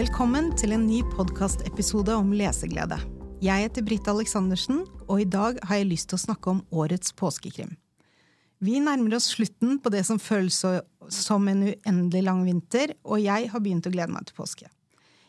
Velkommen 0.00 0.46
til 0.56 0.72
en 0.72 0.86
ny 0.88 1.02
podkastepisode 1.12 2.14
om 2.16 2.30
leseglede. 2.32 2.96
Jeg 3.44 3.66
heter 3.66 3.84
Britt 3.84 4.06
Aleksandersen, 4.08 4.78
og 5.10 5.20
i 5.20 5.26
dag 5.28 5.58
har 5.66 5.76
jeg 5.76 5.88
lyst 5.90 6.08
til 6.08 6.16
å 6.16 6.22
snakke 6.22 6.52
om 6.54 6.62
årets 6.72 7.12
påskekrim. 7.18 7.74
Vi 8.64 8.78
nærmer 8.80 9.18
oss 9.18 9.26
slutten 9.34 9.76
på 9.82 9.92
det 9.92 10.00
som 10.08 10.20
føles 10.22 10.62
som 11.12 11.50
en 11.52 11.66
uendelig 11.66 12.22
lang 12.24 12.40
vinter, 12.46 12.94
og 13.04 13.20
jeg 13.20 13.50
har 13.52 13.60
begynt 13.60 13.90
å 13.90 13.92
glede 13.92 14.14
meg 14.14 14.30
til 14.30 14.38
påske. 14.38 14.70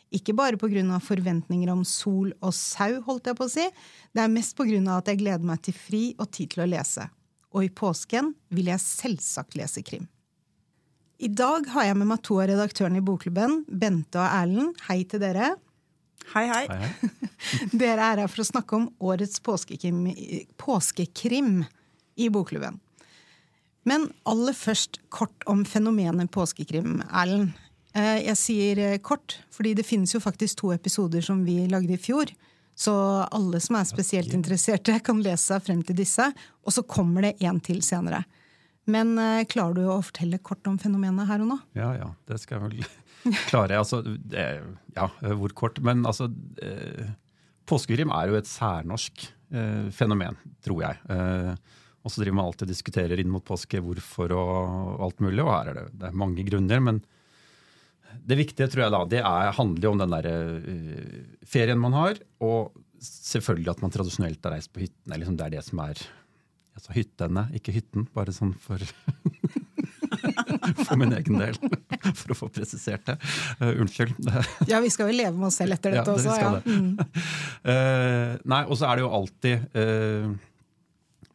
Ikke 0.08 0.32
bare 0.38 0.56
pga. 0.56 1.00
forventninger 1.04 1.68
om 1.68 1.84
sol 1.84 2.32
og 2.40 2.54
sau, 2.54 3.02
holdt 3.04 3.28
jeg 3.28 3.36
på 3.36 3.50
å 3.50 3.52
si, 3.52 3.68
det 4.14 4.24
er 4.24 4.32
mest 4.32 4.56
pga. 4.56 4.96
at 4.96 5.08
jeg 5.12 5.20
gleder 5.20 5.44
meg 5.44 5.60
til 5.60 5.74
fri 5.74 6.14
og 6.18 6.30
tid 6.30 6.48
til 6.48 6.64
å 6.64 6.70
lese. 6.70 7.10
Og 7.52 7.64
i 7.64 7.68
påsken 7.68 8.32
vil 8.48 8.72
jeg 8.72 8.80
selvsagt 8.80 9.54
lese 9.54 9.82
krim. 9.82 10.08
I 11.22 11.28
dag 11.30 11.68
har 11.70 11.84
jeg 11.86 11.98
med 12.00 12.08
meg 12.10 12.22
to 12.26 12.40
av 12.42 12.48
redaktørene 12.50 12.98
i 12.98 13.04
Bokklubben, 13.06 13.60
Bente 13.68 14.18
og 14.18 14.26
Erlend. 14.26 14.80
Hei 14.88 15.04
til 15.06 15.22
dere. 15.22 15.52
Hei, 16.32 16.48
hei. 16.50 16.64
Hei, 16.66 16.78
hei. 16.80 17.10
Dere 17.82 18.08
er 18.08 18.22
her 18.24 18.30
for 18.30 18.42
å 18.42 18.46
snakke 18.48 18.74
om 18.78 18.88
årets 19.02 19.38
påskekrim, 19.44 20.00
påskekrim 20.58 21.60
i 22.18 22.26
Bokklubben. 22.32 22.80
Men 23.86 24.08
aller 24.26 24.54
først 24.54 24.98
kort 25.14 25.46
om 25.50 25.62
fenomenet 25.66 26.30
påskekrim, 26.34 27.00
Erlend. 27.06 27.54
Eh, 27.94 28.22
Jeg 28.26 28.38
sier 28.40 28.82
eh, 28.82 28.98
kort, 28.98 29.38
fordi 29.54 29.76
det 29.78 29.86
finnes 29.86 30.14
jo 30.14 30.22
faktisk 30.22 30.62
to 30.62 30.74
episoder 30.74 31.22
som 31.22 31.42
vi 31.46 31.60
lagde 31.70 31.94
i 31.94 32.02
fjor. 32.02 32.34
Så 32.74 32.92
alle 33.30 33.60
som 33.62 33.78
er 33.78 33.86
spesielt 33.86 34.34
interesserte, 34.34 34.98
kan 35.06 35.22
lese 35.22 35.52
seg 35.52 35.66
frem 35.68 35.82
til 35.86 36.02
disse. 36.02 36.32
Og 36.66 36.74
så 36.74 36.82
kommer 36.82 37.28
det 37.28 37.36
en 37.46 37.62
til 37.62 37.82
senere. 37.86 38.24
Men 38.90 39.14
eh, 39.20 39.44
klarer 39.50 39.78
du 39.78 39.84
å 39.90 40.00
fortelle 40.02 40.40
kort 40.42 40.66
om 40.66 40.78
fenomenet 40.80 41.28
her 41.28 41.44
og 41.44 41.52
nå? 41.52 41.58
Ja, 41.78 41.92
ja, 41.94 42.08
det 42.28 42.40
skal 42.42 42.58
jeg 42.58 42.64
vel 42.64 43.36
klare. 43.50 43.78
Altså, 43.78 44.02
ja, 44.34 45.06
hvor 45.38 45.54
kort. 45.58 45.78
Men 45.84 46.02
altså 46.08 46.30
eh, 46.62 47.12
Påskekrim 47.68 48.10
er 48.10 48.32
jo 48.32 48.40
et 48.40 48.50
særnorsk 48.50 49.28
eh, 49.54 49.86
fenomen, 49.94 50.38
tror 50.66 50.82
jeg. 50.82 50.98
Og 52.02 52.10
så 52.10 52.24
driver 52.24 52.34
man 52.40 52.48
alltid 52.48 52.66
og 52.66 52.72
diskuterer 52.72 53.20
inn 53.22 53.30
mot 53.30 53.44
påske 53.46 53.78
hvorfor 53.78 54.34
og 54.34 55.04
alt 55.06 55.22
mulig. 55.22 55.44
Og 55.44 55.52
her 55.54 55.70
er 55.70 55.78
det, 55.78 55.84
det 56.00 56.08
er 56.08 56.22
mange 56.24 56.46
grunner. 56.48 56.82
men 56.82 57.04
det 58.12 58.36
viktige 58.36 58.66
tror 58.68 58.82
jeg 58.82 58.92
da, 58.92 58.98
det 59.08 59.20
er, 59.22 59.54
handler 59.56 59.86
jo 59.86 59.92
om 59.94 60.00
den 60.02 60.12
der 60.12 60.26
ferien 61.48 61.80
man 61.80 61.94
har, 61.96 62.18
og 62.44 62.74
selvfølgelig 63.02 63.70
at 63.72 63.80
man 63.80 63.94
tradisjonelt 63.94 64.44
har 64.44 64.52
reist 64.58 64.72
på 64.74 64.82
hyttene. 64.82 65.16
Liksom 65.22 65.38
det 65.38 65.46
er 65.46 65.54
det 65.54 65.62
som 65.64 65.80
er 65.86 66.02
altså 66.76 66.94
hyttene, 66.96 67.46
ikke 67.58 67.74
hytten. 67.76 68.06
Bare 68.16 68.32
sånn 68.34 68.54
for 68.62 68.82
For 70.86 70.96
min 71.00 71.12
egen 71.16 71.38
del, 71.40 71.56
for 72.20 72.34
å 72.34 72.36
få 72.36 72.48
presisert 72.52 73.04
det. 73.08 73.16
Uh, 73.60 73.72
unnskyld. 73.82 74.18
Ja, 74.70 74.78
vi 74.84 74.90
skal 74.92 75.08
jo 75.10 75.16
leve 75.16 75.32
med 75.34 75.48
oss 75.48 75.56
selv 75.60 75.74
etter 75.76 75.96
Ja, 75.96 76.02
dette 76.04 76.14
det 76.14 76.20
også. 76.20 76.36
skal 76.36 76.44
Ja. 76.44 76.60
det. 76.60 76.76
Mm. 76.76 76.92
Uh, 77.66 78.30
nei, 78.52 78.60
og 78.68 78.76
så 78.78 78.88
er 78.90 78.98
det 79.00 79.04
jo 79.06 79.10
alltid 79.16 79.64
uh, 79.78 80.28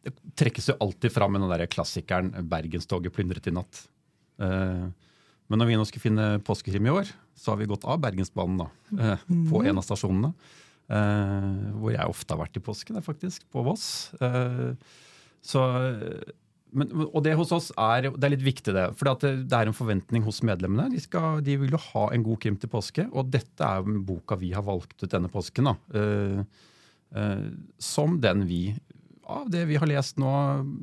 Det 0.06 0.14
trekkes 0.40 0.70
jo 0.70 0.76
alltid 0.84 1.12
fram 1.14 1.34
med 1.34 1.44
den 1.44 1.52
der 1.52 1.66
klassikeren 1.70 2.30
'Bergenstoget 2.48 3.12
plyndret 3.14 3.50
i 3.50 3.54
natt'. 3.54 3.82
Men 4.38 5.58
når 5.58 5.66
vi 5.66 5.76
nå 5.80 5.84
skulle 5.88 6.04
finne 6.04 6.26
påskekrim 6.46 6.86
i 6.86 6.92
år, 6.94 7.10
så 7.34 7.50
har 7.52 7.58
vi 7.58 7.66
gått 7.66 7.84
av 7.88 7.98
Bergensbanen 7.98 8.60
da, 8.60 8.68
på 9.50 9.64
en 9.66 9.80
av 9.80 9.82
stasjonene. 9.82 10.30
Eh, 10.88 11.48
hvor 11.74 11.90
jeg 11.92 12.06
ofte 12.08 12.32
har 12.36 12.40
vært 12.44 12.56
i 12.60 12.62
påsken, 12.64 13.00
faktisk, 13.04 13.42
på 13.52 13.64
Voss. 13.66 14.12
Eh, 14.22 14.76
så, 15.44 15.62
men, 16.76 16.90
og 17.06 17.22
det 17.24 17.34
hos 17.38 17.52
oss 17.54 17.70
er, 17.80 18.10
det 18.12 18.26
er 18.26 18.34
litt 18.34 18.44
viktig, 18.44 18.74
det. 18.76 18.86
For 18.98 19.08
det, 19.22 19.32
det 19.48 19.56
er 19.56 19.70
en 19.70 19.76
forventning 19.76 20.24
hos 20.26 20.42
medlemmene. 20.46 20.90
De, 20.92 21.00
skal, 21.02 21.40
de 21.44 21.56
vil 21.62 21.72
jo 21.74 21.80
ha 21.90 22.08
en 22.14 22.26
god 22.26 22.42
krim 22.44 22.58
til 22.60 22.72
påske, 22.72 23.06
og 23.08 23.30
dette 23.32 23.64
er 23.64 23.88
boka 24.08 24.38
vi 24.40 24.52
har 24.56 24.66
valgt 24.66 24.98
ut 25.00 25.10
denne 25.10 25.32
påsken. 25.32 25.72
uh, 25.94 26.44
eh, 27.16 27.48
som 27.80 28.20
den 28.20 28.46
vi 28.50 28.62
av 29.28 29.48
det 29.52 29.66
vi 29.68 29.76
har 29.76 29.84
lest 29.90 30.16
nå 30.16 30.28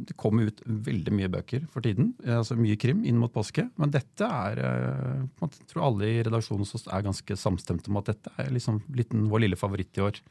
Det 0.06 0.14
kommer 0.22 0.52
ut 0.52 0.60
veldig 0.66 1.14
mye 1.18 1.30
bøker 1.34 1.64
for 1.74 1.82
tiden. 1.82 2.14
eh, 2.26 2.38
altså 2.38 2.58
Mye 2.58 2.78
krim 2.78 3.02
inn 3.06 3.18
mot 3.18 3.34
påske. 3.34 3.68
Men 3.78 3.94
dette 3.94 4.26
er 4.26 4.62
Jeg 4.62 5.72
tror 5.72 5.88
alle 5.88 6.12
i 6.12 6.22
redaksjonen 6.26 6.66
hos 6.66 6.76
oss 6.78 6.86
er 6.90 7.06
ganske 7.06 7.38
samstemte 7.42 7.90
om 7.90 8.02
at 8.02 8.14
dette 8.14 8.34
er 8.42 8.54
liksom 8.54 8.84
liten, 8.94 9.30
vår 9.30 9.46
lille 9.46 9.58
favoritt 9.58 9.98
i 9.98 10.06
år. 10.06 10.22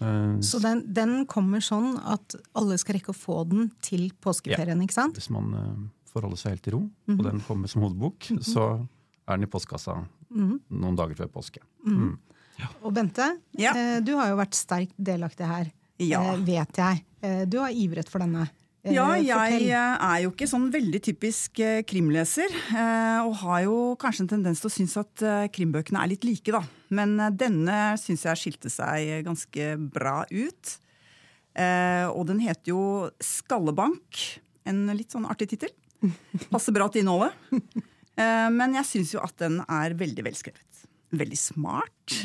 Eh, 0.00 0.40
Så 0.40 0.60
den, 0.62 0.82
den 0.94 1.26
kommer 1.30 1.62
sånn 1.64 1.94
at 2.02 2.34
alle 2.58 2.78
skal 2.80 2.96
rekke 2.98 3.12
å 3.14 3.16
få 3.18 3.44
den 3.48 3.70
til 3.84 4.10
påskeferien, 4.24 4.80
ikke 4.82 4.96
sant? 4.96 5.14
Hvis 5.18 5.30
man 5.30 5.52
eh, 5.54 5.84
forholder 6.12 6.40
seg 6.40 6.56
helt 6.56 6.64
til 6.66 6.76
ro, 6.78 6.82
og 7.14 7.22
den 7.26 7.40
kommer 7.46 7.70
som 7.70 7.82
hovedbok, 7.86 8.28
så 8.42 8.66
er 9.26 9.36
den 9.38 9.46
i 9.46 9.50
postkassa 9.50 10.00
noen 10.34 10.96
dager 10.98 11.14
før 11.22 11.30
påske. 11.38 11.62
Mm. 11.86 12.16
Og 12.82 12.92
Bente, 12.94 13.26
Ja. 13.58 13.72
uh, 13.74 14.00
du 14.04 14.12
har 14.18 14.28
jo 14.30 14.36
vært 14.38 14.54
sterkt 14.54 14.94
delaktig 14.98 15.46
her, 15.46 15.72
Ja. 15.98 16.36
vet 16.36 16.76
jeg. 16.76 17.04
Du 17.48 17.58
har 17.62 17.70
ivret 17.70 18.08
for 18.10 18.18
denne. 18.20 18.48
Eh, 18.84 18.92
Ja, 18.92 19.14
jeg 19.16 19.70
eh, 19.70 19.96
er 19.96 20.22
jo 20.24 20.32
ikke 20.34 20.48
sånn 20.48 20.68
veldig 20.72 21.00
typisk 21.06 21.60
eh, 21.64 21.80
krimleser. 21.88 22.52
Og 23.24 23.34
har 23.40 23.64
jo 23.64 23.76
kanskje 24.00 24.26
en 24.26 24.32
tendens 24.36 24.60
til 24.60 24.68
å 24.68 24.74
synes 24.74 24.96
at 25.00 25.24
krimbøkene 25.54 26.02
er 26.02 26.12
litt 26.12 26.26
like, 26.28 26.52
da. 26.52 26.60
Men 26.94 27.16
denne 27.32 27.96
syns 28.00 28.26
jeg 28.28 28.40
skilte 28.42 28.72
seg 28.72 29.24
ganske 29.26 29.70
bra 29.94 30.22
ut. 30.28 30.74
Og 31.54 32.22
den 32.28 32.42
heter 32.42 32.74
jo 32.74 32.84
Skallebank. 33.22 34.20
En 34.68 34.86
litt 34.96 35.14
sånn 35.14 35.26
artig 35.30 35.48
tittel. 35.54 35.72
Passer 36.52 36.74
bra 36.74 36.90
til 36.92 37.04
innholdet. 37.04 37.32
Men 38.18 38.76
jeg 38.76 38.86
syns 38.90 39.14
jo 39.14 39.22
at 39.24 39.34
den 39.40 39.60
er 39.64 39.96
veldig 39.98 40.26
velskrevet. 40.26 40.84
Veldig 41.14 41.38
smart. 41.40 42.18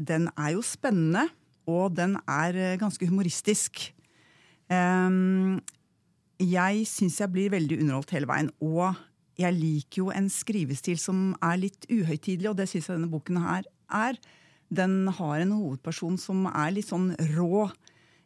Den 0.00 0.28
er 0.34 0.54
jo 0.56 0.64
spennende, 0.64 1.28
og 1.68 1.94
den 1.96 2.16
er 2.24 2.80
ganske 2.80 3.08
humoristisk. 3.08 3.90
Um, 4.70 5.60
jeg 6.40 6.84
syns 6.88 7.20
jeg 7.20 7.32
blir 7.32 7.52
veldig 7.52 7.80
underholdt 7.82 8.14
hele 8.16 8.28
veien. 8.30 8.50
Og 8.64 8.96
jeg 9.40 9.56
liker 9.56 10.04
jo 10.04 10.10
en 10.14 10.28
skrivestil 10.32 10.98
som 11.00 11.30
er 11.44 11.60
litt 11.60 11.86
uhøytidelig, 11.90 12.50
og 12.50 12.58
det 12.60 12.68
syns 12.70 12.88
jeg 12.88 12.96
denne 12.96 13.12
boken 13.12 13.40
her 13.44 13.68
er. 14.00 14.18
Den 14.70 15.10
har 15.16 15.42
en 15.42 15.54
hovedperson 15.56 16.18
som 16.20 16.46
er 16.50 16.74
litt 16.74 16.88
sånn 16.90 17.10
rå, 17.34 17.68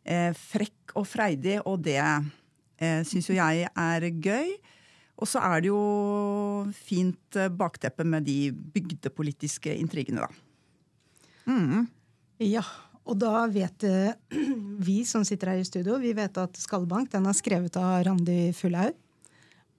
eh, 0.04 0.30
frekk 0.36 0.96
og 0.98 1.08
freidig, 1.08 1.58
og 1.64 1.84
det 1.86 2.00
eh, 2.02 3.02
syns 3.06 3.30
jo 3.30 3.38
jeg 3.38 3.68
er 3.68 4.08
gøy. 4.12 4.54
Og 5.14 5.30
så 5.30 5.40
er 5.46 5.62
det 5.62 5.70
jo 5.70 5.82
fint 6.74 7.38
eh, 7.38 7.52
bakteppe 7.52 8.06
med 8.06 8.26
de 8.26 8.50
bygdepolitiske 8.52 9.74
intrigene, 9.78 10.26
da. 10.26 10.42
Ja, 12.42 12.64
og 13.04 13.18
da 13.20 13.44
vet 13.52 13.84
eh, 13.84 14.14
vi 14.88 15.02
som 15.08 15.24
sitter 15.28 15.52
her 15.54 15.60
i 15.62 15.68
studio, 15.68 15.98
vi 16.00 16.14
vet 16.16 16.36
at 16.40 16.56
Skallebank 16.60 17.10
den 17.12 17.26
er 17.30 17.36
skrevet 17.36 17.76
av 17.80 18.02
Randi 18.08 18.48
Fullhaug. 18.56 18.94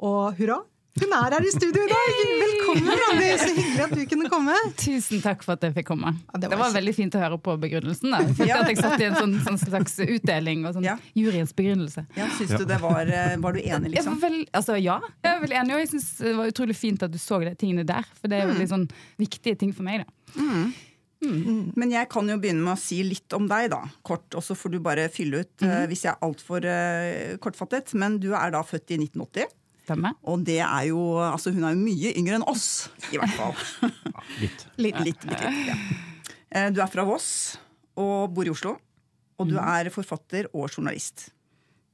Og 0.06 0.36
hurra, 0.38 0.58
hun 0.96 1.12
er 1.12 1.34
her 1.36 1.44
i 1.44 1.50
studio 1.52 1.82
i 1.84 1.90
dag! 1.92 2.12
Velkommen, 2.40 2.92
Randi! 3.02 3.30
Så 3.42 3.48
hyggelig 3.52 3.82
at 3.84 3.94
du 3.98 4.04
kunne 4.12 4.30
komme. 4.32 4.54
Tusen 4.80 5.20
takk 5.24 5.42
for 5.44 5.56
at 5.58 5.66
jeg 5.68 5.74
fikk 5.76 5.90
komme. 5.90 6.14
Ja, 6.30 6.38
det 6.40 6.46
det, 6.46 6.52
var 6.54 6.62
var 6.70 6.76
veldig 6.78 6.94
fint 6.96 7.18
å 7.18 7.24
høre 7.24 7.40
på 7.44 7.56
begrunnelsen. 7.60 8.14
Da. 8.14 8.22
Jeg 8.24 8.36
følte 8.38 8.48
Ja. 8.54 8.60
at 8.64 8.72
jeg 8.72 8.80
satt 8.80 9.04
i 9.04 9.08
en 9.10 9.18
sånn, 9.20 9.34
sånn 9.44 9.60
slags 9.66 9.98
utdeling 10.06 10.64
og 10.70 10.78
sånn 10.78 10.88
Ja. 10.88 10.96
juryens 11.20 11.52
begrunnelse. 11.58 12.06
Ja, 12.16 12.30
synes 12.38 12.56
du 12.62 12.66
det 12.70 12.80
var 12.84 13.12
eh, 13.12 13.36
Var 13.44 13.58
du 13.58 13.60
enig, 13.66 13.92
Jeg 13.92 13.98
liksom? 13.98 14.20
vel, 14.24 14.38
altså, 14.56 14.78
ja, 14.80 15.00
jeg 15.26 15.34
er 15.34 15.44
vel 15.44 15.58
enig, 15.60 15.76
og 15.76 15.84
jeg 15.84 15.92
synes 15.98 16.10
det 16.22 16.36
var 16.40 16.52
utrolig 16.54 16.78
fint 16.80 17.04
at 17.10 17.12
du 17.12 17.20
så 17.20 17.42
de 17.44 17.56
tingene 17.60 17.84
der. 17.92 18.08
For 18.22 18.32
det 18.32 18.40
er 18.44 18.52
veldig 18.54 18.70
sånn 18.72 18.88
viktige 19.20 19.60
ting 19.66 19.76
for 19.76 19.84
meg. 19.88 20.06
da. 20.06 20.44
Men 21.76 21.92
jeg 21.94 22.10
kan 22.12 22.28
jo 22.30 22.38
begynne 22.42 22.64
med 22.66 22.74
å 22.76 22.80
si 22.80 23.02
litt 23.06 23.34
om 23.38 23.48
deg, 23.50 23.70
da. 23.74 23.82
Kort. 24.06 24.28
Og 24.38 24.44
så 24.46 24.56
får 24.58 24.76
du 24.76 24.80
bare 24.84 25.08
fylle 25.14 25.44
ut 25.46 25.64
eh, 25.66 25.86
hvis 25.92 26.06
jeg 26.06 26.14
er 26.14 26.26
altfor 26.26 26.66
uh, 26.66 27.36
kortfattet. 27.44 27.94
Men 27.98 28.20
du 28.22 28.32
er 28.38 28.52
da 28.56 28.62
født 28.66 28.94
i 28.96 29.00
1980. 29.02 29.52
Stemme. 29.86 30.14
Og 30.26 30.42
det 30.48 30.60
er 30.66 30.88
jo 30.90 31.02
Altså, 31.22 31.52
hun 31.54 31.64
er 31.68 31.76
jo 31.76 31.84
mye 31.84 32.14
yngre 32.18 32.40
enn 32.40 32.48
oss, 32.50 32.88
i 33.14 33.20
hvert 33.22 33.36
fall. 33.38 33.54
Ja, 34.16 34.24
litt. 34.42 34.62
litt, 34.82 35.00
litt, 35.06 35.26
litt, 35.28 35.44
ja. 35.70 35.76
Eh, 36.56 36.70
Du 36.74 36.80
er 36.82 36.90
fra 36.90 37.04
Voss 37.06 37.58
og 38.00 38.32
bor 38.34 38.48
i 38.48 38.52
Oslo. 38.54 38.78
Og 39.38 39.50
du 39.52 39.58
er 39.60 39.90
forfatter 39.94 40.48
og 40.56 40.70
journalist. 40.72 41.28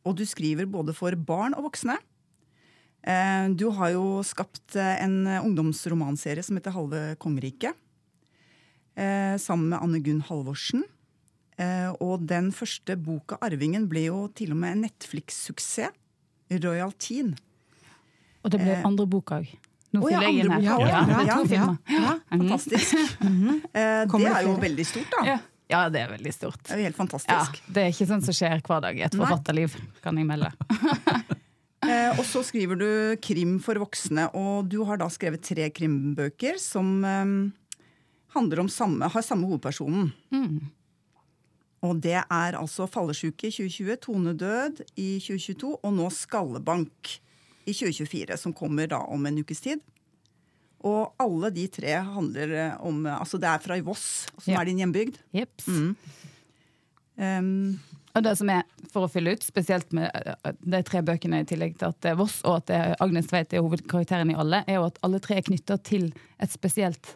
Og 0.05 0.15
du 0.17 0.23
skriver 0.29 0.69
både 0.69 0.93
for 0.95 1.13
barn 1.17 1.55
og 1.57 1.65
voksne. 1.67 1.97
Eh, 3.03 3.49
Du 3.57 3.67
har 3.75 3.91
jo 3.95 4.21
skapt 4.25 4.77
eh, 4.79 5.01
en 5.03 5.25
ungdomsromanserie 5.41 6.45
som 6.45 6.55
heter 6.57 6.75
Halve 6.77 7.01
kongeriket. 7.21 7.75
Eh, 8.97 9.37
Sammen 9.37 9.69
med 9.69 9.79
Anne 9.81 9.99
Gunn 10.03 10.21
Halvorsen. 10.27 10.83
Eh, 11.57 11.91
Og 12.01 12.25
den 12.27 12.51
første 12.51 12.95
boka, 12.97 13.35
'Arvingen', 13.41 13.87
ble 13.87 14.05
jo 14.07 14.27
til 14.35 14.51
og 14.51 14.57
med 14.57 14.71
en 14.77 14.81
Netflix-suksess. 14.87 15.91
Royal 16.51 16.91
Teen. 16.99 17.35
Og 18.43 18.51
det 18.51 18.59
ble 18.59 18.71
Eh. 18.75 18.83
andre 18.85 19.05
boka 19.07 19.35
òg. 19.39 19.47
Nå 19.93 20.01
fyller 20.07 20.21
jeg 20.23 20.45
inn 20.45 20.51
her. 20.51 20.61
Ja, 20.61 20.79
ja. 20.79 21.05
Ja, 21.07 21.43
ja. 21.43 21.77
Ja. 21.89 22.19
Fantastisk. 22.31 22.95
Kommer 23.21 24.29
Det 24.29 24.31
det 24.31 24.35
er 24.35 24.43
jo 24.47 24.55
veldig 24.57 24.85
stort, 24.85 25.09
da. 25.11 25.25
Ja. 25.25 25.37
ja, 25.69 25.89
det 25.89 25.99
er 26.01 26.07
veldig 26.17 26.33
stort. 26.33 26.63
Det 26.63 26.71
er 26.71 26.77
jo 26.77 26.83
helt 26.83 26.97
Ja, 26.97 27.03
fantastisk. 27.03 27.61
det 27.73 27.77
er 27.83 27.87
ikke 27.91 28.07
sånt 28.07 28.23
som 28.25 28.33
skjer 28.33 28.61
hver 28.61 28.81
dag 28.81 28.97
i 28.97 29.03
et 29.03 29.15
forfatterliv, 29.15 29.75
kan 30.01 30.17
jeg 30.17 30.25
melde. 30.27 30.51
Eh, 31.83 32.11
og 32.19 32.23
så 32.29 32.43
skriver 32.45 32.77
du 32.77 33.15
krim 33.17 33.55
for 33.59 33.73
voksne, 33.81 34.27
og 34.37 34.69
du 34.69 34.83
har 34.85 34.97
da 35.01 35.07
skrevet 35.09 35.41
tre 35.41 35.65
krimbøker 35.73 36.59
som 36.61 37.03
eh, 37.03 37.51
handler 38.35 38.63
om 38.63 38.69
samme, 38.71 39.09
har 39.11 39.25
samme 39.25 39.47
hovedpersonen. 39.49 40.11
Mm. 40.31 40.59
Og 41.81 41.97
det 42.03 42.17
er 42.19 42.57
altså 42.59 42.85
Fallesyke 42.89 43.49
i 43.49 43.53
2020, 43.55 43.95
Tonedød 44.05 44.83
i 45.01 45.15
2022 45.19 45.71
og 45.81 45.93
nå 45.97 46.09
Skallebank 46.13 47.15
i 47.65 47.73
2024, 47.73 48.37
som 48.37 48.53
kommer 48.53 48.89
da 48.91 48.99
om 49.09 49.25
en 49.25 49.39
ukes 49.41 49.61
tid. 49.65 49.81
Og 50.85 51.13
alle 51.21 51.51
de 51.53 51.67
tre 51.69 51.93
handler 52.01 52.53
eh, 52.57 52.77
om 52.81 53.03
Altså 53.05 53.37
det 53.37 53.49
er 53.49 53.61
fra 53.61 53.77
Voss, 53.85 54.27
som 54.41 54.53
Ja. 54.53 54.61
er 54.61 54.65
din 54.65 54.79
hjembygd. 54.81 55.19
Jeps. 55.33 55.67
Mm. 55.67 55.95
Um, 57.21 57.79
Og 58.15 58.23
det 58.25 58.33
som 58.37 58.49
er, 58.49 58.63
for 58.91 59.05
å 59.05 59.09
fylle 59.11 59.35
ut, 59.37 59.43
spesielt 59.45 59.93
med 59.95 60.09
eh, 60.15 60.53
de 60.59 60.81
tre 60.83 61.01
bøkene 61.05 61.41
i 61.43 61.45
tillegg 61.47 61.77
til 61.79 61.87
at 61.93 61.99
det 62.01 62.11
er 62.11 62.17
Voss, 62.19 62.41
og 62.43 62.57
at 62.61 62.65
det 62.67 62.79
er 62.79 62.95
Agnes 62.99 63.29
Tveit 63.29 63.53
er 63.53 63.61
hovedkarakteren 63.63 64.33
i 64.33 64.35
alle, 64.41 64.63
er 64.67 64.79
jo 64.81 64.87
at 64.89 64.97
alle 65.05 65.21
tre 65.23 65.37
er 65.39 65.45
knytta 65.47 65.77
til 65.85 66.09
et 66.41 66.51
spesielt 66.51 67.13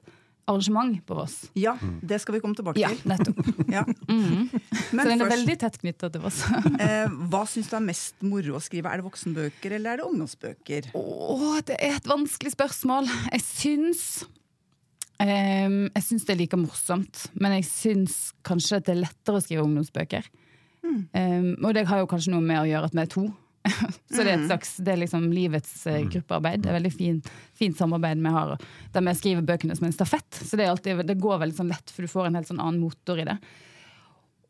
arrangement 0.48 1.00
på 1.08 1.16
Voss. 1.18 1.50
ja, 1.58 1.74
det 2.06 2.20
skal 2.22 2.36
vi 2.36 2.42
komme 2.44 2.56
tilbake 2.58 2.80
Ja, 2.80 2.90
til. 2.94 3.02
nettopp. 3.10 3.40
Ja. 3.76 3.82
Mhm. 4.08 4.50
Men 4.94 5.06
Så 5.06 5.10
den 5.10 5.22
er 5.22 5.26
først, 5.26 5.34
veldig 5.36 5.56
tett 5.60 5.80
knytta 5.82 6.10
til 6.14 6.22
Voss. 6.22 6.44
eh, 6.86 7.08
hva 7.32 7.44
syns 7.50 7.70
du 7.72 7.76
er 7.80 7.86
mest 7.88 8.16
moro 8.22 8.56
å 8.60 8.62
skrive? 8.64 8.92
Er 8.94 9.02
det 9.02 9.08
voksenbøker 9.08 9.76
eller 9.80 9.96
er 9.96 10.02
det 10.04 10.06
ungdomsbøker? 10.08 10.92
Åh, 10.96 11.60
det 11.66 11.78
er 11.82 11.98
et 11.98 12.08
vanskelig 12.10 12.54
spørsmål. 12.56 13.10
Jeg 13.34 13.42
syns 13.48 14.06
um, 15.20 15.90
Jeg 15.96 16.04
syns 16.08 16.26
det 16.28 16.36
er 16.36 16.42
like 16.44 16.58
morsomt, 16.60 17.26
men 17.40 17.58
jeg 17.60 17.66
syns 17.70 18.18
kanskje 18.46 18.78
at 18.82 18.86
det 18.90 18.96
er 18.98 19.04
lettere 19.06 19.40
å 19.40 19.44
skrive 19.46 19.66
ungdomsbøker. 19.66 20.28
Ehm, 21.18 21.56
og 21.66 21.74
det 21.74 21.88
har 21.90 22.04
jo 22.04 22.06
kanskje 22.12 22.30
noe 22.36 22.44
med 22.46 22.60
å 22.62 22.68
gjøre 22.70 22.86
at 22.92 22.94
vi 22.94 23.02
er 23.02 23.10
to. 23.10 23.24
Så 24.14 24.24
det 24.24 24.32
er 24.32 24.38
et 24.38 24.48
slags 24.48 24.76
Det 24.78 24.94
er 24.94 25.00
liksom 25.02 25.30
livets 25.34 25.76
eh, 25.90 26.02
gruppearbeid. 26.08 26.64
Det 26.64 26.72
er 26.72 26.78
veldig 26.78 26.94
fint, 26.94 27.30
fint 27.58 27.78
samarbeid 27.78 28.22
vi 28.22 28.34
har, 28.36 28.56
der 28.94 29.06
vi 29.08 29.16
skriver 29.18 29.48
bøkene 29.48 29.78
som 29.78 29.88
en 29.88 29.96
stafett. 29.96 30.42
Så 30.42 30.58
det, 30.58 30.66
er 30.66 30.74
alltid, 30.74 31.06
det 31.08 31.20
går 31.22 31.42
veldig 31.44 31.58
sånn 31.58 31.72
lett, 31.72 31.94
for 31.94 32.06
du 32.06 32.12
får 32.12 32.30
en 32.30 32.40
helt 32.40 32.52
sånn 32.52 32.62
annen 32.62 32.84
motor 32.84 33.22
i 33.22 33.28
det. 33.28 33.38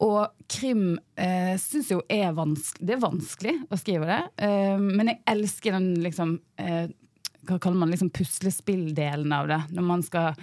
Og 0.03 0.27
krim 0.51 0.97
eh, 1.15 1.55
syns 1.61 1.91
jo 1.93 2.01
er 2.11 2.33
vanskelig. 2.35 2.83
Det 2.87 2.97
er 2.97 3.03
vanskelig 3.03 3.55
å 3.71 3.79
skrive 3.79 4.09
det, 4.09 4.21
eh, 4.43 4.75
men 4.81 5.13
jeg 5.13 5.21
elsker 5.35 5.77
den 5.77 5.93
liksom 6.03 6.37
eh, 6.59 6.91
Hva 7.45 7.59
kaller 7.61 7.77
man 7.77 7.93
liksom 7.93 8.09
puslespilldelen 8.09 9.31
av 9.35 9.47
det. 9.51 9.61
Når 9.77 9.85
man 9.85 10.03
skal 10.03 10.33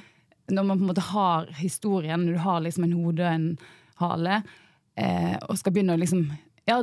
Når 0.48 0.64
man 0.64 0.78
på 0.78 0.84
en 0.84 0.92
måte 0.92 1.08
har 1.12 1.50
historien, 1.58 2.24
når 2.24 2.38
du 2.38 2.44
har 2.46 2.60
liksom 2.64 2.86
en 2.86 2.96
hode 2.96 3.26
og 3.26 3.34
en 3.34 3.48
hale, 4.02 4.42
eh, 4.96 5.36
og 5.48 5.58
skal 5.58 5.74
begynne 5.74 5.94
å 5.96 6.00
liksom 6.00 6.24
ja, 6.68 6.78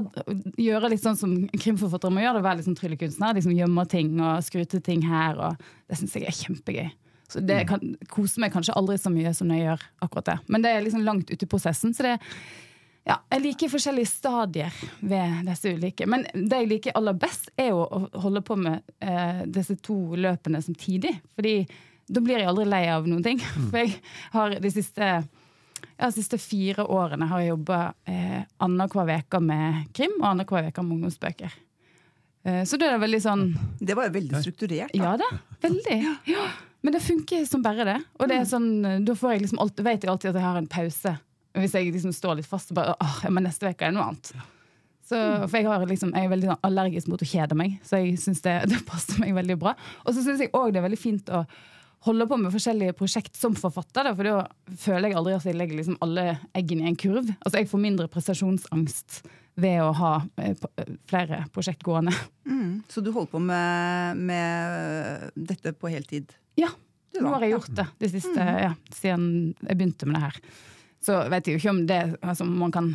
gjøre 0.60 0.90
litt 0.92 1.04
sånn 1.04 1.18
som 1.20 1.36
krimforfattere 1.54 2.12
må 2.12 2.24
gjøre 2.24 2.40
det, 2.40 2.46
være 2.48 2.60
litt 2.60 2.68
sånn 2.68 2.80
tryllekunstner. 2.80 3.38
Liksom 3.38 3.56
gjemme 3.56 3.86
ting 3.92 4.16
og 4.20 4.44
skruter 4.46 4.84
ting 4.84 5.06
her. 5.08 5.40
Og 5.40 5.70
det 5.88 6.00
syns 6.00 6.18
jeg 6.18 6.28
er 6.28 6.40
kjempegøy. 6.40 6.90
Så 7.30 7.44
det 7.46 7.60
kan, 7.70 7.84
koser 8.10 8.42
meg 8.42 8.54
kanskje 8.56 8.74
aldri 8.78 8.98
så 8.98 9.12
mye 9.14 9.32
som 9.38 9.52
jeg 9.54 9.68
gjør 9.68 9.84
akkurat 10.06 10.32
det. 10.32 10.38
Men 10.50 10.66
det 10.66 10.74
er 10.74 10.84
liksom 10.86 11.06
langt 11.06 11.30
ute 11.30 11.46
i 11.46 11.50
prosessen. 11.50 11.94
Så 11.94 12.08
det, 12.08 12.16
ja, 13.08 13.20
jeg 13.32 13.44
liker 13.44 13.72
forskjellige 13.72 14.10
stadier 14.12 14.80
ved 15.00 15.44
disse 15.48 15.76
ulike. 15.76 16.08
Men 16.10 16.26
det 16.34 16.64
jeg 16.64 16.72
liker 16.74 16.98
aller 16.98 17.16
best, 17.22 17.52
er 17.58 17.72
jo 17.72 17.86
å 17.86 18.02
holde 18.26 18.42
på 18.46 18.58
med 18.60 18.82
eh, 19.06 19.46
disse 19.50 19.78
to 19.86 20.00
løpene 20.18 20.62
samtidig. 20.66 21.16
Fordi 21.38 21.56
da 22.10 22.24
blir 22.26 22.42
jeg 22.42 22.50
aldri 22.50 22.66
lei 22.68 22.84
av 22.92 23.08
noen 23.08 23.24
ting. 23.26 23.42
For 23.70 23.80
jeg 23.84 23.96
har 24.34 24.58
de 24.60 24.74
siste, 24.74 25.12
de 26.00 26.12
siste 26.16 26.40
fire 26.40 26.86
årene 26.88 27.28
har 27.28 27.44
jeg 27.44 27.52
jobba 27.52 27.80
eh, 28.08 28.44
annenhver 28.64 29.10
uke 29.20 29.42
med 29.44 29.90
krim 29.96 30.16
og 30.22 30.30
annenhver 30.32 30.70
uke 30.70 30.86
med 30.86 30.98
ungdomsbøker. 30.98 31.56
Eh, 32.48 32.62
så 32.64 32.80
det 32.80 32.88
er 32.88 33.02
veldig 33.02 33.20
sånn 33.24 33.42
Det 33.80 33.98
var 33.98 34.08
jo 34.08 34.16
veldig 34.16 34.44
strukturert. 34.46 34.94
Da. 34.94 35.02
ja 35.04 35.16
da, 35.20 35.30
veldig. 35.66 35.98
Ja. 36.32 36.46
Men 36.82 36.96
det 36.96 37.02
funker 37.04 37.44
som 37.50 37.64
bare 37.66 37.88
det. 37.88 37.98
Og 38.20 38.32
det 38.32 38.38
er 38.40 38.46
sånn, 38.48 38.70
da 39.04 39.16
får 39.18 39.36
jeg 39.36 39.44
liksom 39.48 39.60
alt, 39.60 39.82
vet 39.84 40.06
jeg 40.06 40.12
alltid 40.14 40.32
at 40.32 40.40
jeg 40.40 40.48
har 40.48 40.62
en 40.62 40.72
pause. 40.72 41.18
Hvis 41.60 41.76
jeg 41.76 41.92
liksom 41.92 42.16
står 42.16 42.40
litt 42.40 42.48
fast 42.48 42.72
og 42.72 42.80
bare 42.80 42.96
åh, 43.04 43.20
men 43.34 43.44
neste 43.50 43.68
uke 43.68 43.84
er 43.84 43.92
det 43.92 43.98
noe 43.98 44.08
annet. 44.14 44.32
Så, 45.10 45.18
for 45.50 45.58
jeg, 45.58 45.66
har 45.66 45.84
liksom, 45.90 46.14
jeg 46.14 46.28
er 46.28 46.32
veldig 46.32 46.52
sånn 46.52 46.66
allergisk 46.68 47.10
mot 47.10 47.22
å 47.26 47.28
kjede 47.28 47.56
meg, 47.58 47.80
så 47.82 47.98
jeg 47.98 48.20
syns 48.22 48.44
det, 48.46 48.54
det 48.72 48.80
passer 48.88 49.18
meg 49.20 49.34
veldig 49.36 49.58
bra. 49.60 49.74
Og 50.06 50.14
så 50.14 50.24
syns 50.24 50.44
jeg 50.44 50.54
òg 50.54 50.72
det 50.72 50.84
er 50.84 50.86
veldig 50.86 51.02
fint 51.02 51.32
å 51.34 51.44
holde 52.08 52.28
på 52.30 52.38
med 52.40 52.54
forskjellige 52.54 52.96
prosjekt 52.96 53.36
som 53.36 53.56
forfatter, 53.60 54.08
da, 54.08 54.16
for 54.16 54.28
da 54.28 54.76
føler 54.80 55.10
jeg 55.10 55.20
aldri 55.20 55.36
at 55.36 55.48
jeg 55.50 55.58
legger 55.60 55.80
liksom 55.80 56.00
alle 56.06 56.26
eggene 56.58 56.86
i 56.86 56.92
en 56.94 57.00
kurv. 57.00 57.28
Altså 57.44 57.60
Jeg 57.60 57.70
får 57.72 57.84
mindre 57.84 58.08
prestasjonsangst 58.12 59.22
ved 59.60 59.82
å 59.84 59.92
ha 59.98 60.14
eh, 60.40 60.56
flere 61.10 61.44
prosjekt 61.54 61.84
gående. 61.84 62.14
Mm. 62.48 62.80
Så 62.88 63.04
du 63.04 63.12
holder 63.12 63.34
på 63.34 63.42
med, 63.44 64.24
med 64.30 65.36
dette 65.36 65.76
på 65.76 65.92
heltid? 65.92 66.32
Ja, 66.60 66.72
nå 67.20 67.34
har 67.34 67.44
jeg 67.44 67.58
gjort 67.58 67.76
det 67.76 67.88
de 68.00 68.12
siste, 68.16 68.48
ja, 68.64 68.74
siden 68.96 69.30
jeg 69.60 69.76
begynte 69.76 70.08
med 70.08 70.20
det 70.20 70.26
her. 70.28 70.42
Så 71.04 71.20
vet 71.32 71.48
jeg 71.48 71.56
jo 71.56 71.64
ikke 71.64 71.76
om 71.76 71.86
det 71.88 72.02
altså, 72.20 72.48
man 72.48 72.74
kan 72.76 72.90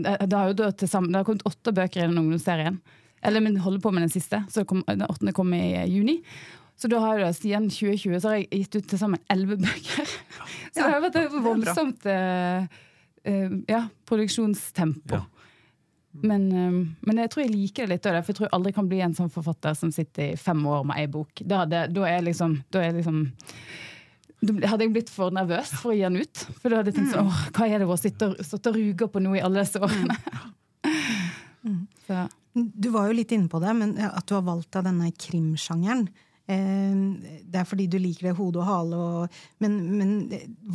det, 0.00 0.14
det 0.30 0.36
har 0.36 0.48
jo 0.48 0.56
da 0.56 0.70
til 0.72 0.88
sammen, 0.88 1.12
det 1.12 1.20
har 1.20 1.28
kommet 1.28 1.44
åtte 1.48 1.72
bøker 1.76 2.02
i 2.02 2.06
den 2.06 2.20
ungdomsserien. 2.20 2.78
Eller 3.20 3.42
men 3.44 3.58
holder 3.60 3.82
på 3.84 3.90
med 3.92 4.06
den 4.06 4.12
siste. 4.12 4.40
Så 4.48 4.64
den 4.64 5.04
åttende 5.04 5.34
kom 5.36 5.52
i 5.52 5.74
eh, 5.74 5.88
juni. 5.90 6.20
Så 6.80 6.88
da 6.88 7.00
har 7.02 7.18
jeg 7.20 7.36
siden 7.36 7.66
2020 7.68 8.20
så 8.22 8.30
har 8.30 8.38
jeg 8.38 8.62
gitt 8.62 8.78
ut 8.78 8.86
til 8.88 9.00
sammen 9.02 9.20
elleve 9.32 9.58
bøker. 9.60 10.14
Så 10.72 10.78
det 10.80 10.86
har 10.86 11.02
vært 11.04 11.18
et 11.20 11.34
voldsomt 11.44 12.06
eh, 12.08 12.78
eh, 13.28 13.52
ja, 13.68 13.82
produksjonstempo. 14.08 15.18
Ja. 15.18 15.26
Men, 16.24 16.46
eh, 16.48 16.78
men 17.04 17.20
jeg 17.20 17.30
tror 17.34 17.44
jeg 17.44 17.52
liker 17.52 17.84
det 17.84 17.98
litt 17.98 18.08
av 18.08 18.16
det, 18.16 18.22
for 18.24 18.32
jeg 18.32 18.38
tror 18.38 18.48
jeg 18.48 18.54
aldri 18.56 18.72
kan 18.78 18.88
bli 18.88 19.02
en 19.04 19.16
sånn 19.18 19.32
forfatter 19.34 19.76
som 19.76 19.92
sitter 19.92 20.32
i 20.32 20.40
fem 20.40 20.62
år 20.72 20.88
med 20.88 21.02
ei 21.02 21.10
bok. 21.12 21.44
Da, 21.44 21.66
hadde, 21.66 21.84
da 21.92 22.08
er 22.08 22.24
liksom, 22.30 22.56
da 22.72 22.86
er 22.86 22.96
liksom 22.96 23.26
hadde 24.40 24.86
jeg 24.86 24.94
blitt 24.94 25.12
for 25.12 25.34
nervøs 25.36 25.74
for 25.82 25.92
å 25.92 25.98
gi 25.98 26.06
den 26.06 26.22
ut. 26.24 26.46
For 26.62 26.72
da 26.72 26.80
hadde 26.80 26.94
jeg 26.94 26.96
tenkt 27.02 27.12
sånn, 27.12 27.28
åh, 27.28 27.44
hva 27.58 27.68
er 27.68 27.82
det 27.82 27.90
å 27.92 28.00
sitte 28.00 28.30
og, 28.32 28.72
ruge 28.72 29.10
på 29.12 29.20
noe 29.20 29.36
i 29.36 29.44
alle 29.44 29.66
disse 29.66 29.82
årene? 29.84 30.16
Så, 32.06 32.24
Du 32.56 32.88
var 32.94 33.10
jo 33.10 33.18
litt 33.20 33.36
inne 33.36 33.52
på 33.52 33.60
det, 33.60 33.76
men 33.76 33.92
at 34.00 34.24
du 34.26 34.32
har 34.38 34.46
valgt 34.46 34.72
deg 34.72 34.88
denne 34.88 35.12
krimsjangeren. 35.12 36.08
Eh, 36.50 37.02
Det 37.46 37.60
er 37.60 37.68
fordi 37.68 37.86
du 37.90 37.98
liker 38.02 38.30
det 38.30 38.36
hode 38.38 38.62
og 38.62 38.68
hale, 38.68 39.00
og, 39.00 39.42
men, 39.62 39.76
men 39.98 40.14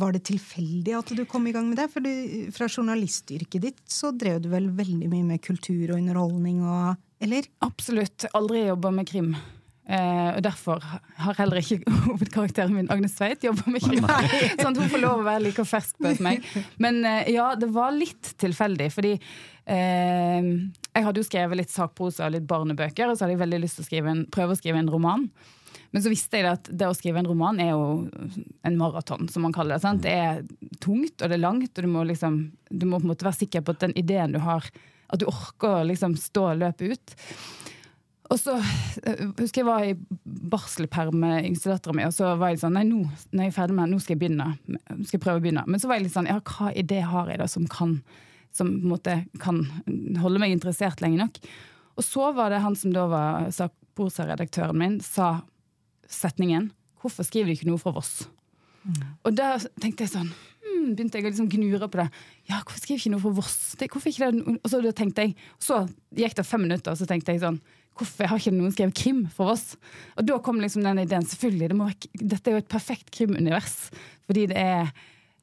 var 0.00 0.16
det 0.16 0.24
tilfeldig 0.28 0.96
at 0.98 1.12
du 1.16 1.24
kom 1.28 1.46
i 1.48 1.54
gang 1.56 1.68
med 1.70 1.80
det? 1.80 1.90
For 1.92 2.04
du, 2.04 2.12
fra 2.56 2.68
journalistyrket 2.70 3.68
ditt 3.68 3.82
så 3.90 4.12
drev 4.16 4.40
du 4.44 4.50
vel 4.52 4.70
veldig 4.76 5.10
mye 5.12 5.26
med 5.34 5.44
kultur 5.44 5.92
og 5.92 5.98
underholdning 6.00 6.62
og 6.64 6.96
Eller? 7.22 7.46
absolutt. 7.64 8.26
Aldri 8.36 8.66
jobba 8.66 8.90
med 8.92 9.08
krim. 9.08 9.36
Eh, 9.86 10.30
og 10.34 10.40
derfor 10.42 10.82
har 10.82 11.36
heller 11.38 11.60
ikke 11.60 11.78
hovedkarakteren 12.08 12.74
min, 12.74 12.88
Agnes 12.90 13.14
Tveit, 13.14 13.44
jobba 13.46 13.70
med 13.70 13.84
krim. 13.84 14.06
sånn 14.58 14.72
at 14.72 14.80
hun 14.82 14.90
får 14.90 15.02
lov 15.02 15.22
å 15.22 15.26
være 15.28 15.44
like 15.46 15.66
fersk 15.66 16.00
på 16.02 16.14
meg. 16.26 16.46
Men 16.82 17.04
eh, 17.06 17.30
ja, 17.36 17.52
det 17.58 17.70
var 17.74 17.94
litt 17.94 18.32
tilfeldig, 18.42 18.88
fordi 18.94 19.14
eh, 19.14 20.48
jeg 20.90 21.06
hadde 21.06 21.22
jo 21.22 21.28
skrevet 21.28 21.62
litt 21.62 21.74
sakprosa 21.74 22.26
og 22.26 22.34
litt 22.34 22.48
barnebøker, 22.50 23.06
og 23.06 23.14
så 23.14 23.24
hadde 23.24 23.36
jeg 23.36 23.44
veldig 23.44 23.62
lyst 23.62 23.78
til 23.78 23.86
å 23.86 23.90
skrive 23.92 24.14
en, 24.14 24.24
prøve 24.32 24.56
å 24.56 24.58
skrive 24.58 24.82
en 24.82 24.90
roman. 24.90 25.28
Men 25.96 26.02
så 26.04 26.10
visste 26.12 26.36
jeg 26.36 26.44
at 26.44 26.66
det 26.68 26.84
å 26.84 26.92
skrive 26.92 27.22
en 27.22 27.28
roman 27.30 27.56
er 27.56 27.70
jo 27.70 27.84
en 28.68 28.74
maraton, 28.76 29.30
som 29.32 29.46
man 29.46 29.54
kaller 29.56 29.78
det. 29.78 29.80
Sant? 29.80 30.02
Det 30.04 30.12
er 30.12 30.42
tungt 30.84 31.22
og 31.24 31.30
det 31.32 31.38
er 31.38 31.40
langt, 31.40 31.70
og 31.72 31.86
du 31.86 31.88
må, 31.88 32.02
liksom, 32.04 32.34
du 32.68 32.84
må 32.84 32.98
på 33.00 33.06
en 33.06 33.12
måte 33.14 33.24
være 33.24 33.38
sikker 33.38 33.64
på 33.64 33.72
at 33.72 33.86
den 33.86 33.94
ideen 33.96 34.36
du 34.36 34.42
har, 34.44 34.68
at 35.08 35.22
du 35.22 35.24
orker 35.30 35.78
å 35.78 35.86
liksom 35.88 36.18
stå 36.20 36.50
løpe 36.60 36.90
ut. 36.92 37.16
Og 38.28 38.42
så 38.42 38.58
eh, 38.58 39.24
husker 39.38 39.62
jeg 39.62 39.70
var 39.70 39.88
i 39.88 39.96
barselperm 40.52 41.16
med 41.24 41.48
yngstedattera 41.48 41.96
mi, 41.96 42.04
og 42.10 42.12
så 42.12 42.34
var 42.36 42.52
jeg 42.52 42.60
sånn 42.66 42.76
Nei, 42.76 42.84
nå 42.92 43.00
når 43.06 43.46
jeg 43.46 43.54
er 43.54 43.58
ferdig 43.62 43.80
med 43.80 43.86
det, 43.86 43.94
nå 43.94 44.04
skal 44.04 44.18
jeg 44.18 44.22
begynne. 44.26 44.52
Skal 45.00 45.16
jeg 45.16 45.24
prøve 45.24 45.40
å 45.40 45.48
begynne. 45.48 45.64
Men 45.64 45.80
så 45.80 45.88
var 45.88 45.96
jeg 45.96 46.10
litt 46.10 46.18
sånn 46.18 46.28
Ja, 46.28 46.38
hva 46.44 46.76
idé 46.76 47.02
har 47.08 47.32
jeg 47.32 47.40
da 47.40 47.48
som 47.56 47.64
kan 47.72 48.02
som 48.52 48.76
på 48.76 48.84
en 48.84 48.92
måte 48.92 49.18
kan 49.40 49.64
holde 50.20 50.44
meg 50.44 50.52
interessert 50.52 51.00
lenge 51.00 51.24
nok? 51.24 51.40
Og 51.96 52.04
så 52.04 52.28
var 52.36 52.52
det 52.52 52.60
han 52.68 52.76
som 52.76 52.92
da 52.92 53.08
var 53.08 53.52
sakprosa-redaktøren 53.56 54.76
min, 54.76 55.00
sa 55.00 55.38
setningen 56.08 56.70
'Hvorfor 57.00 57.26
skriver 57.26 57.46
du 57.46 57.52
ikke 57.52 57.68
noe 57.70 57.78
fra 57.78 57.92
Voss?' 57.92 58.26
Og 59.24 59.34
da 59.34 59.56
tenkte 59.82 60.04
jeg 60.06 60.12
sånn 60.12 60.28
hmm, 60.30 60.94
begynte 60.94 61.18
jeg 61.18 61.24
å 61.26 61.30
liksom 61.30 61.48
gnure 61.50 61.88
på 61.90 61.98
det. 61.98 62.10
Ja, 62.46 62.60
hvorfor 62.62 62.78
skriver 62.78 63.00
ikke 63.00 63.14
noe 63.16 63.24
fra 63.24 63.32
Voss? 63.34 63.74
Det, 63.78 63.88
hvorfor 63.90 64.10
ikke 64.12 64.30
det? 64.30 64.58
Og 64.62 64.70
så 64.70 64.82
da 64.82 64.92
tenkte 64.92 65.24
jeg, 65.26 65.34
så 65.58 65.88
gikk 66.14 66.36
det 66.38 66.46
fem 66.46 66.62
minutter, 66.62 66.92
og 66.92 66.98
så 66.98 67.06
tenkte 67.08 67.34
jeg 67.34 67.42
sånn 67.42 67.60
Hvorfor 67.96 68.28
har 68.28 68.36
ikke 68.36 68.52
noen 68.52 68.74
skrevet 68.74 68.92
krim 68.94 69.22
for 69.32 69.54
oss? 69.54 69.70
Og 70.20 70.26
da 70.28 70.36
kom 70.44 70.58
liksom 70.60 70.82
den 70.84 70.98
ideen. 71.00 71.24
Selvfølgelig, 71.24 71.70
det 71.70 71.78
være- 71.78 72.28
dette 72.28 72.50
er 72.50 72.52
jo 72.52 72.58
et 72.58 72.68
perfekt 72.68 73.10
krimunivers. 73.10 73.88
Fordi 74.28 74.46
det 74.50 74.56
er 74.56 74.92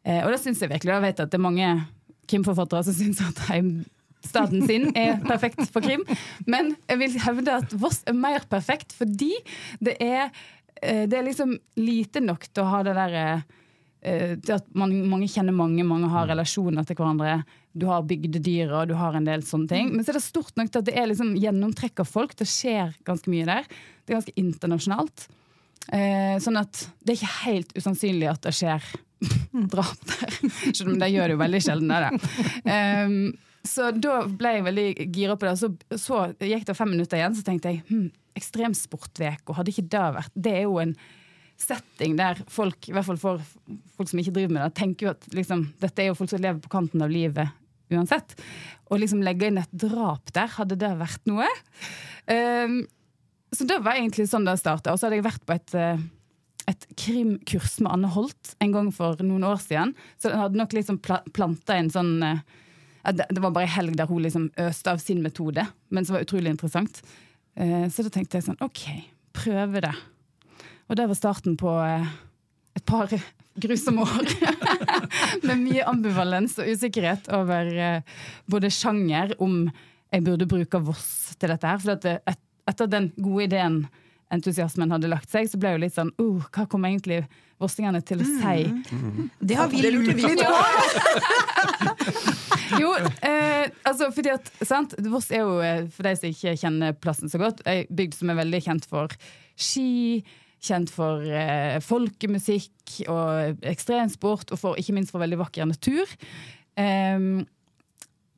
eh, 0.05 0.22
Og 0.24 0.29
det 0.29 0.39
syns 0.39 0.60
jeg 0.62 0.70
virkelig. 0.70 0.93
Jeg 0.93 1.01
vet 1.01 1.20
at 1.20 1.32
det 1.32 1.39
er 1.39 1.41
mange 1.50 1.88
krimforfattere 2.29 2.84
som 2.86 2.93
syns 3.00 3.22
at 3.25 3.41
heimstaden 4.24 4.68
sin 4.68 4.92
er 4.96 5.20
perfekt 5.24 5.70
for 5.72 5.82
krim. 5.84 6.03
Men 6.46 6.75
jeg 6.88 7.00
vil 7.00 7.20
hevde 7.20 7.58
at 7.60 7.74
Voss 7.74 8.03
er 8.08 8.13
mer 8.13 8.46
perfekt 8.50 8.94
fordi 8.94 9.34
det 9.80 9.98
er, 10.01 10.32
eh, 10.82 11.08
det 11.08 11.18
er 11.18 11.27
liksom 11.27 11.58
lite 11.77 12.22
nok 12.22 12.48
til 12.51 12.63
å 12.63 12.70
ha 12.72 12.84
det 12.84 12.96
derre 12.96 13.44
eh, 14.01 14.38
til 14.39 14.56
at 14.56 14.65
man, 14.74 14.94
mange 15.10 15.27
kjenner 15.27 15.53
mange, 15.53 15.84
mange 15.84 16.10
har 16.10 16.27
relasjoner 16.27 16.84
til 16.86 16.96
hverandre. 16.96 17.44
Du 17.74 17.88
har 17.88 18.03
bygdedyra, 18.03 18.84
og 18.84 18.88
du 18.89 18.96
har 18.96 19.15
en 19.15 19.25
del 19.25 19.44
sånne 19.44 19.68
ting. 19.68 19.94
Men 19.94 20.03
så 20.03 20.12
er 20.12 20.20
det 20.20 20.27
stort 20.27 20.56
nok 20.56 20.72
til 20.72 20.84
at 20.84 20.89
det 20.89 20.98
er 20.98 21.08
liksom 21.10 21.36
gjennomtrekk 21.36 22.03
av 22.03 22.10
folk. 22.10 22.36
Det 22.38 22.48
skjer 22.48 22.94
ganske 23.06 23.32
mye 23.34 23.48
der. 23.50 23.63
Det 24.03 24.13
er 24.13 24.20
ganske 24.20 24.38
internasjonalt. 24.38 25.30
Eh, 25.92 26.38
sånn 26.39 26.60
at 26.62 26.86
det 27.03 27.12
er 27.15 27.18
ikke 27.18 27.39
helt 27.44 27.74
usannsynlig 27.75 28.30
at 28.30 28.46
det 28.46 28.53
skjer 28.56 28.86
drap 29.74 30.06
der. 30.12 30.38
Selv 30.70 30.94
om 30.94 31.01
det 31.01 31.10
gjør 31.12 31.32
det 31.32 31.36
jo 31.36 31.42
veldig 31.42 31.63
sjelden. 31.65 31.98
Det. 31.98 32.30
Um, 32.70 33.18
så 33.63 33.89
da 33.96 34.22
ble 34.27 34.58
jeg 34.58 34.65
veldig 34.65 34.88
gira 35.15 35.36
på 35.39 35.48
det. 35.48 35.55
Så, 35.62 35.70
så 36.00 36.25
gikk 36.43 36.65
det 36.67 36.77
fem 36.77 36.91
minutter 36.91 37.20
igjen, 37.20 37.36
så 37.38 37.46
tenkte 37.48 37.72
jeg 37.72 37.84
hm, 37.88 38.08
ekstremsportveko, 38.38 39.55
hadde 39.55 39.72
ikke 39.74 39.89
det 39.93 40.05
vært 40.17 40.34
Det 40.36 40.55
er 40.58 40.65
jo 40.65 40.79
en 40.82 40.96
setting 41.63 42.17
der 42.20 42.41
folk, 42.51 42.89
i 42.89 42.96
hvert 42.96 43.08
fall 43.08 43.20
for 43.22 43.43
folk 43.96 44.10
som 44.10 44.20
ikke 44.20 44.34
driver 44.36 44.55
med 44.55 44.65
det, 44.65 44.74
tenker 44.79 45.08
jo 45.08 45.12
at 45.13 45.27
liksom, 45.38 45.67
dette 45.79 46.01
er 46.01 46.10
jo 46.10 46.17
folk 46.17 46.32
som 46.34 46.41
lever 46.43 46.60
på 46.63 46.72
kanten 46.74 47.03
av 47.05 47.13
livet 47.13 47.53
uansett. 47.93 48.36
Å 48.89 48.98
liksom 49.00 49.22
legge 49.24 49.48
inn 49.48 49.62
et 49.62 49.77
drap 49.84 50.34
der, 50.36 50.50
hadde 50.58 50.79
det 50.82 50.91
vært 51.00 51.24
noe? 51.29 51.48
Um, 52.27 52.82
så 53.53 53.67
det 53.70 53.79
var 53.86 54.00
egentlig 54.00 54.27
sånn 54.32 54.48
det 54.48 54.58
starta. 54.60 54.93
Og 54.93 55.00
så 55.00 55.08
hadde 55.08 55.20
jeg 55.20 55.27
vært 55.27 55.46
på 55.46 55.53
et, 55.53 55.75
eh, 55.77 56.01
et 56.72 56.88
krimkurs 56.98 57.77
med 57.86 57.91
Anne 57.93 58.10
Holt 58.15 58.55
en 58.63 58.74
gang 58.74 58.89
for 58.96 59.20
noen 59.22 59.46
år 59.46 59.62
siden. 59.62 59.93
Så 60.17 60.32
den 60.32 60.41
hadde 60.41 60.58
nok 60.58 60.74
liksom 60.74 60.98
planta 61.03 61.77
en 61.77 61.91
sånn 61.93 62.15
eh, 62.25 62.41
Det 63.03 63.41
var 63.43 63.51
bare 63.51 63.67
en 63.67 63.75
helg 63.75 63.98
der 64.00 64.07
hun 64.07 64.24
liksom 64.24 64.50
øste 64.63 64.93
av 64.93 65.01
sin 65.03 65.24
metode, 65.24 65.65
men 65.91 66.05
som 66.05 66.15
var 66.15 66.24
utrolig 66.24 66.53
interessant. 66.53 67.01
Eh, 67.60 67.88
så 67.91 68.05
da 68.05 68.12
tenkte 68.13 68.39
jeg 68.39 68.48
sånn 68.48 68.62
OK, 68.63 68.86
prøve 69.36 69.83
det. 69.83 69.93
Og 70.88 70.95
det 71.00 71.07
var 71.10 71.19
starten 71.19 71.57
på 71.60 71.74
et 71.83 72.86
par 72.88 73.12
grusomme 73.63 74.05
år. 74.07 74.31
Med 75.48 75.60
mye 75.65 75.88
ambivalens 75.89 76.55
og 76.62 76.72
usikkerhet 76.72 77.27
over 77.36 77.74
både 78.50 78.72
sjanger, 78.72 79.36
om 79.43 79.67
jeg 80.13 80.24
burde 80.24 80.48
bruke 80.50 80.79
Voss 80.86 81.36
til 81.41 81.51
dette 81.51 81.67
her. 81.67 81.81
For 81.83 81.98
at 81.98 82.39
etter 82.69 82.89
den 82.89 83.12
gode 83.17 83.50
ideen, 83.50 83.83
entusiasmen, 84.34 84.92
hadde 84.94 85.10
lagt 85.12 85.32
seg, 85.32 85.50
så 85.50 85.60
ble 85.60 85.72
det 85.72 85.77
jo 85.77 85.84
litt 85.86 85.96
sånn 85.96 86.13
uh, 86.22 86.46
Hva 86.53 86.65
kom 86.70 86.86
egentlig 86.88 87.24
vossingene 87.62 88.01
til 88.06 88.24
å 88.24 88.27
si? 88.27 88.63
Mm. 88.68 89.30
Det 89.39 89.58
har 89.60 89.72
vi 89.72 89.84
lurt 89.86 90.10
litt 90.18 90.42
på! 90.42 90.53
jo, 92.82 92.92
eh, 93.25 93.68
altså 93.88 94.10
fordi 94.15 94.34
at 94.34 94.51
sant? 94.65 94.96
Voss 95.13 95.30
er 95.32 95.44
jo, 95.44 95.58
eh, 95.63 95.86
for 95.94 96.08
de 96.08 96.15
som 96.20 96.32
ikke 96.32 96.56
kjenner 96.60 96.96
plassen 96.98 97.32
så 97.32 97.42
godt, 97.42 97.63
ei 97.70 97.84
bygd 97.89 98.18
som 98.20 98.32
er 98.34 98.39
veldig 98.42 98.63
kjent 98.68 98.89
for 98.89 99.13
ski. 99.53 100.24
Kjent 100.63 100.92
for 100.96 101.24
eh, 101.27 101.80
folkemusikk 101.84 103.01
og 103.12 103.65
ekstremsport, 103.68 104.53
og 104.56 104.62
for, 104.62 104.80
ikke 104.80 104.96
minst 104.96 105.12
for 105.12 105.24
veldig 105.24 105.42
vakker 105.42 105.68
natur. 105.68 106.08
Um, 106.80 107.44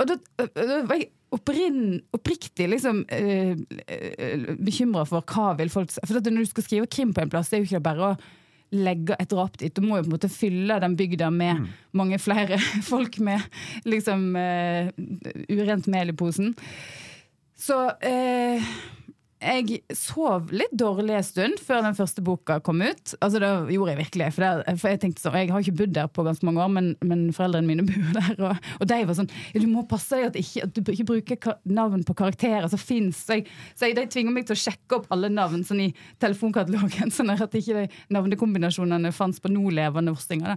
og 0.02 0.10
da, 0.10 0.18
da 0.42 0.82
var 0.90 0.98
jeg 1.00 1.12
opprinn, 1.36 2.00
oppriktig 2.16 2.70
liksom, 2.72 3.04
uh, 3.12 4.56
bekymra 4.62 5.06
for 5.10 5.26
hva 5.28 5.54
vil 5.60 5.72
folk 5.74 5.94
For 6.00 6.18
når 6.20 6.46
du 6.46 6.52
skal 6.54 6.68
skrive 6.68 6.90
krim 6.92 7.14
på 7.16 7.24
en 7.24 7.32
plass, 7.32 7.52
det 7.52 7.60
er 7.60 7.64
jo 7.64 7.70
ikke 7.70 7.86
bare 7.86 8.10
å 8.10 8.16
legge 8.76 9.16
et 9.20 9.30
drap 9.32 9.58
dit. 9.62 9.74
Du 9.76 9.86
må 9.86 10.00
jo 10.00 10.06
på 10.06 10.10
en 10.10 10.16
måte 10.16 10.32
fylle 10.32 10.80
den 10.82 10.98
bygda 10.98 11.30
med 11.34 11.62
mm. 11.62 11.68
mange 12.00 12.20
flere 12.22 12.60
folk 12.92 13.20
med 13.24 13.44
liksom 13.88 14.32
uh, 14.36 14.90
urent 15.52 15.90
mel 15.92 16.12
i 16.12 16.18
posen. 16.18 16.54
Så 17.56 17.78
uh, 17.88 18.72
jeg 19.44 19.82
sov 19.98 20.52
litt 20.56 20.72
dårlig 20.80 21.18
en 21.18 21.26
stund 21.26 21.60
før 21.60 21.82
den 21.84 21.98
første 21.98 22.24
boka 22.24 22.58
kom 22.64 22.80
ut. 22.82 23.16
Altså 23.20 23.42
Det 23.44 23.50
gjorde 23.76 23.92
jeg 23.92 24.00
virkelig. 24.00 24.30
For, 24.36 24.46
der, 24.46 24.78
for 24.80 24.94
Jeg 24.94 25.02
tenkte 25.04 25.24
sånn, 25.24 25.36
jeg 25.42 25.52
har 25.52 25.66
ikke 25.66 25.80
bodd 25.82 25.96
der 25.98 26.08
på 26.08 26.24
ganske 26.26 26.48
mange 26.48 26.64
år, 26.64 26.72
men, 26.72 26.88
men 27.04 27.26
foreldrene 27.36 27.68
mine 27.68 27.86
bor 27.90 28.16
der. 28.16 28.32
Og, 28.40 28.70
og 28.80 28.88
de 28.92 29.02
var 29.10 29.20
sånn 29.20 29.32
Du 29.54 29.68
må 29.72 29.84
passe 29.90 30.16
deg 30.16 30.30
at, 30.32 30.40
ikke, 30.40 30.70
at 30.70 30.80
du 30.80 30.94
ikke 30.94 31.08
bruker 31.12 31.60
navn 31.68 32.06
på 32.08 32.16
karakterer 32.18 32.70
som 32.72 32.82
fins. 32.82 33.26
Så, 33.28 33.42
så 33.76 33.92
de 33.92 34.08
tvinger 34.12 34.36
meg 34.36 34.48
til 34.48 34.56
å 34.56 34.64
sjekke 34.66 35.02
opp 35.02 35.12
alle 35.14 35.32
navn 35.34 35.66
sånn 35.68 35.84
i 35.88 35.92
telefonkatalogen, 36.24 37.14
sånn 37.16 37.36
at 37.36 37.60
ikke 37.60 37.84
de 37.84 37.86
navnekombinasjonene 38.16 39.14
fantes 39.16 39.44
på 39.44 39.52
nålevende 39.52 40.16
vorstinger. 40.16 40.56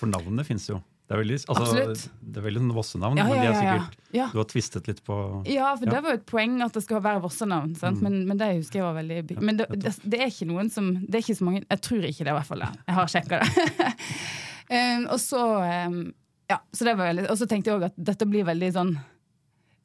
For 0.00 0.10
navnene 0.10 0.46
fins 0.48 0.70
jo. 0.72 0.80
Det 1.04 1.12
er 1.12 1.20
veldig, 1.20 1.36
altså, 1.52 1.82
det 2.24 2.40
er 2.40 2.44
veldig 2.46 2.60
sånn 2.62 2.70
Vossenavn, 2.72 3.18
ja, 3.20 3.26
ja, 3.28 3.34
ja, 3.34 3.34
men 3.34 3.42
de 3.44 3.48
er 3.50 3.58
sikkert, 3.58 4.30
du 4.32 4.38
har 4.40 4.46
tvistet 4.48 4.86
litt 4.88 5.02
på 5.04 5.16
Ja, 5.52 5.74
for 5.76 5.90
det 5.90 6.00
var 6.00 6.14
jo 6.14 6.20
et 6.20 6.24
poeng 6.30 6.54
at 6.64 6.78
det 6.78 6.80
skal 6.86 7.02
være 7.04 7.20
Vossenavn. 7.26 7.74
Mm. 7.76 7.98
Men, 8.06 8.16
men, 8.30 8.40
det 8.40 8.48
husker 8.54 8.80
jeg 8.80 8.86
var 8.86 8.96
veldig 8.96 9.36
Men 9.36 9.60
det, 9.60 9.68
det, 9.82 9.92
det, 10.00 10.22
er 10.22 10.32
ikke 10.32 10.48
noen 10.48 10.72
som 10.72 10.94
Det 11.02 11.18
er 11.18 11.26
ikke 11.26 11.36
så 11.42 11.48
mange 11.50 11.60
Jeg 11.66 11.82
tror 11.84 12.08
ikke 12.08 12.24
det, 12.24 12.32
i 12.32 12.36
hvert 12.38 12.48
fall. 12.48 12.64
Jeg 12.64 12.96
har 12.96 13.12
sjekka 13.12 13.42
det. 13.42 13.90
um, 14.78 15.04
og 15.04 15.18
så 15.20 15.42
um, 15.90 15.98
Ja, 16.48 16.62
så 16.72 16.88
det 16.88 16.96
var 16.96 17.10
veldig 17.10 17.28
Og 17.28 17.40
så 17.42 17.50
tenkte 17.52 17.72
jeg 17.72 17.82
òg 17.82 17.90
at 17.90 18.00
dette 18.12 18.30
blir 18.30 18.48
veldig 18.48 18.72
sånn 18.78 18.94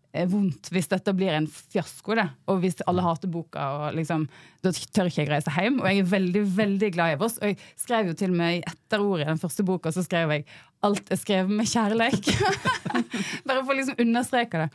Eh, 0.10 0.26
vondt 0.26 0.72
hvis 0.74 0.90
dette 0.90 1.14
blir 1.14 1.36
en 1.38 1.48
fiasko. 1.50 2.16
Det. 2.18 2.26
Og 2.50 2.64
hvis 2.64 2.80
alle 2.90 3.04
hater 3.06 3.30
boka, 3.30 3.66
og 3.78 3.98
liksom, 3.98 4.26
da 4.66 4.72
tør 4.74 5.10
ikke 5.12 5.22
jeg 5.22 5.30
reise 5.30 5.54
hjem. 5.54 5.78
Og 5.84 5.90
jeg 5.90 6.02
er 6.02 6.10
veldig 6.16 6.44
veldig 6.58 6.90
glad 6.96 7.14
i 7.14 7.20
Voss. 7.22 7.38
Og 7.42 7.52
jeg 7.52 7.60
skrev 7.78 8.10
jo 8.10 8.18
til 8.18 8.34
og 8.34 8.40
med 8.42 8.58
i 8.58 8.64
etterordet 8.64 9.28
i 9.28 9.30
den 9.30 9.42
første 9.42 9.66
boka 9.68 9.94
så 9.94 10.06
skrev 10.06 10.34
jeg 10.34 10.48
'alt 10.82 11.12
er 11.12 11.20
skrevet 11.20 11.52
med 11.52 11.68
kjærleik'. 11.68 12.32
Bare 13.48 13.64
for 13.64 13.74
å 13.74 13.78
liksom 13.80 14.00
understreke 14.00 14.66
det. 14.66 14.70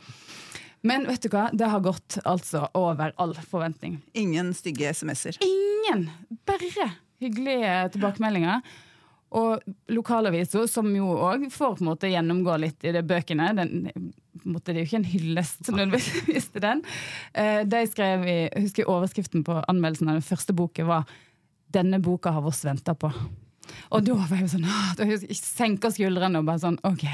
Men 0.85 1.07
vet 1.09 1.23
du 1.23 1.31
hva, 1.33 1.47
det 1.49 1.65
har 1.71 1.81
gått 1.81 2.19
altså 2.29 2.67
over 2.77 3.13
all 3.17 3.33
forventning. 3.49 3.97
Ingen 4.13 4.53
stygge 4.53 4.91
SMS-er? 4.93 5.39
Ingen! 5.41 6.09
Bare 6.45 6.91
hyggelige 7.23 7.77
tilbakemeldinger. 7.95 8.61
Og 9.35 9.63
lokalavisa, 9.91 10.61
som 10.69 10.91
jo 10.95 11.09
òg 11.25 11.47
får 11.51 11.79
på 11.79 11.83
en 11.83 11.89
måte 11.89 12.11
gjennomgå 12.11 12.55
litt 12.61 12.85
i 12.85 12.93
de 12.95 13.01
bøkene. 13.03 13.49
Den, 13.57 13.87
måte, 14.45 14.71
det 14.71 14.77
er 14.77 14.83
jo 14.83 14.89
ikke 14.91 15.01
en 15.01 15.09
hyllest 15.09 15.71
nødvendigvis 15.71 16.51
til 16.53 16.63
den. 16.63 16.83
Eh, 17.33 17.63
de 17.67 17.81
skrev 17.89 18.27
i, 18.29 18.37
jeg 18.45 18.67
husker 18.67 18.91
overskriften 18.93 19.43
på 19.47 19.57
anmeldelsen 19.65 20.13
av 20.13 20.19
den 20.19 20.29
første 20.29 20.55
boken 20.55 20.91
var 20.91 21.09
'Denne 21.73 21.97
boka 21.99 22.31
har 22.31 22.45
Voss 22.45 22.63
venta 22.63 22.93
på'. 22.93 23.11
Og 23.93 24.05
da 24.05 24.17
var 24.17 24.41
jeg 24.41 24.51
sånn, 24.55 24.65
jeg 24.99 25.37
Senker 25.37 25.93
skuldrene 25.93 26.41
og 26.41 26.47
bare 26.47 26.61
sånn 26.63 26.79
OK. 26.87 27.05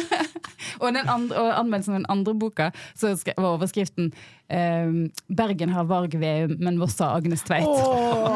og, 0.82 0.88
den 0.94 1.04
andre, 1.04 1.38
og 1.38 1.50
anmeldelsen 1.60 1.94
av 1.94 2.00
den 2.02 2.10
andre 2.12 2.34
boka 2.38 2.70
så 2.98 3.14
var 3.14 3.54
overskriften 3.54 4.12
eh, 4.48 4.90
'Bergen 5.28 5.74
har 5.74 5.88
Varg 5.90 6.16
Veum, 6.20 6.56
men 6.60 6.80
Voss 6.82 6.98
har 7.02 7.16
Agnes 7.18 7.44
Tveit'. 7.46 7.68
Oh. 7.68 8.34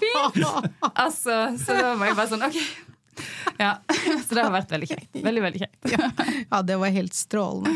Fint! 0.02 0.42
Altså, 0.94 1.54
så 1.60 1.78
da 1.78 1.94
var 1.98 2.12
jeg 2.12 2.20
bare 2.20 2.32
sånn 2.32 2.48
OK. 2.50 2.60
Ja, 3.58 3.76
Så 4.28 4.34
det 4.34 4.42
har 4.42 4.52
vært 4.54 4.72
veldig 4.74 4.88
kjekt. 4.90 5.10
Veldig, 5.22 5.42
veldig 5.44 5.60
kjekt. 5.62 5.90
Ja, 6.50 6.60
det 6.66 6.78
var 6.80 6.94
helt 6.94 7.14
strålende. 7.16 7.72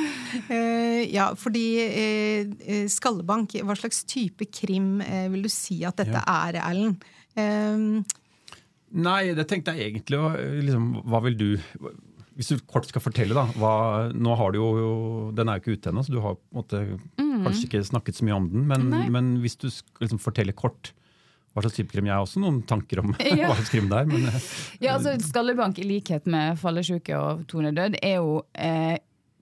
Uh, 0.49 1.03
ja, 1.07 1.31
fordi 1.39 1.67
uh, 1.87 2.87
Skallebank, 2.91 3.55
hva 3.63 3.77
slags 3.79 4.03
type 4.09 4.49
krim 4.55 4.99
uh, 5.05 5.27
vil 5.33 5.47
du 5.47 5.51
si 5.53 5.81
at 5.87 6.01
dette 6.01 6.19
ja. 6.19 6.39
er, 6.49 6.63
Erlend? 6.65 7.07
Nei, 8.97 9.35
det 9.37 9.45
tenkte 9.51 9.75
jeg 9.77 9.91
egentlig 9.93 10.19
liksom, 10.65 10.85
Hva 11.05 11.19
vil 11.27 11.35
du 11.37 11.49
Hvis 12.39 12.49
du 12.55 12.63
kort 12.65 12.87
skal 12.89 13.03
fortelle, 13.05 13.37
da. 13.37 13.45
Hva, 13.61 13.73
nå 14.17 14.37
har 14.41 14.55
du 14.55 14.61
jo 14.61 14.93
Den 15.37 15.51
er 15.51 15.59
jo 15.59 15.65
ikke 15.65 15.77
ute 15.77 15.93
ennå, 15.93 16.05
så 16.07 16.15
du 16.15 16.23
har 16.25 16.39
måte 16.57 16.85
mm. 17.21 17.43
kanskje 17.45 17.67
ikke 17.69 17.83
snakket 17.91 18.21
så 18.21 18.29
mye 18.29 18.39
om 18.39 18.49
den. 18.53 18.65
Men, 18.71 18.89
men 19.13 19.35
hvis 19.43 19.59
du 19.61 19.69
liksom 19.69 20.23
forteller 20.23 20.57
kort 20.57 20.95
hva 21.59 21.65
slags 21.65 21.79
type 21.79 21.93
krim. 21.93 22.07
Jeg 22.07 22.15
har 22.15 22.25
også 22.25 22.43
noen 22.43 22.63
tanker 22.69 23.03
om 23.03 23.13
ja. 23.25 23.49
hva 23.49 23.57
slags 23.59 23.73
krim 23.73 23.91
det 23.91 24.03
er. 24.03 24.09
Men, 24.11 24.27
eh, 24.31 24.49
ja, 24.85 24.97
altså 24.97 25.17
Skallebank, 25.25 25.81
i 25.83 25.87
likhet 25.89 26.29
med 26.31 26.59
Fallesjuke 26.61 27.19
og 27.19 27.45
Tone 27.51 27.73
Død, 27.77 27.99
er 28.05 28.19
jo 28.21 28.41
eh, 28.55 28.97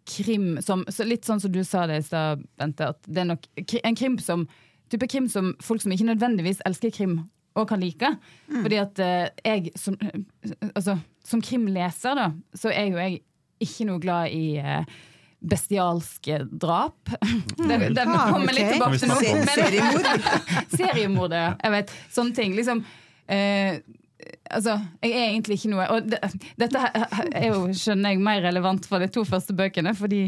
krim 0.06 0.56
som 0.64 0.84
så 0.92 1.06
Litt 1.06 1.26
sånn 1.26 1.42
som 1.42 1.52
du 1.52 1.62
sa 1.66 1.86
det 1.90 2.00
i 2.00 2.06
stad, 2.06 2.44
Bente, 2.58 2.92
at 2.94 3.02
det 3.08 3.24
er 3.24 3.30
nok 3.34 3.48
en 3.82 3.98
krim 3.98 4.20
som 4.22 4.46
type 4.92 5.08
krim 5.10 5.26
som 5.30 5.50
folk 5.64 5.82
som 5.82 5.92
ikke 5.92 6.06
nødvendigvis 6.06 6.62
elsker 6.68 6.92
krim, 6.94 7.18
og 7.56 7.68
kan 7.70 7.82
like. 7.82 8.12
Mm. 8.48 8.62
Fordi 8.62 8.78
at 8.82 9.02
eh, 9.02 9.26
jeg 9.44 9.74
som, 9.80 9.96
altså, 10.74 10.98
som 11.24 11.42
krimleser, 11.42 12.16
da, 12.18 12.30
så 12.54 12.72
er 12.72 12.90
jo 12.90 13.00
jeg 13.00 13.20
ikke 13.64 13.86
noe 13.88 14.02
glad 14.02 14.34
i 14.36 14.56
eh, 14.60 14.96
bestialske 15.46 16.40
drap. 16.50 17.12
Det, 17.56 17.78
det 17.96 18.06
ah, 18.06 18.32
kommer 18.32 18.56
litt 18.56 18.72
tilbake 18.74 18.98
til 19.00 19.12
noe. 19.12 19.44
Seriemord. 19.52 20.26
Seriemord, 20.78 21.36
ja. 21.36 21.52
Jeg 21.62 21.74
vet. 21.76 21.94
Sånne 22.12 22.36
ting. 22.36 22.56
Liksom 22.56 22.82
eh, 23.32 23.78
Altså, 24.50 24.78
jeg 25.04 25.12
er 25.12 25.26
egentlig 25.26 25.58
ikke 25.58 25.68
noe 25.74 25.84
Og 25.92 26.06
det, 26.08 26.18
dette 26.58 26.80
er 26.80 27.44
jo, 27.50 27.66
skjønner 27.76 28.14
jeg, 28.14 28.22
mer 28.24 28.40
relevant 28.46 28.86
for 28.88 29.02
de 29.02 29.10
to 29.12 29.26
første 29.28 29.54
bøkene, 29.54 29.92
fordi 29.94 30.24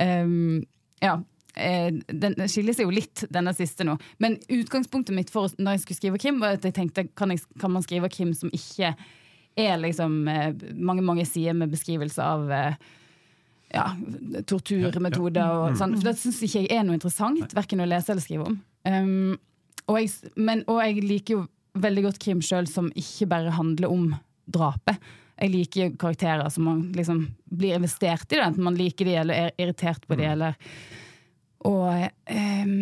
um, 0.00 0.62
Ja. 1.02 1.18
Eh, 1.54 1.92
den 2.08 2.36
skiller 2.48 2.76
seg 2.76 2.88
jo 2.88 2.94
litt, 2.94 3.24
denne 3.32 3.52
siste 3.56 3.84
nå. 3.84 3.98
Men 4.22 4.38
utgangspunktet 4.48 5.16
mitt 5.16 5.32
for 5.32 5.52
når 5.58 5.76
jeg 5.76 5.84
skulle 5.84 6.00
skrive 6.00 6.22
krim, 6.22 6.40
var 6.40 6.56
at 6.56 6.64
jeg 6.64 6.76
tenkte 6.78 7.06
kan, 7.18 7.34
jeg, 7.34 7.44
kan 7.60 7.74
man 7.74 7.84
skrive 7.84 8.10
krim 8.12 8.32
som 8.36 8.52
ikke 8.54 8.94
er 9.60 9.76
liksom 9.82 10.22
eh, 10.32 10.50
mange 10.80 11.04
mange 11.04 11.26
sider 11.28 11.56
med 11.56 11.72
beskrivelse 11.74 12.24
av 12.24 12.46
uh, 12.48 12.92
ja, 13.72 13.86
torturmetoder 14.48 15.44
og 15.44 15.72
mm. 15.72 15.80
sånn. 15.80 15.96
For 15.98 16.08
det 16.08 16.18
syns 16.22 16.40
ikke 16.46 16.64
jeg 16.64 16.72
er 16.72 16.86
noe 16.88 16.96
interessant, 16.96 17.56
verken 17.56 17.84
å 17.84 17.88
lese 17.88 18.14
eller 18.14 18.24
skrive 18.24 18.48
om. 18.48 18.60
Um, 18.88 19.34
og, 19.90 19.98
jeg, 20.00 20.32
men, 20.36 20.64
og, 20.64 20.80
jeg, 20.80 21.04
liker 21.04 21.36
jo 21.36 21.42
veldig 21.82 22.06
godt 22.08 22.22
krim 22.22 22.40
sjøl 22.44 22.68
som 22.70 22.88
ikke 22.96 23.28
bare 23.28 23.52
handler 23.52 23.92
om 23.92 24.08
drapet. 24.52 25.12
Jeg 25.42 25.52
liker 25.52 25.94
karakterer 26.00 26.48
som 26.54 26.64
man 26.68 26.82
liksom 26.96 27.24
blir 27.50 27.76
investert 27.76 28.28
i, 28.30 28.36
det, 28.36 28.44
enten 28.44 28.64
man 28.64 28.76
liker 28.78 29.08
de 29.08 29.20
eller 29.20 29.48
er 29.48 29.56
irritert 29.60 30.04
på 30.08 30.16
de, 30.16 30.28
mm. 30.28 30.32
eller 30.32 30.58
og, 31.68 32.10
um, 32.26 32.72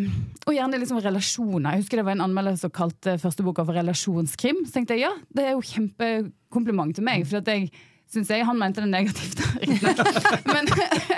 og 0.47 0.55
gjerne 0.57 0.79
liksom 0.81 1.01
relasjoner. 1.05 1.75
Jeg 1.75 1.83
husker 1.83 2.01
det 2.01 2.07
var 2.07 2.17
en 2.17 2.25
anmelder 2.25 2.57
som 2.57 2.73
kalte 2.73 3.19
første 3.21 3.45
boka 3.45 3.65
for 3.69 3.77
relasjonskrim. 3.77 4.63
Så 4.65 4.77
tenkte 4.77 4.97
jeg 4.97 5.05
ja, 5.05 5.13
det 5.37 5.45
er 5.45 5.53
jo 5.53 5.65
kjempekompliment 5.69 6.97
til 6.97 7.05
meg. 7.05 7.27
For 7.29 7.45
jeg 7.45 7.69
synes 8.11 8.33
jeg, 8.33 8.47
Han 8.47 8.59
mente 8.59 8.81
det 8.81 8.91
negativt, 8.91 9.43
men, 10.55 10.71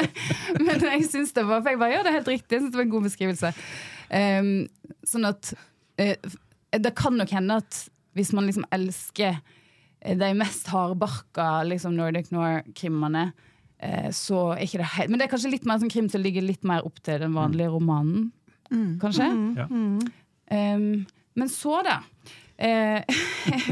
men 0.67 0.87
jeg 0.91 1.07
syns 1.09 1.33
det 1.33 1.47
var 1.49 1.63
For 1.63 1.73
jeg 1.73 1.81
bare, 1.81 1.95
ja, 1.95 2.03
det 2.03 2.13
er 2.13 2.19
helt 2.19 2.33
riktig. 2.35 2.57
Jeg 2.57 2.65
synes 2.65 2.75
det 2.75 2.83
var 2.83 2.89
en 2.89 2.97
god 2.97 3.07
beskrivelse. 3.09 3.55
Um, 4.13 4.53
sånn 5.09 5.31
at 5.31 5.55
uh, 6.03 6.35
Det 6.83 6.95
kan 6.99 7.17
nok 7.17 7.33
hende 7.33 7.63
at 7.63 7.85
hvis 8.13 8.35
man 8.37 8.45
liksom 8.45 8.67
elsker 8.75 9.39
de 10.03 10.29
mest 10.35 10.67
hardbarka 10.69 11.63
liksom 11.65 11.95
Nordic 11.95 12.33
Noir-krimene, 12.35 13.31
så 14.15 14.53
er 14.55 14.63
ikke 14.67 14.79
det 14.79 14.91
helt 14.95 15.11
Men 15.11 15.19
det 15.19 15.27
er 15.27 15.33
kanskje 15.33 15.51
litt 15.51 15.65
mer 15.67 15.81
sånn 15.83 15.91
krim 15.91 16.09
som 16.13 16.23
ligger 16.23 16.45
litt 16.47 16.63
mer 16.69 16.85
opp 16.87 17.01
til 17.03 17.19
den 17.23 17.35
vanlige 17.35 17.73
romanen, 17.73 18.31
kanskje? 19.03 19.27
Ja. 19.59 19.67
Um, 19.69 20.87
men 21.35 21.49
så, 21.49 21.79
da. 21.87 22.01
eh, 22.63 23.03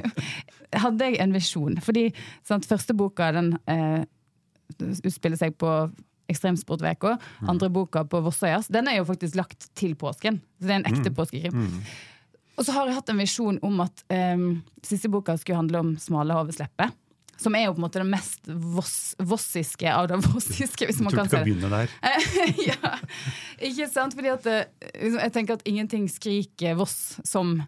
hadde 0.83 1.09
jeg 1.11 1.19
en 1.23 1.35
visjon. 1.35 1.81
Fordi 1.85 2.09
sant, 2.47 2.69
første 2.69 2.97
boka 2.97 3.31
den 3.37 3.53
eh, 3.71 4.03
utspiller 4.81 5.39
seg 5.41 5.59
på 5.61 5.73
Ekstremsportveka. 6.31 7.17
Andre 7.51 7.71
boka 7.75 8.05
på 8.07 8.21
Vossøyas. 8.23 8.71
Den 8.71 8.89
er 8.89 9.01
jo 9.01 9.09
faktisk 9.09 9.35
lagt 9.39 9.71
til 9.79 9.97
påsken. 9.99 10.39
Så 10.61 10.69
det 10.69 10.77
er 10.77 10.81
en 10.81 10.89
ekte 10.93 11.13
påskekrim. 11.15 11.69
Og 12.55 12.67
så 12.67 12.75
har 12.77 12.87
jeg 12.87 12.99
hatt 13.01 13.11
en 13.11 13.21
visjon 13.23 13.59
om 13.67 13.81
at 13.83 14.05
um, 14.37 14.61
siste 14.85 15.11
boka 15.11 15.35
skulle 15.41 15.59
handle 15.59 15.81
om 15.83 15.95
smale. 15.99 16.37
Som 17.41 17.55
er 17.57 17.65
jo 17.67 17.73
på 17.73 17.81
en 17.81 17.87
måte 17.87 18.03
det 18.03 18.09
mest 18.11 18.49
voss, 18.77 19.15
vossiske 19.19 19.89
av 19.95 20.11
det 20.11 20.19
vossiske, 20.29 20.87
hvis 20.91 21.01
man 21.01 21.15
kan 21.17 21.29
tror 21.31 21.45
det. 21.47 21.55
du 21.57 21.61
tror 21.61 21.67
du 21.67 21.71
kan 21.71 21.81
begynne 21.81 21.81
der. 21.81 22.67
ja, 22.69 22.95
ikke 23.71 23.89
sant? 23.93 24.17
Fordi 24.19 24.33
at 24.35 24.49
eh, 24.53 24.65
liksom, 25.01 25.21
jeg 25.25 25.33
tenker 25.39 25.57
at 25.59 25.67
ingenting 25.69 26.09
skriker 26.13 26.77
Voss 26.81 26.99
som 27.25 27.59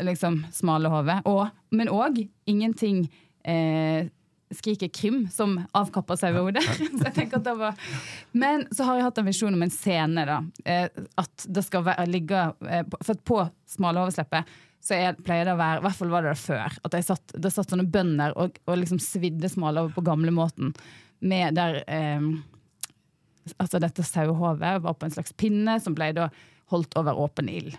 liksom 0.00 0.42
smale 0.52 0.88
hode. 0.92 1.20
Og, 1.28 1.46
men 1.72 1.88
òg 1.92 2.18
ingenting 2.48 3.06
eh, 3.48 4.08
skriker 4.54 4.88
krim 4.94 5.24
som 5.32 5.56
avkapper 5.76 6.18
sauehode. 6.20 6.60
så 6.96 7.00
jeg 7.08 7.14
tenker 7.16 7.40
at 7.40 7.46
det 7.48 7.54
var 7.58 7.80
Men 8.36 8.66
så 8.76 8.84
har 8.86 8.98
jeg 9.00 9.06
hatt 9.08 9.18
en 9.22 9.26
visjon 9.28 9.56
om 9.56 9.64
en 9.66 9.72
scene, 9.74 10.26
da. 10.28 10.36
Eh, 10.68 10.88
at 11.18 11.46
det 11.48 11.64
skal 11.66 11.84
være, 11.88 12.04
ligge 12.12 12.44
eh, 12.68 12.84
på- 12.86 13.00
For 13.02 13.16
at 13.16 13.24
på 13.26 13.40
smalahove-sleppet 13.76 14.52
så 14.84 14.98
jeg 14.98 15.16
pleier 15.26 15.48
det 15.48 15.54
å 15.56 15.60
være, 15.60 15.80
i 15.80 15.86
hvert 15.86 15.98
fall 15.98 16.12
var 16.12 16.26
det 16.26 16.34
det 16.34 16.42
før, 16.42 16.76
at 16.86 16.94
jeg 16.94 17.06
satt, 17.08 17.32
det 17.42 17.50
satt 17.54 17.72
sånne 17.72 17.88
bønder 17.90 18.36
og, 18.38 18.58
og 18.68 18.78
liksom 18.78 19.00
svidde 19.02 19.50
smalahove 19.50 19.94
på 19.96 20.04
gamlemåten. 20.06 20.74
Med 21.26 21.56
der 21.58 21.80
eh, 21.90 22.28
altså 23.56 23.80
dette 23.82 24.04
sauehovet 24.06 24.82
var 24.84 24.94
på 24.98 25.08
en 25.08 25.16
slags 25.16 25.34
pinne 25.38 25.78
som 25.82 25.96
ble 25.96 26.12
da 26.16 26.28
holdt 26.72 26.96
over 26.98 27.18
åpen 27.22 27.50
ild. 27.50 27.76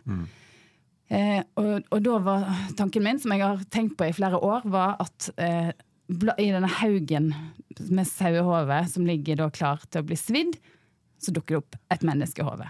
Eh, 1.08 1.42
og, 1.60 1.88
og 1.92 2.02
da 2.04 2.18
var 2.24 2.48
tanken 2.80 3.06
min, 3.06 3.20
som 3.24 3.34
jeg 3.36 3.44
har 3.44 3.62
tenkt 3.72 3.98
på 4.00 4.08
i 4.08 4.16
flere 4.16 4.40
år, 4.44 4.68
var 4.72 4.98
at 5.04 5.30
eh, 5.40 5.72
i 6.10 6.50
denne 6.52 6.72
haugen 6.80 7.34
med 7.88 8.08
sauehove 8.08 8.82
som 8.92 9.08
ligger 9.08 9.40
da 9.44 9.50
klar 9.54 9.84
til 9.92 10.04
å 10.04 10.08
bli 10.08 10.18
svidd, 10.20 10.58
så 11.20 11.34
dukker 11.36 11.56
det 11.56 11.62
opp 11.64 11.80
et 11.94 12.06
menneskehove. 12.08 12.68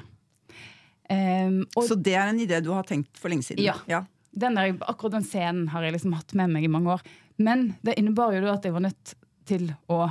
Um, 1.07 1.61
og 1.77 1.85
Så 1.87 1.95
det 1.95 2.17
er 2.19 2.27
en 2.27 2.39
idé 2.43 2.59
du 2.59 2.73
har 2.75 2.83
tenkt 2.87 3.19
for 3.19 3.31
lenge 3.31 3.45
siden? 3.47 3.63
Ja. 3.63 3.77
Ja. 3.87 4.03
Den 4.37 4.55
der, 4.59 4.75
akkurat 4.87 5.17
den 5.17 5.25
scenen 5.27 5.67
har 5.73 5.83
jeg 5.87 5.95
liksom 5.97 6.13
hatt 6.17 6.33
med 6.37 6.53
meg 6.53 6.63
i 6.67 6.71
mange 6.71 6.93
år. 6.97 7.01
Men 7.41 7.71
det 7.85 7.97
innebar 7.99 8.33
jo 8.37 8.47
at 8.51 8.63
jeg 8.65 8.73
var 8.75 8.85
nødt 8.85 9.13
til 9.49 9.69
å 9.89 10.07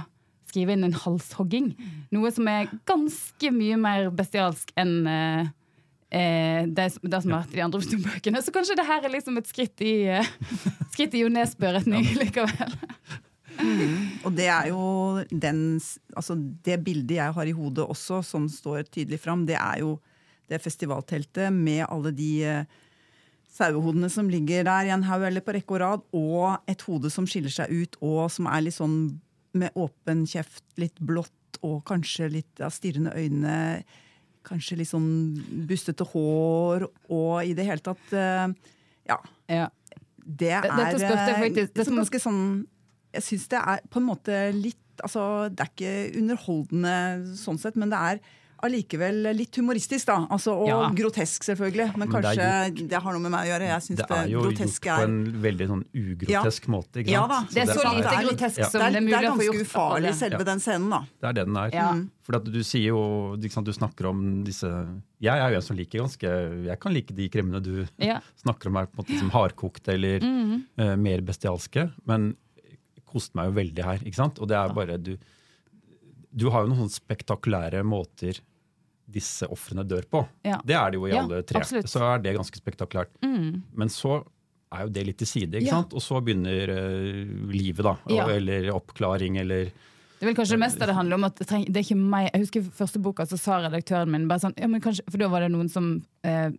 skrive 0.50 0.72
inn 0.76 0.84
en 0.86 0.94
halshogging. 0.96 1.72
Noe 2.14 2.30
som 2.32 2.46
er 2.48 2.68
ganske 2.88 3.50
mye 3.52 3.76
mer 3.80 4.10
bestialsk 4.14 4.70
enn 4.78 4.94
eh, 5.10 5.48
eh, 6.14 6.66
det, 6.70 6.86
som- 6.94 7.10
det 7.10 7.22
som 7.22 7.34
har 7.34 7.42
vært 7.44 7.52
i 7.56 7.58
de 7.60 7.64
andre 7.66 8.02
bøkene. 8.06 8.42
Så 8.46 8.54
kanskje 8.54 8.76
det 8.78 8.86
her 8.88 9.04
er 9.04 9.12
liksom 9.12 9.36
et 9.38 9.50
skritt 9.50 9.82
i, 9.84 9.94
eh, 10.18 10.30
skritt 10.94 11.14
i 11.18 11.24
Jo 11.24 11.28
Nesbø-retning 11.34 12.06
likevel. 12.20 12.76
Og 14.26 14.32
det 14.36 14.48
er 14.52 14.68
jo 14.68 14.80
den, 15.32 15.78
altså 16.16 16.34
det 16.36 16.80
bildet 16.84 17.16
jeg 17.18 17.32
har 17.36 17.48
i 17.48 17.54
hodet 17.56 17.86
også, 17.88 18.18
som 18.26 18.48
står 18.52 18.84
tydelig 18.92 19.18
fram, 19.22 19.46
det 19.48 19.56
er 19.56 19.80
jo 19.80 19.94
det 20.50 20.60
festivalteltet 20.62 21.50
med 21.54 21.86
alle 21.88 22.12
de 22.14 22.30
eh, 22.46 22.66
sauehodene 23.56 24.10
som 24.12 24.28
ligger 24.30 24.66
der 24.68 24.88
i 24.88 24.92
en 24.94 25.04
haug 25.08 25.24
eller 25.28 25.44
på 25.44 25.54
rekke 25.56 25.76
og 25.76 25.80
rad, 25.82 26.02
og 26.16 26.58
et 26.70 26.82
hode 26.86 27.10
som 27.12 27.26
skiller 27.28 27.52
seg 27.52 27.72
ut, 27.72 27.96
og 28.04 28.26
som 28.34 28.48
er 28.52 28.64
litt 28.66 28.76
sånn 28.76 28.98
med 29.56 29.72
åpen 29.80 30.26
kjeft, 30.28 30.64
litt 30.80 30.98
blått, 31.00 31.32
og 31.64 31.78
kanskje 31.88 32.28
litt 32.34 32.60
ja, 32.60 32.68
stirrende 32.68 33.14
øyne. 33.16 33.54
Kanskje 34.46 34.76
litt 34.78 34.90
sånn 34.92 35.06
bustete 35.66 36.04
hår, 36.12 36.84
og 37.10 37.32
i 37.48 37.54
det 37.56 37.64
hele 37.66 37.82
tatt 37.82 38.12
eh, 38.12 38.46
Ja. 39.08 39.16
Ja. 39.48 39.68
Det 40.26 40.50
er 40.58 40.62
Dette 40.66 40.98
spurte 41.00 41.26
jeg 41.30 41.40
faktisk- 41.40 41.70
eh, 41.70 41.74
dette 41.80 41.90
må- 41.94 42.02
ganske 42.02 42.20
sånn 42.20 42.66
Jeg 43.14 43.22
syns 43.22 43.48
det 43.48 43.58
er 43.62 43.80
på 43.88 43.96
en 44.02 44.06
måte 44.10 44.52
litt 44.54 44.76
Altså, 45.02 45.48
det 45.54 45.60
er 45.60 45.70
ikke 45.74 46.18
underholdende 46.20 47.36
sånn 47.36 47.58
sett, 47.60 47.76
men 47.76 47.90
det 47.90 47.98
er 47.98 48.20
allikevel 48.64 49.32
litt 49.36 49.56
humoristisk, 49.58 50.06
da. 50.06 50.26
Altså, 50.30 50.54
og 50.54 50.68
Ja. 50.68 50.90
grotesk, 50.90 51.44
selvfølgelig. 51.44 51.96
Men 51.96 52.08
Men 52.08 52.22
det 52.22 52.24
er 52.24 52.36
kanskje 52.36 52.88
det, 52.88 53.02
har 53.02 53.12
noe 53.12 53.20
med 53.20 53.30
meg 53.30 53.46
å 53.46 53.50
gjøre. 53.52 53.66
Jeg 53.68 53.82
syns 53.82 53.96
Det 53.96 54.08
det, 54.08 54.16
er 54.16 54.28
jo 54.28 54.42
gjort 54.42 54.56
på 54.56 54.86
er 54.96 55.04
en 55.04 55.42
veldig 55.42 55.66
sånn 55.68 55.84
ugrotesk 55.94 56.66
måte. 56.68 56.94
Ikke 57.02 57.06
sant? 57.06 57.16
Ja 57.16 57.26
da. 57.26 57.40
Det 57.50 57.62
er 57.62 57.66
så 57.66 57.84
er- 57.84 57.96
lite 57.96 58.14
er 58.16 58.24
grotesk 58.26 58.58
ja. 58.58 58.68
som 58.68 58.80
det 58.80 58.86
er, 58.86 58.90
det 58.90 58.96
er 58.96 59.00
det 59.00 59.06
mulig 59.06 59.16
er 59.16 59.26
å 59.26 59.32
få 59.32 59.36
ganske 59.36 59.52
Det 59.52 59.66
ufarlig, 59.66 59.66
ganske 59.66 59.66
ufarlig, 59.66 60.14
selve 60.14 60.38
Ja. 60.38 60.44
den 60.44 60.60
scenen, 60.60 60.90
da. 60.90 61.00
Det 61.20 61.28
er 61.28 61.32
det 61.32 61.46
den 61.46 61.56
er. 61.56 61.70
Ja. 61.72 61.92
For 62.26 62.38
du 62.40 62.62
sier 62.64 62.86
jo, 62.86 63.36
ikke 63.36 63.52
sant, 63.52 63.66
du 63.66 63.72
snakker 63.72 64.08
om 64.08 64.44
disse 64.44 64.66
Jeg 65.22 65.38
er 65.38 65.50
jo 65.50 65.56
en 65.56 65.62
som 65.62 65.76
liker 65.76 66.00
ganske 66.00 66.66
Jeg 66.66 66.80
kan 66.80 66.92
like 66.92 67.14
de 67.14 67.28
krimmene 67.28 67.62
du 67.62 67.86
Ja. 67.98 68.20
snakker 68.44 68.66
om 68.66 68.76
her, 68.76 68.86
på 68.86 68.98
en 68.98 69.04
måte 69.04 69.18
som 69.18 69.30
hardkokte 69.30 69.94
eller 69.94 70.20
mm 70.20 70.44
-hmm. 70.44 70.92
uh, 70.92 70.96
mer 70.96 71.20
bestialske. 71.20 71.92
Men 72.06 72.36
koste 73.06 73.36
meg 73.36 73.46
jo 73.46 73.52
veldig 73.52 73.84
her. 73.84 73.98
ikke 74.04 74.14
sant? 74.14 74.38
Og 74.38 74.48
det 74.48 74.56
er 74.56 74.72
bare 74.72 74.98
du 74.98 75.16
Du 76.36 76.48
har 76.52 76.64
jo 76.66 76.70
noen 76.72 76.84
sånne 76.86 76.98
spektakulære 77.00 77.80
måter 77.86 78.38
disse 79.06 79.46
ofrene 79.54 79.84
dør 79.86 80.04
på. 80.10 80.20
Ja. 80.44 80.58
Det 80.66 80.74
er 80.76 80.90
det 80.90 80.98
jo 80.98 81.06
i 81.06 81.12
Ja, 81.14 81.22
alle 81.22 81.42
tre. 81.46 81.60
absolutt. 81.62 81.88
Så 81.88 82.02
er 82.02 82.18
det 82.24 82.34
ganske 82.36 82.58
spektakulært. 82.58 83.12
Mm. 83.22 83.62
Men 83.78 83.88
så 83.88 84.18
er 84.74 84.82
jo 84.82 84.88
det 84.92 85.04
litt 85.06 85.18
til 85.22 85.26
side, 85.30 85.52
ikke 85.60 85.68
Ja. 85.70 85.76
sant? 85.80 85.94
Og 85.94 86.02
så 86.02 86.18
begynner 86.20 86.68
uh, 86.74 87.52
livet, 87.54 87.84
da. 87.86 87.94
Og, 88.10 88.30
Eller 88.34 88.68
oppklaring, 88.74 89.38
eller 89.38 89.70
Det 90.18 90.24
er 90.24 90.26
vel 90.32 90.34
kanskje 90.34 90.56
det 90.56 90.64
meste 90.64 90.86
det 90.86 90.94
handler 90.96 91.14
om 91.20 91.24
at 91.24 91.36
det, 91.36 91.46
treng, 91.46 91.64
det 91.70 91.76
er 91.76 91.84
ikke 91.86 92.00
meg. 92.02 92.30
Jeg 92.32 92.40
husker 92.46 92.62
første 92.74 93.00
boka 93.00 93.22
så 93.28 93.38
sa 93.38 93.60
redaktøren 93.62 94.10
min 94.10 94.26
bare 94.28 94.40
sånn, 94.40 94.54
ja, 94.58 94.66
men 94.66 94.80
kanskje, 94.80 95.04
For 95.08 95.18
da 95.18 95.28
var 95.28 95.40
det 95.44 95.52
noen 95.52 95.68
som 95.70 96.02
eh, 96.24 96.50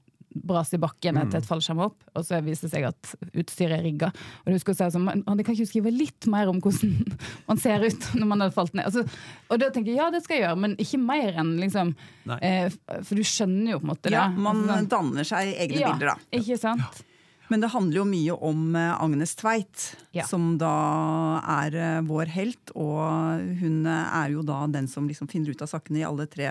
brast 0.44 0.74
i 0.74 0.80
bakken 0.82 1.16
Mm. 1.16 1.22
etter 1.28 1.38
et 1.40 1.46
fallskjerm 1.48 1.80
opp, 1.86 1.96
og 2.16 2.24
så 2.26 2.42
viste 2.44 2.68
det 2.68 2.72
seg 2.76 2.84
at 2.90 3.16
utstyret 3.34 3.80
er 3.80 3.84
rigga. 3.84 4.08
Og 4.44 4.46
du 4.52 4.54
husker 4.58 4.74
å 4.74 4.78
si 4.78 4.84
at 4.84 4.94
men 5.02 5.24
han 5.28 5.44
kan 5.44 5.56
ikke 5.56 5.68
skrive 5.70 5.92
litt 5.92 6.28
mer 6.28 6.48
om 6.52 6.60
hvordan 6.62 6.94
man 7.50 7.58
ser 7.58 7.84
ut 7.88 8.08
når 8.16 8.28
man 8.28 8.42
har 8.42 8.52
falt 8.52 8.74
ned. 8.74 8.86
Altså, 8.86 9.04
og 9.50 9.60
da 9.60 9.70
tenker 9.70 9.92
jeg 9.94 9.98
ja, 10.02 10.10
det 10.12 10.24
skal 10.24 10.38
jeg 10.38 10.46
gjøre, 10.48 10.60
men 10.60 10.76
ikke 10.78 11.00
mer 11.02 11.34
enn 11.42 11.56
liksom 11.62 11.96
eh, 12.42 12.70
For 13.04 13.16
du 13.16 13.24
skjønner 13.24 13.72
jo 13.76 13.80
på 13.80 13.88
en 13.88 13.94
måte 13.96 14.10
det. 14.10 14.18
Ja, 14.20 14.28
man 14.30 14.64
Altså, 14.68 14.78
sånn- 14.82 14.90
danner 14.90 15.24
seg 15.24 15.54
egne 15.58 15.80
ja, 15.80 15.92
bilder, 15.94 16.14
da. 16.16 16.40
Ikke 16.42 16.58
sant? 16.60 17.04
Men 17.50 17.62
det 17.64 17.70
handler 17.72 18.02
jo 18.02 18.04
mye 18.04 18.34
om 18.44 18.76
eh, 18.76 19.02
Agnes 19.02 19.32
Tveit, 19.40 19.96
Ja. 20.12 20.26
som 20.28 20.58
da 20.60 21.40
er 21.64 21.76
eh, 21.80 22.02
vår 22.04 22.28
helt. 22.34 22.74
Og 22.76 23.40
hun 23.62 23.86
eh, 23.88 24.10
er 24.26 24.34
jo 24.34 24.42
da 24.44 24.66
den 24.68 24.88
som 24.92 25.08
liksom 25.08 25.30
finner 25.32 25.52
ut 25.56 25.62
av 25.64 25.70
sakene 25.72 26.02
i 26.02 26.04
alle 26.04 26.26
tre 26.28 26.50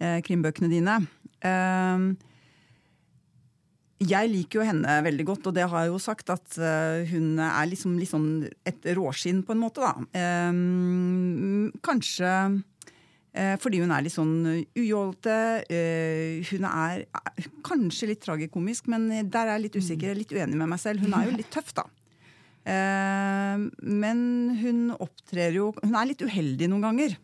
eh, 0.00 0.20
krimbøkene 0.24 0.70
dine. 0.72 0.96
Eh, 1.44 2.06
jeg 4.02 4.28
liker 4.28 4.60
jo 4.60 4.66
henne 4.68 4.98
veldig 5.06 5.24
godt, 5.24 5.46
og 5.48 5.56
det 5.56 5.64
har 5.70 5.84
jeg 5.84 5.92
jo 5.94 6.00
sagt, 6.02 6.30
at 6.34 6.56
eh, 6.60 7.08
hun 7.08 7.38
er 7.40 7.68
liksom, 7.70 7.96
sånn 8.04 8.30
et 8.68 8.88
råskinn 8.96 9.40
på 9.46 9.54
en 9.54 9.62
måte, 9.62 9.80
da. 9.80 9.94
Eh, 10.20 10.58
kanskje 11.86 12.32
eh, 13.32 13.54
fordi 13.62 13.80
hun 13.80 13.94
er 13.96 14.04
litt 14.04 14.16
sånn 14.16 14.34
ujålete. 14.76 15.38
Eh, 15.72 16.52
hun 16.52 16.68
er 16.68 17.06
eh, 17.06 17.50
kanskje 17.64 18.12
litt 18.12 18.24
tragikomisk, 18.24 18.90
men 18.92 19.08
der 19.24 19.46
er 19.46 19.56
jeg 19.56 19.66
litt 19.68 19.80
usikker, 19.80 20.16
litt 20.18 20.34
uenig 20.34 20.60
med 20.60 20.74
meg 20.74 20.82
selv. 20.82 21.04
Hun 21.04 21.16
er 21.16 21.30
jo 21.30 21.36
litt 21.38 21.52
tøff, 21.54 21.72
da. 21.76 21.88
Eh, 22.66 23.68
men 23.80 24.20
hun 24.58 24.88
opptrer 24.98 25.54
jo 25.54 25.68
Hun 25.84 25.92
er 25.94 26.08
litt 26.08 26.24
uheldig 26.24 26.66
noen 26.72 26.88
ganger. 26.88 27.14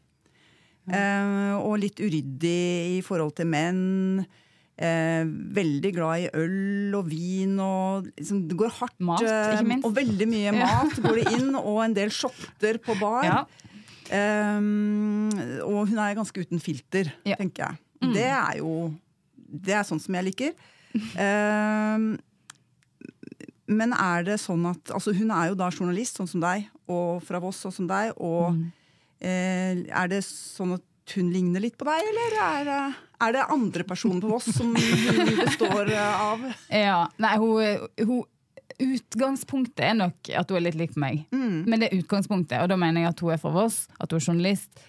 Eh, 0.91 1.55
og 1.59 1.81
litt 1.83 2.01
uryddig 2.03 2.99
i 2.99 3.03
forhold 3.07 3.37
til 3.39 3.51
menn. 3.51 4.23
Eh, 4.83 5.23
veldig 5.55 5.91
glad 5.95 6.25
i 6.25 6.31
øl 6.35 6.95
og 6.99 7.07
vin 7.07 7.53
og 7.63 8.09
liksom, 8.19 8.49
Det 8.51 8.57
går 8.59 8.73
hardt. 8.81 8.97
Mat, 9.05 9.23
eh, 9.23 9.53
ikke 9.55 9.69
minst. 9.69 9.85
Og 9.87 9.95
veldig 9.95 10.27
mye 10.33 10.55
mat 10.57 10.97
går 11.05 11.21
det 11.21 11.27
inn, 11.39 11.55
og 11.55 11.79
en 11.85 11.95
del 11.95 12.11
shotter 12.11 12.81
på 12.83 12.97
bar. 12.99 13.23
Ja. 13.29 13.45
Um, 14.13 15.31
og 15.65 15.87
hun 15.89 15.99
er 16.03 16.17
ganske 16.19 16.43
uten 16.43 16.61
filter, 16.61 17.13
Ja. 17.25 17.37
tenker 17.39 17.69
jeg. 17.69 17.79
Mm. 18.03 18.13
Det 18.17 18.27
er 18.27 18.59
jo 18.59 18.75
Det 19.53 19.75
er 19.77 19.85
sånn 19.85 20.01
som 20.01 20.15
jeg 20.17 20.25
liker. 20.33 20.53
Um, 21.17 22.19
men 23.73 23.93
er 23.97 24.25
det 24.27 24.39
sånn 24.43 24.65
at 24.69 24.91
altså 24.93 25.15
Hun 25.17 25.31
er 25.31 25.51
jo 25.53 25.55
da 25.61 25.71
journalist, 25.71 26.19
sånn 26.19 26.29
som 26.29 26.41
deg, 26.43 26.67
og 26.89 27.23
fra 27.25 27.39
Voss, 27.41 27.63
sånn 27.65 27.73
som 27.73 27.87
deg. 27.89 28.13
Og 28.19 28.53
Mm. 28.53 28.73
eh, 29.21 29.85
er 29.89 30.09
det 30.09 30.23
sånn 30.25 30.75
at 30.75 30.83
hun 31.15 31.31
ligner 31.33 31.61
litt 31.61 31.77
på 31.79 31.85
deg, 31.85 32.01
eller 32.11 32.37
er, 32.43 32.65
det- 32.65 32.95
Er 33.23 33.35
det 33.37 33.49
andre 33.55 33.85
personer 33.87 34.23
på 34.25 34.31
Voss 34.33 34.49
som 34.57 34.73
hun 34.75 35.35
består 35.39 35.93
av? 35.95 36.47
Ja, 36.69 37.05
nei, 37.23 37.35
hun, 37.39 37.89
hun 38.03 38.23
Utgangspunktet 38.83 39.85
er 39.85 39.95
nok 39.95 40.31
at 40.35 40.51
hun 40.51 40.59
er 40.59 40.65
litt 40.65 40.79
lik 40.81 40.95
meg. 40.99 41.27
Mm. 41.31 41.69
Men 41.69 41.83
det 41.83 41.91
er 41.91 42.01
utgangspunktet, 42.01 42.57
og 42.63 42.71
da 42.73 42.79
mener 42.81 43.05
jeg 43.05 43.13
at 43.13 43.21
hun 43.23 43.35
er 43.35 43.39
fra 43.43 43.53
Voss, 43.55 43.85
at 44.01 44.11
hun 44.11 44.19
er 44.19 44.27
journalist, 44.27 44.83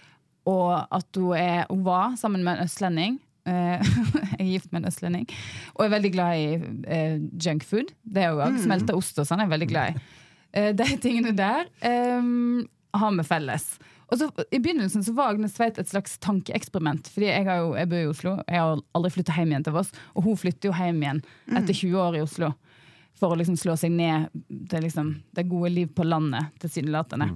og 0.49 0.71
at 0.79 1.19
hun, 1.19 1.35
er, 1.37 1.67
hun 1.69 1.83
var 1.85 2.15
sammen 2.19 2.45
med 2.45 2.57
en 2.57 2.65
østlending. 2.65 3.19
Eh, 3.45 3.93
jeg 4.39 4.39
er 4.39 4.49
gift 4.49 4.71
med 4.71 4.81
en 4.81 4.89
østlending. 4.91 5.27
Og 5.75 5.85
er 5.85 5.93
veldig 5.97 6.13
glad 6.15 6.41
i 6.41 6.49
uh, 6.57 7.17
junkfood. 7.45 7.93
Det 8.03 8.23
er 8.23 8.33
hun 8.33 8.43
òg. 8.43 8.55
Mm. 8.55 8.61
Smelta 8.65 8.97
ost 8.97 9.19
og 9.19 9.27
sånn 9.29 9.43
er 9.43 9.49
jeg 9.49 9.55
veldig 9.57 9.71
glad 9.71 9.93
i. 9.93 10.05
Uh, 10.53 10.71
de 10.79 10.89
tingene 11.03 11.35
der 11.37 11.67
um, 12.19 12.63
har 12.95 13.17
vi 13.19 13.27
felles. 13.27 13.67
Og 14.13 14.19
så, 14.19 14.27
I 14.53 14.59
begynnelsen 14.61 15.01
så 15.03 15.13
var 15.17 15.33
Agnes 15.33 15.55
Tveit 15.57 15.79
et 15.81 15.89
slags 15.89 16.19
tankeeksperiment. 16.21 17.07
Fordi 17.09 17.31
jeg, 17.31 17.47
har 17.47 17.63
jo, 17.63 17.71
jeg 17.79 17.89
bor 17.89 18.03
i 18.03 18.11
Oslo, 18.11 18.35
jeg 18.45 18.61
har 18.61 18.83
aldri 18.93 19.11
flytta 19.15 19.37
hjem 19.39 19.55
igjen 19.55 19.65
til 19.65 19.73
Voss. 19.73 19.89
Og 20.13 20.27
hun 20.27 20.37
flytter 20.37 20.69
jo 20.69 20.75
hjem 20.77 21.01
igjen 21.01 21.23
etter 21.49 21.73
20 21.73 21.97
år 22.03 22.19
i 22.19 22.21
Oslo. 22.21 22.51
For 23.17 23.33
å 23.33 23.39
liksom 23.39 23.57
slå 23.57 23.73
seg 23.79 23.95
ned 23.95 24.29
til 24.69 24.85
liksom, 24.85 25.09
det 25.33 25.47
gode 25.49 25.73
liv 25.73 25.89
på 25.97 26.05
landet, 26.05 26.53
tilsynelatende. 26.61 27.31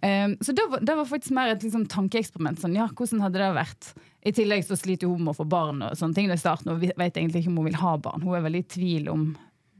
Um, 0.00 0.34
så 0.40 0.54
det 0.56 0.64
var, 0.72 0.82
det 0.82 0.96
var 0.98 1.06
faktisk 1.06 1.34
mer 1.36 1.52
et 1.52 1.62
liksom, 1.62 1.86
tankeeksperiment. 1.92 2.58
Sånn, 2.62 2.74
ja, 2.74 2.88
hvordan 2.90 3.22
hadde 3.22 3.42
det 3.42 3.50
vært? 3.60 3.92
I 4.26 4.34
tillegg 4.34 4.66
så 4.66 4.78
sliter 4.80 5.10
hun 5.10 5.22
med 5.22 5.34
å 5.34 5.38
få 5.38 5.46
barn 5.48 5.84
og 5.86 5.94
sånne 5.98 6.16
ting 6.16 6.32
i 6.32 6.40
starten, 6.40 6.72
og 6.72 6.82
vet 6.82 7.20
egentlig 7.20 7.44
ikke 7.44 7.52
om 7.52 7.60
hun 7.60 7.70
vil 7.70 7.82
ha 7.82 7.94
barn. 8.02 8.24
Hun 8.24 8.38
er 8.38 8.46
veldig 8.48 8.64
i 8.64 8.70
tvil 8.74 9.12
om 9.12 9.28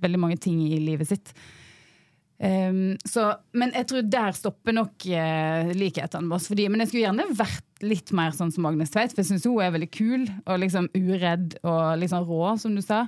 veldig 0.00 0.20
mange 0.20 0.38
ting 0.40 0.62
i 0.68 0.78
livet 0.80 1.10
sitt. 1.10 1.34
Um, 2.40 2.94
så, 3.04 3.34
men 3.52 3.74
jeg 3.76 3.84
tror 3.90 4.06
der 4.08 4.36
stopper 4.36 4.72
nok 4.72 5.04
uh, 5.12 5.72
likhetene 5.76 6.32
oss. 6.36 6.48
Fordi, 6.48 6.70
men 6.72 6.80
jeg 6.80 6.90
skulle 6.90 7.04
gjerne 7.04 7.26
vært 7.36 7.84
litt 7.84 8.14
mer 8.16 8.32
sånn 8.36 8.52
som 8.54 8.68
Agnes 8.68 8.92
Tveit, 8.94 9.12
for 9.12 9.22
jeg 9.22 9.30
syns 9.32 9.48
hun 9.48 9.60
er 9.64 9.74
veldig 9.74 9.90
kul 9.92 10.24
og 10.46 10.62
liksom 10.62 10.88
uredd 10.96 11.58
og 11.60 12.06
sånn 12.08 12.26
rå, 12.28 12.54
som 12.60 12.76
du 12.76 12.84
sa. 12.84 13.04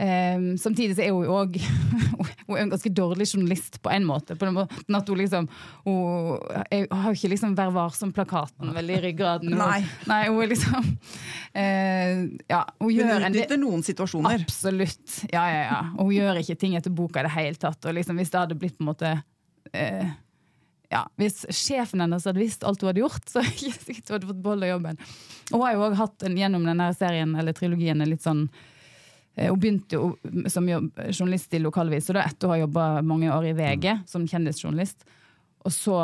Um, 0.00 0.44
samtidig 0.56 0.94
så 0.96 1.02
er 1.04 1.10
hun 1.12 1.26
jo 1.26 1.34
òg 1.36 1.56
Hun 2.46 2.54
er 2.54 2.62
en 2.62 2.70
ganske 2.72 2.88
dårlig 2.96 3.26
journalist 3.34 3.74
på 3.84 3.90
en 3.92 4.06
måte. 4.08 4.32
På 4.38 4.46
den 4.48 4.54
måten 4.56 4.96
at 4.96 5.10
Hun 5.12 5.18
liksom 5.20 5.48
Hun 5.84 6.38
er, 6.70 6.86
har 6.88 7.10
jo 7.10 7.18
ikke 7.18 7.32
liksom 7.34 7.52
Vær 7.58 7.74
varsom-plakaten 7.74 8.72
veldig 8.78 8.96
i 8.96 9.02
ryggraden. 9.04 9.52
Hun- 9.52 9.60
Nei. 9.60 9.82
nei, 10.08 10.22
hun 10.30 10.40
er 10.40 10.50
liksom 10.54 10.88
uh, 10.88 12.22
Ja, 12.48 12.62
hun 12.80 12.94
gjør 12.94 13.12
Hun 13.12 13.26
en 13.28 13.34
utnytter 13.34 13.60
noen 13.60 13.84
situasjoner. 13.84 14.40
Absolutt. 14.40 15.18
Ja, 15.34 15.44
ja, 15.52 15.60
ja. 15.66 15.82
Og 15.98 16.08
hun 16.08 16.16
gjør 16.16 16.40
ikke 16.40 16.56
ting 16.64 16.78
etter 16.80 16.96
boka 16.96 17.20
i 17.20 17.28
det 17.28 17.34
hele 17.36 17.60
tatt. 17.60 17.84
Og 17.84 17.98
liksom, 18.00 18.16
hvis 18.22 18.32
det 18.32 18.40
hadde 18.40 18.58
blitt 18.62 18.78
på 18.78 18.86
en 18.86 18.92
måte 18.94 19.12
uh, 19.20 20.10
ja, 20.90 21.04
Hvis 21.20 21.44
sjefen 21.52 22.00
hennes 22.02 22.24
hadde 22.26 22.40
visst 22.40 22.64
alt 22.64 22.80
hun 22.80 22.90
hadde 22.94 23.04
gjort, 23.04 23.28
så 23.28 23.42
hadde 23.44 24.24
hun 24.24 24.32
fått 24.32 24.42
beholde 24.42 24.72
jobben. 24.72 24.98
Og 25.52 25.58
hun 25.58 25.66
har 25.68 25.76
jo 25.76 25.86
også 25.90 26.02
hatt 26.06 26.28
en, 26.30 26.40
gjennom 26.40 26.64
denne 26.66 26.88
serien 26.96 27.36
eller 27.36 27.56
trilogien 27.56 28.00
en 28.00 28.10
litt 28.10 28.24
sånn 28.24 28.46
hun 29.48 29.60
begynte 29.60 29.96
jo 29.96 30.50
som 30.52 30.66
journalist 30.68 31.54
i 31.54 31.62
lokalvis, 31.62 32.10
og 32.10 32.18
da 32.18 32.26
etter 32.26 32.48
å 32.48 32.52
ha 32.52 32.60
jobba 32.60 32.86
mange 33.06 33.30
år 33.32 33.50
i 33.50 33.54
VG 33.56 33.86
som 34.10 34.26
kjendisjournalist. 34.28 35.06
Og 35.64 35.72
så 35.72 35.96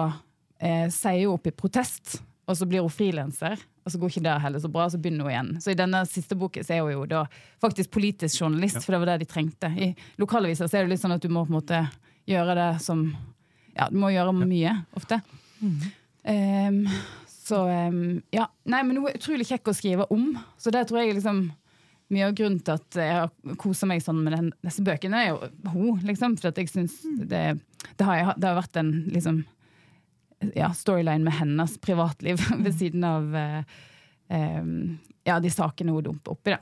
eh, 0.58 0.86
sier 0.92 1.26
hun 1.26 1.36
opp 1.36 1.48
i 1.50 1.54
protest, 1.56 2.20
og 2.46 2.56
så 2.56 2.68
blir 2.68 2.84
hun 2.84 2.92
frilanser. 2.92 3.60
Og 3.86 3.92
så 3.92 4.00
går 4.02 4.10
ikke 4.10 4.24
det 4.24 4.38
heller 4.42 4.62
så 4.62 4.70
bra, 4.72 4.88
så 4.90 4.98
begynner 4.98 5.26
hun 5.26 5.34
igjen. 5.34 5.50
Så 5.62 5.70
i 5.70 5.78
denne 5.78 6.00
siste 6.10 6.38
boken 6.38 6.64
så 6.66 6.74
er 6.74 6.82
hun 6.82 6.94
jo 6.94 7.04
da 7.10 7.26
faktisk 7.62 7.92
politisk 7.94 8.42
journalist, 8.42 8.80
for 8.82 8.94
det 8.94 9.02
var 9.02 9.12
det 9.12 9.20
de 9.22 9.28
trengte. 9.30 9.70
I 9.70 9.92
lokalaviser 10.20 10.70
så 10.70 10.80
er 10.80 10.86
det 10.86 10.94
litt 10.94 11.04
sånn 11.04 11.14
at 11.14 11.22
du 11.22 11.30
må 11.30 11.44
på 11.46 11.52
en 11.52 11.58
måte 11.60 11.84
gjøre 12.26 12.56
det 12.58 12.72
som 12.86 13.08
Ja, 13.76 13.90
du 13.92 13.98
må 14.00 14.08
gjøre 14.08 14.32
mye, 14.40 14.72
ofte. 14.96 15.20
Um, 15.60 16.78
så 17.28 17.60
um, 17.68 18.22
ja. 18.32 18.46
Nei, 18.64 18.80
men 18.88 18.96
hun 18.96 19.10
er 19.10 19.18
utrolig 19.18 19.46
kjekk 19.50 19.68
å 19.68 19.74
skrive 19.76 20.06
om, 20.14 20.30
så 20.58 20.72
det 20.74 20.86
tror 20.88 21.02
jeg 21.02 21.18
liksom 21.18 21.44
mye 22.12 22.28
av 22.28 22.36
grunnen 22.38 22.60
til 22.62 22.76
at 22.76 22.98
jeg 23.00 23.14
har 23.16 23.56
kosa 23.58 23.86
meg 23.90 24.02
sånn 24.04 24.20
med 24.22 24.32
den, 24.36 24.52
disse 24.62 24.84
bøkene, 24.86 25.24
er 25.24 25.32
jo 25.32 25.72
hun, 25.72 25.98
liksom. 26.06 26.36
For 26.38 26.52
at 26.52 26.60
jeg 26.60 26.70
syns 26.70 27.00
det, 27.18 27.42
det, 27.96 28.06
har, 28.06 28.32
det 28.38 28.46
har 28.46 28.60
vært 28.60 28.78
en 28.78 28.92
liksom 29.10 29.42
ja, 30.54 30.70
storyline 30.76 31.24
med 31.24 31.32
hennes 31.40 31.78
privatliv 31.82 32.40
ved 32.64 32.72
siden 32.78 33.04
av 33.08 33.34
eh, 33.36 33.76
eh, 34.28 34.64
ja, 35.26 35.40
de 35.42 35.50
sakene 35.50 35.92
hun 35.96 36.04
dumper 36.06 36.36
oppi. 36.36 36.54
Da. 36.54 36.60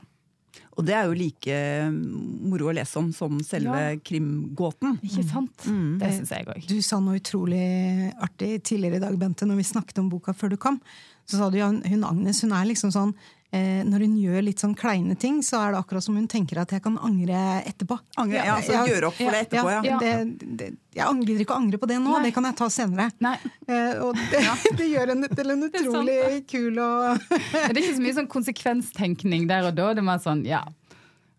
Og 0.79 0.87
det 0.87 0.95
er 0.95 1.07
jo 1.07 1.15
like 1.19 1.57
moro 1.93 2.71
å 2.71 2.75
lese 2.75 2.99
om 2.99 3.13
som 3.15 3.39
selve 3.47 3.75
Ja. 3.75 3.99
krimgåten. 4.03 4.97
Ikke 5.07 5.25
sant? 5.29 5.67
Mm. 5.67 5.99
Det 6.01 6.13
syns 6.17 6.33
jeg 6.35 6.47
òg. 6.51 6.67
Du 6.71 6.79
sa 6.83 6.99
noe 7.03 7.19
utrolig 7.21 8.11
artig 8.23 8.63
tidligere 8.67 8.97
i 8.99 9.05
dag, 9.05 9.19
Bente, 9.19 9.47
når 9.47 9.61
vi 9.61 9.67
snakket 9.75 10.01
om 10.03 10.09
boka 10.11 10.33
før 10.35 10.55
du 10.55 10.57
kom. 10.57 10.81
Så 11.27 11.39
sa 11.39 11.51
du 11.51 11.59
ja, 11.59 11.69
hun 11.71 12.05
Agnes 12.07 12.43
hun 12.45 12.53
er 12.55 12.67
liksom 12.71 12.91
sånn 12.95 13.15
eh, 13.15 13.44
Når 13.85 14.03
hun 14.07 14.15
gjør 14.19 14.43
litt 14.47 14.63
sånn 14.63 14.73
kleine 14.75 15.15
ting, 15.21 15.37
så 15.47 15.61
er 15.63 15.75
det 15.75 15.79
akkurat 15.85 16.03
som 16.03 16.17
hun 16.19 16.27
tenker 16.31 16.59
at 16.63 16.73
jeg 16.75 16.83
kan 16.83 16.97
angre 16.99 17.41
etterpå. 17.69 17.99
Angre, 18.19 18.41
ja, 18.41 18.57
altså 18.57 18.81
gjøre 18.89 19.11
opp 19.13 19.19
for 19.21 19.31
det 19.37 19.43
etterpå, 19.45 19.75
ja. 19.87 19.99
Det, 20.01 20.13
det, 20.59 20.69
jeg 20.97 21.05
angrer 21.07 21.43
ikke 21.45 21.55
å 21.55 21.61
angre 21.63 21.79
på 21.83 21.87
det 21.91 21.99
nå, 22.03 22.17
Nei. 22.17 22.23
det 22.27 22.33
kan 22.35 22.49
jeg 22.51 22.59
ta 22.59 22.71
senere. 22.73 23.11
Nei, 23.25 23.37
Eh, 23.65 23.97
og 24.05 24.19
det, 24.33 24.41
det 24.79 24.87
gjør 24.91 25.15
henne 25.15 25.29
til 25.33 25.51
en 25.55 25.63
utrolig 25.71 26.17
kul 26.51 26.81
og 26.85 27.23
det 27.71 27.71
er 27.71 27.79
ikke 27.81 27.95
så 27.97 28.03
mye 28.05 28.17
sånn 28.19 28.29
konsekvenstenkning 28.35 29.47
der 29.49 29.69
og 29.71 29.77
da. 29.79 29.93
Det 29.95 30.03
er 30.03 30.09
mer 30.11 30.21
sånn, 30.21 30.43
ja 30.49 30.61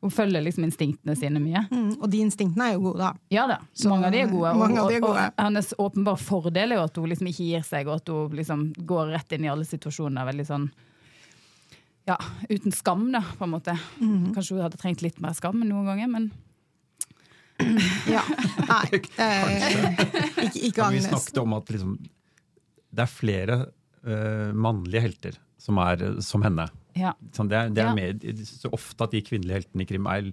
Hun 0.02 0.12
følger 0.14 0.42
liksom 0.46 0.66
instinktene 0.68 1.16
sine 1.18 1.40
mye. 1.42 1.64
mm, 1.72 1.94
Og 2.00 2.10
de 2.14 2.20
instinktene 2.26 2.68
er 2.72 2.74
jo 2.76 2.84
gode, 2.88 3.00
da. 3.04 3.12
Ja 3.34 3.46
da, 3.50 3.60
Så 3.74 3.90
mange 3.90 4.08
av 4.10 4.14
de 4.16 4.24
er 4.24 4.30
gode. 4.32 4.52
Og, 4.54 4.60
mange 4.64 4.82
av 4.82 4.90
de 4.90 4.98
er 4.98 5.04
og, 5.04 5.08
gode. 5.12 5.28
og 5.36 5.46
hennes 5.48 5.70
åpenbare 5.82 6.22
fordel 6.22 6.74
er 6.76 6.80
jo 6.82 6.88
at 6.88 6.98
hun 7.02 7.10
liksom 7.10 7.30
ikke 7.32 7.48
gir 7.52 7.64
seg, 7.66 7.88
og 7.90 8.02
at 8.02 8.12
hun 8.14 8.36
liksom 8.38 8.66
går 8.86 9.14
rett 9.16 9.38
inn 9.38 9.48
i 9.48 9.52
alle 9.54 9.66
situasjoner 9.66 10.28
veldig 10.32 10.46
sånn 10.50 10.68
ja, 12.06 12.18
uten 12.50 12.72
skam, 12.76 13.08
da, 13.14 13.22
på 13.40 13.46
en 13.48 13.54
måte. 13.56 13.74
Mm. 14.00 14.34
Kanskje 14.36 14.56
hun 14.58 14.64
hadde 14.66 14.78
trengt 14.82 15.02
litt 15.02 15.18
mer 15.24 15.34
skam 15.38 15.62
noen 15.64 15.88
ganger, 15.90 16.08
men 16.12 16.32
Ja. 18.16 18.22
Nei. 18.68 19.02
Eh, 19.26 20.50
ikke, 20.50 20.60
ikke 20.70 20.84
Agnes. 20.86 21.06
vi 21.06 21.10
snakket 21.10 21.38
om 21.42 21.54
at 21.58 21.70
liksom, 21.72 21.94
det 22.96 23.04
er 23.06 23.12
flere 23.12 23.56
uh, 24.06 24.52
mannlige 24.54 25.02
helter 25.06 25.38
som 25.66 25.80
er 25.82 26.04
som 26.22 26.44
henne. 26.46 26.68
ja. 27.00 27.14
Sånn, 27.34 27.48
det 27.50 27.58
er, 27.58 27.72
det 27.74 27.82
er 27.82 27.88
Ja. 27.90 27.94
med, 27.98 28.44
så 28.46 28.70
ofte 28.76 29.08
at 29.08 29.16
de 29.16 29.24
kvinnelige 29.26 29.62
heltene 29.64 29.86
i 29.86 29.90
krim 29.90 30.06
er 30.12 30.28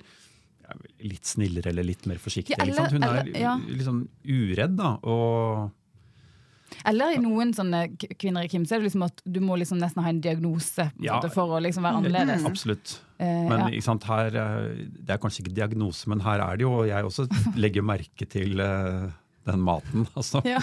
litt 1.04 1.28
snillere 1.28 1.70
eller 1.72 1.84
litt 1.86 2.04
mer 2.08 2.20
forsiktige. 2.22 2.58
Ja, 2.58 2.64
eller? 2.66 2.90
Hun 2.92 3.02
eller- 3.06 3.30
er 3.32 3.40
ja. 3.40 3.54
litt 3.68 3.86
sånn 3.86 4.02
uredd, 4.24 4.76
da. 4.78 4.92
Og 5.04 5.70
Eller 6.84 7.14
i 7.16 7.20
noen 7.22 7.52
sånne 7.56 7.84
kvinner 8.18 8.44
i 8.44 8.48
Kim 8.48 8.64
så 8.66 8.76
er 8.76 8.82
det 8.82 8.88
liksom 8.90 9.04
at 9.06 9.22
du 9.24 9.40
må 9.40 9.56
liksom 9.60 9.78
nesten 9.82 10.02
ha 10.02 10.08
en 10.10 10.20
diagnose 10.20 10.90
Ja. 11.00 11.16
måte, 11.20 11.30
for 11.34 11.48
å 11.58 11.62
liksom 11.62 11.82
være 11.84 12.00
annerledes. 12.02 12.44
absolutt. 12.48 13.00
Eh, 13.18 13.48
Men 13.48 13.72
ja. 13.72 13.80
sant, 13.80 14.04
her, 14.04 14.26
eh, 14.34 14.86
det 14.88 15.10
er 15.14 15.18
kanskje 15.22 15.44
ikke 15.44 15.54
diagnose, 15.54 16.06
men 16.08 16.20
her 16.20 16.40
er 16.40 16.56
det 16.56 16.62
jo 16.66 16.72
Og 16.82 16.86
jeg 16.88 17.04
også 17.04 17.28
legger 17.56 17.82
merke 17.82 18.26
til 18.28 18.58
eh, 18.60 19.10
den 19.48 19.60
maten, 19.64 20.06
altså. 20.14 20.40
Ja. 20.46 20.60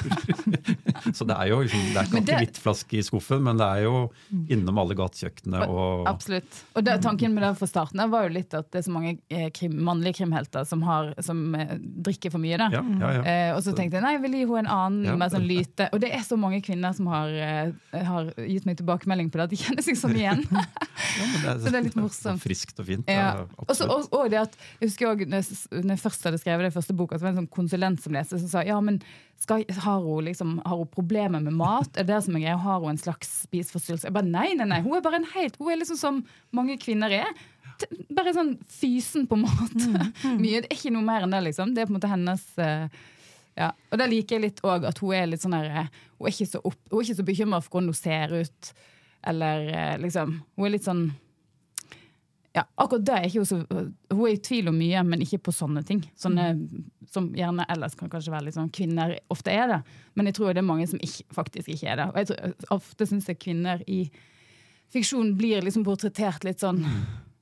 Så 1.15 1.25
det 1.27 1.35
er 1.35 1.49
jo 1.51 1.59
liksom, 1.63 1.81
det 1.93 1.99
er 2.01 2.07
ikke 2.09 2.21
det- 2.27 2.37
hvittflaske 2.43 2.97
i 2.99 3.03
skuffen, 3.05 3.41
men 3.45 3.57
det 3.59 3.65
er 3.67 3.83
jo 3.85 4.01
innom 4.51 4.77
alle 4.81 4.95
gatekjøkkenene 4.99 5.67
og 5.69 6.07
Absolutt. 6.09 6.61
Og 6.77 6.85
det, 6.87 6.97
tanken 7.03 7.33
med 7.35 7.43
det 7.43 7.51
fra 7.59 7.67
starten 7.69 7.99
av 8.03 8.11
var 8.13 8.27
jo 8.27 8.33
litt 8.37 8.53
at 8.57 8.69
det 8.71 8.81
er 8.81 8.85
så 8.87 8.93
mange 8.95 9.15
eh, 9.29 9.49
krim, 9.55 9.75
mannlige 9.85 10.19
krimhelter 10.21 10.65
som, 10.67 10.83
har, 10.87 11.11
som 11.25 11.41
eh, 11.57 11.75
drikker 11.79 12.31
for 12.33 12.41
mye. 12.43 12.57
da. 12.61 12.69
Ja, 12.73 12.83
ja, 13.01 13.11
ja. 13.19 13.23
Eh, 13.23 13.51
og 13.57 13.63
så 13.65 13.73
tenkte 13.77 13.99
jeg 13.99 14.05
nei, 14.05 14.13
jeg 14.17 14.23
vil 14.25 14.37
gi 14.39 14.45
henne 14.45 14.63
en 14.65 14.71
annen 14.75 15.19
mer 15.19 15.33
sånn 15.33 15.47
lyte. 15.49 15.89
Og 15.95 16.01
det 16.03 16.11
er 16.15 16.23
så 16.27 16.37
mange 16.39 16.61
kvinner 16.65 16.95
som 16.97 17.09
har, 17.11 17.29
eh, 17.35 18.03
har 18.09 18.31
gitt 18.45 18.67
meg 18.69 18.79
tilbakemelding 18.79 19.31
på 19.33 19.39
det, 19.41 19.47
at 19.49 19.55
de 19.55 19.61
kjenner 19.63 19.85
seg 19.85 19.99
sånn 19.99 20.15
igjen. 20.19 20.45
Men 20.53 21.59
Så 21.63 21.71
det 21.71 21.77
er 21.79 21.85
litt 21.87 21.97
morsomt. 21.99 22.41
Friskt 22.43 22.79
og 22.81 22.87
fint. 22.89 23.09
Ja. 23.09 23.29
Ja, 23.29 23.45
Og 23.59 24.09
og, 24.15 24.29
det 24.31 24.39
at, 24.41 24.55
jeg 24.79 24.89
husker 24.91 25.11
også, 25.11 25.27
når 25.79 25.93
jeg 25.95 26.01
først 26.03 26.25
hadde 26.27 26.39
skrevet 26.41 26.67
det 26.69 26.73
første 26.75 26.95
boka, 26.97 27.17
så 27.19 27.25
var 27.27 27.31
det 27.33 27.37
en 27.37 27.41
sånn 27.43 27.51
konsulent 27.53 28.01
som 28.03 28.15
leste, 28.15 28.39
som 28.41 28.51
sa 28.51 28.63
ja, 28.69 28.79
men 28.86 29.01
skal, 29.39 29.63
har, 29.84 29.99
hun 30.03 30.25
liksom, 30.27 30.58
har 30.65 30.82
hun 30.82 30.89
problemer 30.91 31.39
med 31.39 31.55
mat? 31.55 31.93
Er 31.95 32.03
det 32.03 32.13
det 32.13 32.23
som 32.25 32.36
er 32.36 32.43
greia? 32.43 32.58
Har 32.60 32.82
hun 32.84 32.91
en 32.91 32.99
slags 32.99 33.29
spiseforstyrrelse? 33.45 34.10
Jeg 34.10 34.15
bare 34.15 34.27
nei, 34.27 34.49
nei, 34.60 34.67
nei. 34.67 34.82
Hun 34.84 34.97
er 34.97 35.05
bare 35.05 35.21
en 35.21 35.29
helt 35.36 35.55
Hun 35.60 35.71
er 35.71 35.79
liksom 35.79 35.99
som 35.99 36.19
mange 36.55 36.75
kvinner 36.82 37.13
er. 37.21 37.29
Bare 38.12 38.34
sånn 38.36 38.58
fysen 38.67 39.29
på 39.29 39.39
mat. 39.39 39.77
Mye, 40.41 40.60
det 40.60 40.67
er 40.67 40.75
ikke 40.75 40.91
noe 40.91 41.08
mer 41.08 41.23
enn 41.23 41.36
det, 41.36 41.45
liksom. 41.47 41.71
Det 41.75 41.84
er 41.84 41.88
på 41.88 41.95
en 41.95 41.99
måte 42.01 42.12
hennes 42.12 42.45
uh, 42.60 42.99
ja. 43.60 43.71
Og 43.91 44.01
det 44.01 44.10
liker 44.12 44.38
jeg 44.38 44.45
litt 44.49 44.62
òg 44.67 44.89
at 44.89 44.99
hun 45.03 45.15
er 45.15 45.32
litt 45.32 45.43
sånn 45.43 45.55
her 45.55 45.71
eh, 45.86 45.89
Hun 46.17 46.27
er 46.27 46.36
ikke 46.36 46.51
så, 46.51 46.62
opp, 46.63 46.79
hun 46.91 46.99
er 46.99 47.08
ikke 47.08 47.19
så 47.21 47.27
bekymra 47.32 47.62
for 47.63 47.77
hvordan 47.77 47.91
hun 47.93 47.99
ser 47.99 48.36
ut, 48.36 48.71
eller 49.32 49.71
uh, 49.71 49.95
liksom 50.03 50.38
Hun 50.60 50.67
er 50.67 50.75
litt 50.75 50.88
sånn 50.88 51.05
ja, 52.55 52.63
akkurat 52.81 53.05
det 53.05 53.15
er 53.15 53.27
ikke 53.27 53.43
hun 53.43 53.45
så 53.45 53.57
Hun 54.09 54.23
er 54.25 54.31
i 54.33 54.41
tvil 54.41 54.71
om 54.71 54.77
mye, 54.79 55.03
men 55.05 55.21
ikke 55.21 55.41
på 55.45 55.53
sånne 55.53 55.83
ting. 55.85 56.01
Sånne, 56.17 56.47
som 57.13 57.29
gjerne 57.38 57.65
ellers 57.69 57.97
kan 57.97 58.09
kanskje 58.09 58.33
være 58.33 58.47
litt 58.47 58.57
sånn 58.57 58.71
kvinner 58.73 59.15
ofte 59.33 59.53
er 59.53 59.69
det. 59.69 59.79
Men 60.17 60.29
jeg 60.29 60.39
tror 60.39 60.53
det 60.53 60.63
er 60.63 60.69
mange 60.69 60.88
som 60.89 61.01
ikke, 61.05 61.27
faktisk 61.35 61.69
ikke 61.75 61.93
er 61.93 62.01
det. 62.01 62.07
Og 62.09 62.19
jeg 62.21 62.31
tror, 62.31 62.55
ofte 62.79 63.09
syns 63.09 63.29
jeg 63.29 63.41
kvinner 63.41 63.83
i 63.88 64.03
fiksjon 64.93 65.35
blir 65.38 65.62
liksom 65.65 65.85
portrettert 65.88 66.47
litt 66.47 66.65
sånn 66.65 66.83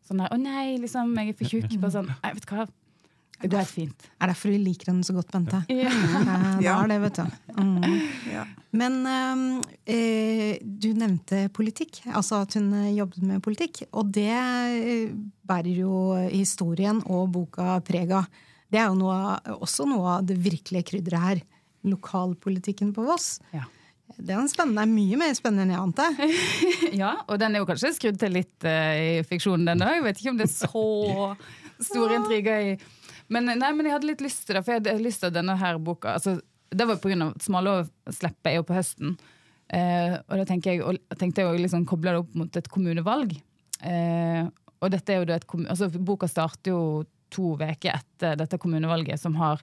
Sånn 0.08 0.22
her 0.24 0.32
'Å 0.32 0.38
nei, 0.40 0.78
liksom, 0.80 1.10
jeg 1.20 1.34
er 1.34 1.36
for 1.36 1.52
tjukk.' 1.52 1.80
Bare 1.84 1.92
sånn 1.92 2.08
jeg 2.08 2.36
vet 2.38 2.46
hva. 2.48 2.68
Det 3.42 3.50
går 3.52 3.66
fint. 3.70 4.06
Er 4.22 4.32
derfor 4.32 4.50
vi 4.50 4.58
liker 4.58 4.90
henne 4.90 5.06
så 5.06 5.14
godt, 5.14 5.30
Bente. 5.34 5.60
Ja. 5.70 5.92
Det 6.58 6.70
er 6.72 6.88
det, 6.90 6.98
vet 7.04 7.20
du. 7.20 7.26
Mm. 7.60 7.98
Ja. 8.32 8.46
Men 8.72 8.96
eh, 9.06 9.44
eh, 9.44 9.67
du 9.88 10.90
nevnte 10.98 11.46
politikk, 11.56 12.02
altså 12.12 12.42
at 12.44 12.58
hun 12.58 12.74
eh, 12.76 12.96
jobbet 12.98 13.24
med 13.24 13.44
politikk. 13.44 13.86
Og 13.96 14.10
det 14.16 14.34
eh, 14.34 15.14
bærer 15.48 15.72
jo 15.80 15.94
historien 16.28 17.00
og 17.06 17.32
boka 17.38 17.78
preg 17.88 18.12
av. 18.18 18.28
Det 18.68 18.82
er 18.82 18.90
jo 18.90 18.98
noe, 19.00 19.38
også 19.56 19.88
noe 19.88 20.18
av 20.18 20.28
det 20.28 20.36
virkelige 20.44 20.90
krydderet 20.92 21.24
her. 21.24 21.44
Lokalpolitikken 21.88 22.92
på 22.96 23.06
Voss. 23.08 23.38
Ja. 23.56 23.64
Det 24.18 24.34
er 24.34 24.48
spennende, 24.52 24.84
mye 24.92 25.20
mer 25.20 25.34
spennende 25.38 25.68
enn 25.68 25.74
jeg 25.76 25.86
ante. 25.86 26.32
ja, 27.02 27.14
og 27.28 27.40
den 27.40 27.56
er 27.56 27.64
jo 27.64 27.70
kanskje 27.70 27.94
skrudd 27.96 28.20
til 28.20 28.34
litt 28.34 28.66
uh, 28.66 28.96
i 28.98 29.24
fiksjonen, 29.28 29.68
den 29.68 29.84
òg. 29.86 30.02
Vet 30.08 30.20
ikke 30.20 30.34
om 30.34 30.40
det 30.40 30.48
er 30.48 30.54
så 30.56 30.86
store 31.86 32.18
intriger 32.18 32.72
i 32.72 32.78
men, 33.34 33.50
nei, 33.60 33.72
men 33.76 33.88
jeg 33.88 33.98
hadde 33.98 34.08
litt 34.08 34.24
lyst 34.24 34.46
til 34.48 34.56
det, 34.56 34.64
for 34.64 34.74
jeg 34.74 34.82
hadde 34.82 35.04
lyst 35.04 35.24
til 35.24 35.34
denne 35.36 35.58
her 35.60 35.80
boka 35.84 36.14
altså, 36.16 36.38
Det 36.72 36.86
var 36.88 37.00
pga. 37.04 37.32
Smalov-slippet 37.44 38.52
er 38.52 38.56
jo 38.60 38.68
på 38.68 38.78
høsten. 38.78 39.18
Uh, 39.68 40.16
og 40.30 40.40
da 40.40 40.56
jeg, 40.64 40.80
og 40.80 41.18
tenkte 41.20 41.44
jeg 41.44 41.50
å 41.50 41.58
liksom 41.60 41.84
koble 41.90 42.14
det 42.14 42.22
opp 42.22 42.38
mot 42.40 42.60
et 42.60 42.70
kommunevalg. 42.72 43.34
Uh, 43.84 44.48
og 44.80 44.94
dette 44.94 45.14
er 45.14 45.20
jo 45.20 45.34
et, 45.34 45.50
altså, 45.68 45.90
Boka 45.98 46.30
starter 46.30 46.72
jo 46.72 46.82
to 47.34 47.58
uker 47.58 47.92
etter 47.98 48.38
dette 48.40 48.60
kommunevalget, 48.62 49.20
som 49.20 49.36
har 49.42 49.60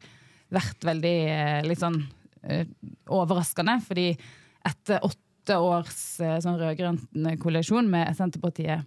vært 0.52 0.84
veldig 0.84 1.16
litt 1.64 1.80
sånn 1.80 2.02
Eh, 2.44 2.66
overraskende. 3.08 3.80
fordi 3.86 4.16
etter 4.64 5.04
åtte 5.04 5.56
års 5.56 6.20
eh, 6.20 6.36
sånn 6.44 6.58
rød-grønn 6.60 7.38
koalisjon 7.40 7.88
med 7.88 8.10
Senterpartiet 8.16 8.84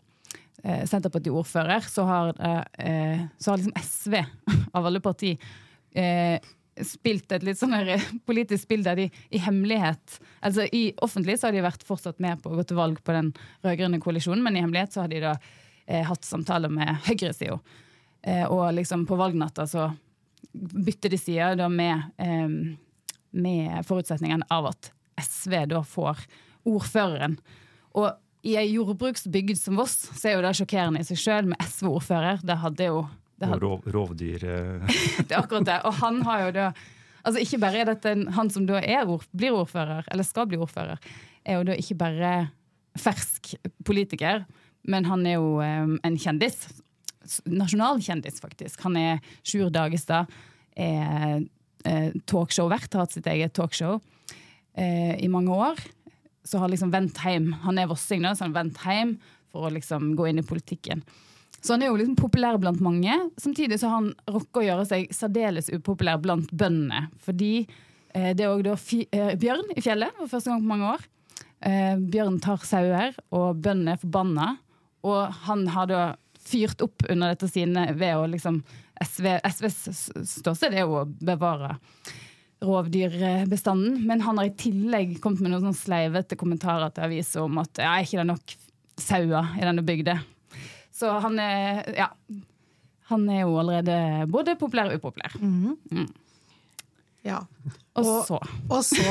eh, 0.64 0.84
Senterparti-ordfører, 0.90 1.86
så 1.90 2.06
har, 2.06 2.34
så 3.38 3.52
har 3.52 3.62
liksom 3.62 3.78
SV, 3.82 4.20
av 4.78 4.90
alle 4.90 5.02
partier, 5.02 5.38
spilt 6.86 7.32
et 7.32 7.46
litt 7.46 7.60
sånn 7.60 7.76
politisk 8.28 8.66
spill 8.68 8.84
der 8.86 9.00
de 9.00 9.08
i 9.34 9.42
hemmelighet 9.42 10.20
altså 10.46 10.68
I 10.72 10.84
offentlig 11.06 11.40
så 11.40 11.50
har 11.50 11.58
de 11.58 11.66
vært 11.66 11.86
fortsatt 11.88 12.20
med 12.24 12.42
på 12.44 12.52
å 12.52 12.60
gå 12.60 12.68
til 12.68 12.80
valg 12.80 13.00
på 13.04 13.16
den 13.16 13.32
rød-grønne 13.66 14.02
koalisjonen, 14.04 14.44
men 14.46 14.58
i 14.58 14.64
hemmelighet 14.66 14.96
så 14.96 15.06
har 15.06 15.12
de 15.14 15.24
da 15.24 15.36
eh, 15.86 16.04
hatt 16.08 16.28
samtaler 16.28 16.72
med 16.74 16.94
høyresida. 17.08 17.60
Eh, 18.28 18.46
og 18.46 18.70
liksom 18.78 19.06
på 19.10 19.18
valgnatta 19.20 19.68
så 19.70 19.90
bytter 20.54 21.14
de 21.14 21.20
side 21.22 21.56
da 21.60 21.70
med 21.72 22.06
eh, 22.22 22.78
med 23.38 23.86
forutsetningen 23.86 24.44
av 24.50 24.72
at 24.72 24.92
SV 25.22 25.66
da 25.74 25.84
får 25.86 26.24
ordføreren. 26.68 27.38
Og 27.98 28.10
i 28.48 28.56
ei 28.60 28.68
jordbruksbygd 28.72 29.60
som 29.60 29.80
Voss, 29.80 29.96
så 30.16 30.30
er 30.30 30.38
jo 30.38 30.44
det 30.46 30.54
sjokkerende 30.60 31.02
i 31.02 31.08
seg 31.08 31.20
sjøl, 31.20 31.50
med 31.52 31.62
SV-ordfører. 31.64 32.44
Det 32.46 32.60
hadde 32.62 32.90
jo 32.90 33.02
hadde, 33.46 33.70
Og 33.70 33.88
rovdyr 33.94 34.44
eh. 34.50 35.02
Det 35.28 35.34
er 35.34 35.42
akkurat 35.42 35.68
det. 35.68 35.80
Og 35.86 35.94
han 36.02 36.22
har 36.26 36.48
jo 36.48 36.54
da 36.58 36.70
Altså 37.28 37.42
ikke 37.44 37.58
bare 37.60 37.82
er 37.82 37.90
dette 37.90 38.12
han 38.38 38.50
som 38.54 38.64
da 38.64 38.78
er, 38.80 39.04
blir 39.36 39.52
ordfører, 39.58 40.06
eller 40.14 40.24
skal 40.24 40.46
bli 40.48 40.56
ordfører, 40.64 41.02
er 41.44 41.58
jo 41.58 41.66
da 41.68 41.74
ikke 41.76 41.98
bare 42.00 42.30
fersk 42.96 43.50
politiker, 43.84 44.46
men 44.88 45.04
han 45.10 45.26
er 45.28 45.36
jo 45.36 45.58
um, 45.60 45.98
en 46.08 46.16
kjendis. 46.16 46.70
Nasjonal 47.52 48.00
kjendis, 48.00 48.40
faktisk. 48.40 48.80
Han 48.86 48.96
er 48.96 49.20
Sjur 49.44 49.68
Dagestad. 49.76 50.32
er 50.78 51.44
eh, 51.88 52.16
talkshow-vert, 52.30 52.94
har 52.94 53.06
hatt 53.06 53.16
sitt 53.16 53.28
eget 53.28 53.56
talkshow 53.58 53.98
eh, 54.78 55.16
i 55.20 55.28
mange 55.28 55.52
år. 55.52 55.80
Så 56.48 56.62
har 56.62 56.72
liksom 56.72 56.94
vendt 56.94 57.20
hjem. 57.26 57.52
Han 57.66 57.80
er 57.82 57.90
vossing, 57.90 58.24
da, 58.24 58.36
så 58.36 58.46
han 58.46 58.54
har 58.54 58.64
vendt 58.64 58.84
hjem 58.86 59.18
for 59.52 59.68
å 59.68 59.74
liksom 59.74 60.14
gå 60.18 60.30
inn 60.30 60.40
i 60.42 60.48
politikken. 60.48 61.04
Så 61.62 61.74
han 61.74 61.84
er 61.84 61.92
jo 61.92 61.98
liksom 62.00 62.18
populær 62.20 62.60
blant 62.62 62.82
mange. 62.84 63.16
Samtidig 63.42 63.80
så 63.82 63.90
har 63.90 64.02
han 64.02 64.12
rukket 64.30 64.62
å 64.62 64.66
gjøre 64.68 64.88
seg 64.90 65.14
særdeles 65.16 65.72
upopulær 65.74 66.22
blant 66.24 66.52
bøndene. 66.54 67.08
Fordi 67.26 67.52
eh, 67.64 68.32
det 68.38 68.46
er 68.46 68.54
òg 68.54 68.64
da 68.68 68.78
eh, 68.78 69.34
bjørn 69.40 69.74
i 69.76 69.84
fjellet 69.84 70.16
for 70.20 70.32
første 70.36 70.54
gang 70.54 70.64
på 70.64 70.72
mange 70.72 70.94
år. 70.94 71.08
Eh, 71.66 71.96
bjørn 71.98 72.40
tar 72.44 72.64
sauer, 72.68 73.18
og 73.34 73.62
bøndene 73.64 73.98
er 73.98 74.04
forbanna. 74.04 74.52
Og 75.08 75.42
han 75.48 75.66
har 75.74 75.90
da 75.90 76.04
fyrt 76.48 76.82
opp 76.86 77.08
under 77.10 77.34
dette 77.34 77.50
sine 77.52 77.90
ved 77.98 78.16
å 78.16 78.30
liksom 78.30 78.62
SV, 79.04 79.28
SVs 79.46 79.82
ståsted 80.40 80.74
er 80.74 80.86
jo 80.86 81.02
å 81.02 81.06
bevare 81.06 81.76
rovdyrbestanden, 82.66 84.00
men 84.08 84.24
han 84.26 84.40
har 84.40 84.48
i 84.50 84.56
tillegg 84.58 85.20
kommet 85.22 85.44
med 85.44 85.54
noen 85.54 85.68
sånn 85.68 85.78
sleivete 85.78 86.38
kommentarer 86.40 86.90
til 86.94 87.06
aviser 87.06 87.44
om 87.44 87.60
at 87.62 87.84
ja, 87.84 87.92
er 87.92 88.08
ikke 88.08 88.24
det 88.24 88.32
nok 88.32 88.56
sauer 88.98 89.52
i 89.60 89.66
denne 89.66 89.86
bygda. 89.86 90.18
Så 90.98 91.12
han 91.24 91.40
er 91.40 91.84
ja. 91.98 92.12
Han 93.08 93.30
er 93.32 93.46
jo 93.46 93.60
allerede 93.62 94.26
både 94.28 94.58
populær 94.60 94.90
og 94.90 95.00
upopulær. 95.00 95.38
Mm 95.40 95.54
-hmm. 95.64 95.76
mm. 95.92 96.08
Ja. 97.28 97.42
Og, 97.94 98.06
og 98.06 98.28
så. 98.28 98.48
Og 98.70 98.86
så. 98.86 98.96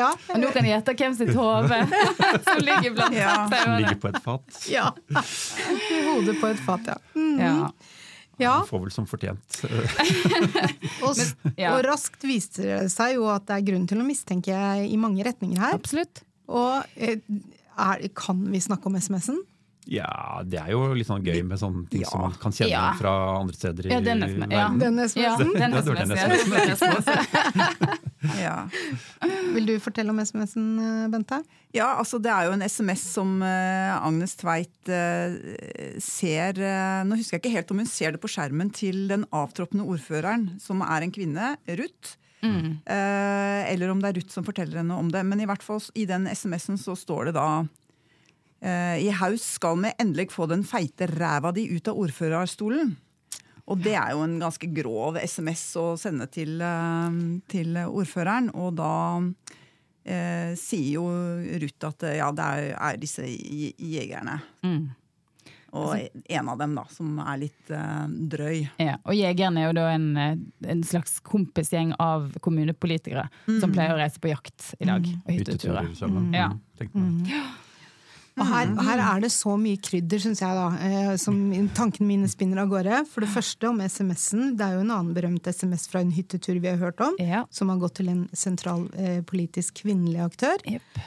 ja. 0.00 0.12
Og 0.32 0.40
nå 0.40 0.50
kan 0.54 0.64
jeg 0.64 0.72
gjette 0.76 0.94
hvem 0.96 1.14
sitt 1.18 1.34
hode 1.34 1.86
som 2.46 2.58
ligger 2.62 2.90
blant 2.94 3.16
ja. 3.16 3.48
Som 3.50 3.76
ligger 3.76 3.94
på 4.00 4.08
et 4.08 4.22
fat. 4.24 4.66
Ja. 4.70 4.90
Hodet 6.06 6.40
på 6.40 6.46
et 6.46 6.58
fat, 6.66 6.80
ja. 6.86 6.94
Mm. 7.14 7.40
ja. 7.40 7.70
Ja. 8.40 8.64
Får 8.66 8.80
vel 8.80 8.90
som 8.90 9.06
fortjent. 9.06 9.64
og, 11.06 11.16
ja. 11.56 11.74
og, 11.74 11.84
raskt 11.84 12.24
viser 12.24 12.62
det 12.64 12.90
seg 12.90 13.14
jo 13.18 13.26
at 13.30 13.46
det 13.46 13.54
er 13.58 13.62
grunn 13.68 13.86
til 13.90 14.00
å 14.02 14.04
mistenke 14.06 14.54
i 14.82 14.96
mange 15.00 15.24
retninger 15.26 15.60
her. 15.60 15.74
Absolutt. 15.78 16.22
Og 16.52 16.82
eh, 16.96 17.18
er, 17.78 18.06
kan 18.16 18.44
vi 18.52 18.60
snakke 18.62 18.90
om 18.90 18.96
SMS-en? 19.00 19.40
Ja, 19.90 20.42
det 20.46 20.60
er 20.60 20.68
jo 20.70 20.92
litt 20.94 21.08
sånn 21.08 21.24
gøy 21.26 21.40
med 21.42 21.58
sånne 21.58 21.88
ting 21.90 22.04
ja. 22.04 22.10
som 22.12 22.22
man 22.22 22.34
kan 22.38 22.54
kjenne 22.54 22.70
ja. 22.70 22.92
fra 22.94 23.12
andre 23.40 23.56
steder 23.56 23.88
i 23.88 23.90
ja, 23.90 23.98
den 24.04 24.22
verden. 24.22 24.52
Ja, 24.54 24.68
den 24.78 24.98
SMS-en. 25.02 25.50
Ja. 28.38 28.68
Vil 29.50 29.66
du 29.66 29.72
fortelle 29.82 30.12
om 30.12 30.20
SMS-en, 30.22 30.78
eh, 30.78 31.08
Bente? 31.10 31.40
Ja, 31.74 31.96
altså 31.98 32.20
det 32.22 32.30
er 32.30 32.46
jo 32.46 32.54
en 32.54 32.62
SMS 32.62 33.02
som 33.16 33.42
uh, 33.42 33.98
Agnes 33.98 34.36
Tveit 34.38 34.90
uh, 34.92 35.34
ser 35.98 36.60
uh, 36.60 37.02
Nå 37.08 37.18
husker 37.18 37.38
jeg 37.38 37.42
ikke 37.42 37.54
helt 37.56 37.72
om 37.74 37.80
hun 37.82 37.90
ser 37.90 38.14
det 38.14 38.20
på 38.22 38.30
skjermen 38.30 38.70
til 38.76 39.08
den 39.10 39.24
avtroppende 39.34 39.86
ordføreren, 39.88 40.52
som 40.62 40.84
er 40.86 41.02
en 41.02 41.14
kvinne, 41.14 41.54
Ruth. 41.80 42.14
Mm. 42.42 42.80
eller 42.84 43.90
om 43.92 44.00
det 44.02 44.08
er 44.08 44.16
Ruth 44.18 44.34
som 44.34 44.42
forteller 44.42 44.80
henne 44.80 44.96
om 44.98 45.12
det. 45.14 45.20
Men 45.22 45.38
i 45.38 45.46
hvert 45.46 45.62
fall 45.62 45.78
i 45.94 46.08
den 46.10 46.26
SMS-en 46.26 46.80
så 46.80 46.96
står 46.98 47.28
det 47.30 47.36
da 47.36 47.46
Eh, 48.62 49.06
I 49.06 49.10
haus 49.18 49.42
skal 49.56 49.80
vi 49.82 49.90
endelig 49.98 50.30
få 50.30 50.46
den 50.46 50.62
feite 50.64 51.08
ræva 51.10 51.50
di 51.54 51.66
ut 51.74 51.88
av 51.90 51.98
ordførerstolen. 51.98 52.94
Og 53.70 53.78
det 53.82 53.94
er 53.98 54.12
jo 54.14 54.22
en 54.24 54.38
ganske 54.42 54.68
grov 54.74 55.18
SMS 55.18 55.64
å 55.78 55.86
sende 55.98 56.28
til, 56.30 56.60
eh, 56.62 57.18
til 57.50 57.78
ordføreren. 57.82 58.52
Og 58.54 58.76
da 58.78 58.94
eh, 60.04 60.54
sier 60.58 60.98
jo 61.00 61.06
Ruth 61.62 61.90
at 61.90 62.06
ja, 62.18 62.30
det 62.30 62.46
er, 62.46 62.68
er 62.78 63.02
disse 63.02 63.26
jegerne. 63.26 64.38
Mm. 64.62 64.90
Og 65.72 65.96
en 66.36 66.48
av 66.52 66.58
dem 66.60 66.74
da, 66.76 66.84
som 66.92 67.16
er 67.22 67.38
litt 67.46 67.72
uh, 67.72 68.04
drøy. 68.08 68.66
Ja, 68.82 68.98
og 69.08 69.16
Jegeren 69.16 69.56
er 69.56 69.70
jo 69.70 69.76
da 69.78 69.86
en, 69.94 70.10
en 70.68 70.84
slags 70.84 71.16
kompisgjeng 71.24 71.94
av 72.02 72.28
kommunepolitikere 72.44 73.24
mm. 73.46 73.58
som 73.62 73.72
pleier 73.72 73.94
å 73.94 74.00
reise 74.02 74.20
på 74.20 74.32
jakt 74.32 74.74
i 74.78 74.88
dag. 74.88 75.06
Mm. 75.08 75.22
Og 75.24 75.36
hytteturer. 75.38 75.92
Mm. 76.12 76.32
Ja. 76.36 76.50
Mm. 76.92 77.24
Og 78.40 78.48
her, 78.48 78.68
mm. 78.70 78.78
her, 78.86 79.00
er 79.04 79.24
det 79.24 79.28
så 79.34 79.54
mye 79.60 79.78
krydder, 79.84 80.20
syns 80.22 80.40
jeg, 80.40 80.56
da, 80.56 80.68
eh, 80.86 81.14
som 81.20 81.36
tankene 81.76 82.08
mine 82.08 82.28
spinner 82.32 82.62
av 82.62 82.70
gårde. 82.70 83.02
For 83.12 83.24
det 83.24 83.32
første 83.34 83.68
om 83.68 83.80
SMS-en. 83.84 84.54
Det 84.56 84.66
er 84.66 84.78
jo 84.78 84.84
en 84.86 84.92
annen 84.94 85.12
berømt 85.16 85.48
SMS 85.52 85.84
fra 85.92 86.00
en 86.00 86.14
hyttetur 86.16 86.56
vi 86.56 86.70
har 86.70 86.80
hørt 86.80 87.02
om, 87.04 87.18
ja. 87.20 87.44
som 87.52 87.72
har 87.72 87.82
gått 87.82 87.98
til 88.00 88.08
en 88.12 88.22
sentral 88.32 88.86
eh, 88.96 89.20
politisk 89.28 89.82
kvinnelig 89.82 90.22
aktør. 90.24 90.64
Yep. 90.64 91.02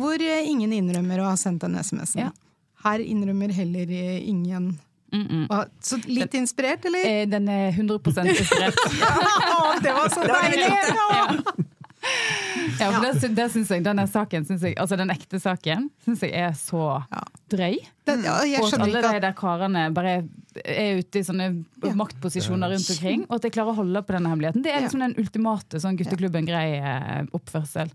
Hvor 0.00 0.24
eh, 0.24 0.48
ingen 0.48 0.72
innrømmer 0.72 1.20
å 1.20 1.28
ha 1.28 1.36
sendt 1.40 1.66
den 1.66 1.76
SMS-en. 1.76 2.30
Ja. 2.30 2.39
Her 2.84 3.02
innrømmer 3.04 3.52
heller 3.52 3.90
eh, 3.90 4.28
ingen 4.28 4.78
Mm 5.12 5.26
-mm. 5.26 5.68
Så 5.80 5.96
litt 6.06 6.34
inspirert, 6.34 6.84
eller? 6.84 7.06
Eh, 7.06 7.26
den 7.26 7.48
er 7.48 7.68
100 7.68 7.98
inspirert. 8.28 8.74
ja, 9.00 9.74
det 9.82 9.92
var 9.92 10.08
så 10.08 10.20
deilig! 10.20 10.70
Ja. 10.94 11.64
Ja, 12.80 12.90
for 12.90 13.04
det, 13.04 13.34
det 13.36 13.46
synes 13.52 13.70
jeg, 13.70 13.84
Denne 13.84 14.06
saken, 14.08 14.44
synes 14.48 14.62
jeg, 14.62 14.74
altså 14.80 14.96
den 14.96 15.12
ekte 15.12 15.40
saken, 15.40 15.90
syns 16.04 16.22
jeg 16.24 16.32
er 16.32 16.54
så 16.56 16.84
ja. 17.12 17.24
drøy. 17.52 17.76
Den, 18.08 18.24
ja, 18.24 18.38
og 18.60 18.68
at 18.72 18.80
alle 18.80 19.02
de 19.04 19.20
der 19.20 19.34
karene 19.36 19.82
bare 19.94 20.14
er 20.64 21.02
ute 21.02 21.20
i 21.20 21.26
sånne 21.26 21.50
maktposisjoner 21.94 22.72
rundt 22.72 22.90
omkring. 22.90 23.26
Og 23.28 23.36
at 23.36 23.42
de 23.42 23.52
klarer 23.54 23.74
å 23.74 23.82
holde 23.82 24.02
på 24.02 24.16
denne 24.16 24.32
hemmeligheten. 24.32 24.64
Det 24.64 24.72
er 24.72 24.80
liksom 24.86 25.04
den 25.04 25.14
ultimate 25.20 25.82
sånn 25.82 25.98
gutteklubben-grei 26.00 26.66
eh, 26.80 27.20
oppførsel. 27.36 27.92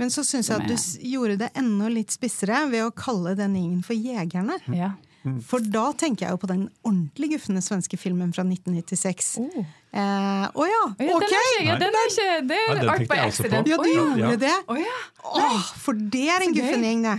Men 0.00 0.12
så 0.12 0.24
syns 0.26 0.50
jeg 0.50 0.60
at 0.60 0.68
du 0.68 0.76
gjorde 1.08 1.38
det 1.40 1.50
enda 1.56 1.88
litt 1.92 2.12
spissere 2.14 2.66
ved 2.70 2.84
å 2.84 2.94
kalle 2.96 3.34
den 3.38 3.56
gjengen 3.56 3.82
for 3.86 3.96
Jegerne. 3.96 4.58
Ja. 4.74 4.94
Mm. 5.26 5.40
For 5.42 5.58
da 5.58 5.88
tenker 5.98 6.26
jeg 6.26 6.36
jo 6.36 6.38
på 6.38 6.48
den 6.50 6.66
ordentlig 6.86 7.32
gufne 7.32 7.62
svenske 7.64 7.98
filmen 7.98 8.30
fra 8.34 8.44
1996. 8.46 9.30
Å 9.40 9.46
oh. 9.46 9.70
eh, 9.98 10.44
oh 10.54 10.68
ja, 10.70 10.82
ok! 11.16 11.32
Ja, 11.66 11.78
den 11.80 11.96
er 11.98 12.10
ikke, 12.12 12.26
det 12.46 12.58
er 12.60 12.68
ja, 12.70 12.84
Art 12.92 13.06
by 13.10 13.22
Accident. 13.24 13.70
Ja, 13.72 13.78
du 13.80 13.90
gjorde 13.90 14.20
ja. 14.22 14.36
det? 14.44 14.52
Ja. 14.84 14.98
oh, 15.32 15.72
for 15.82 15.98
det 16.14 16.28
er 16.30 16.46
en 16.46 16.54
guffen 16.54 16.86
gjeng, 16.86 17.02
det. 17.08 17.16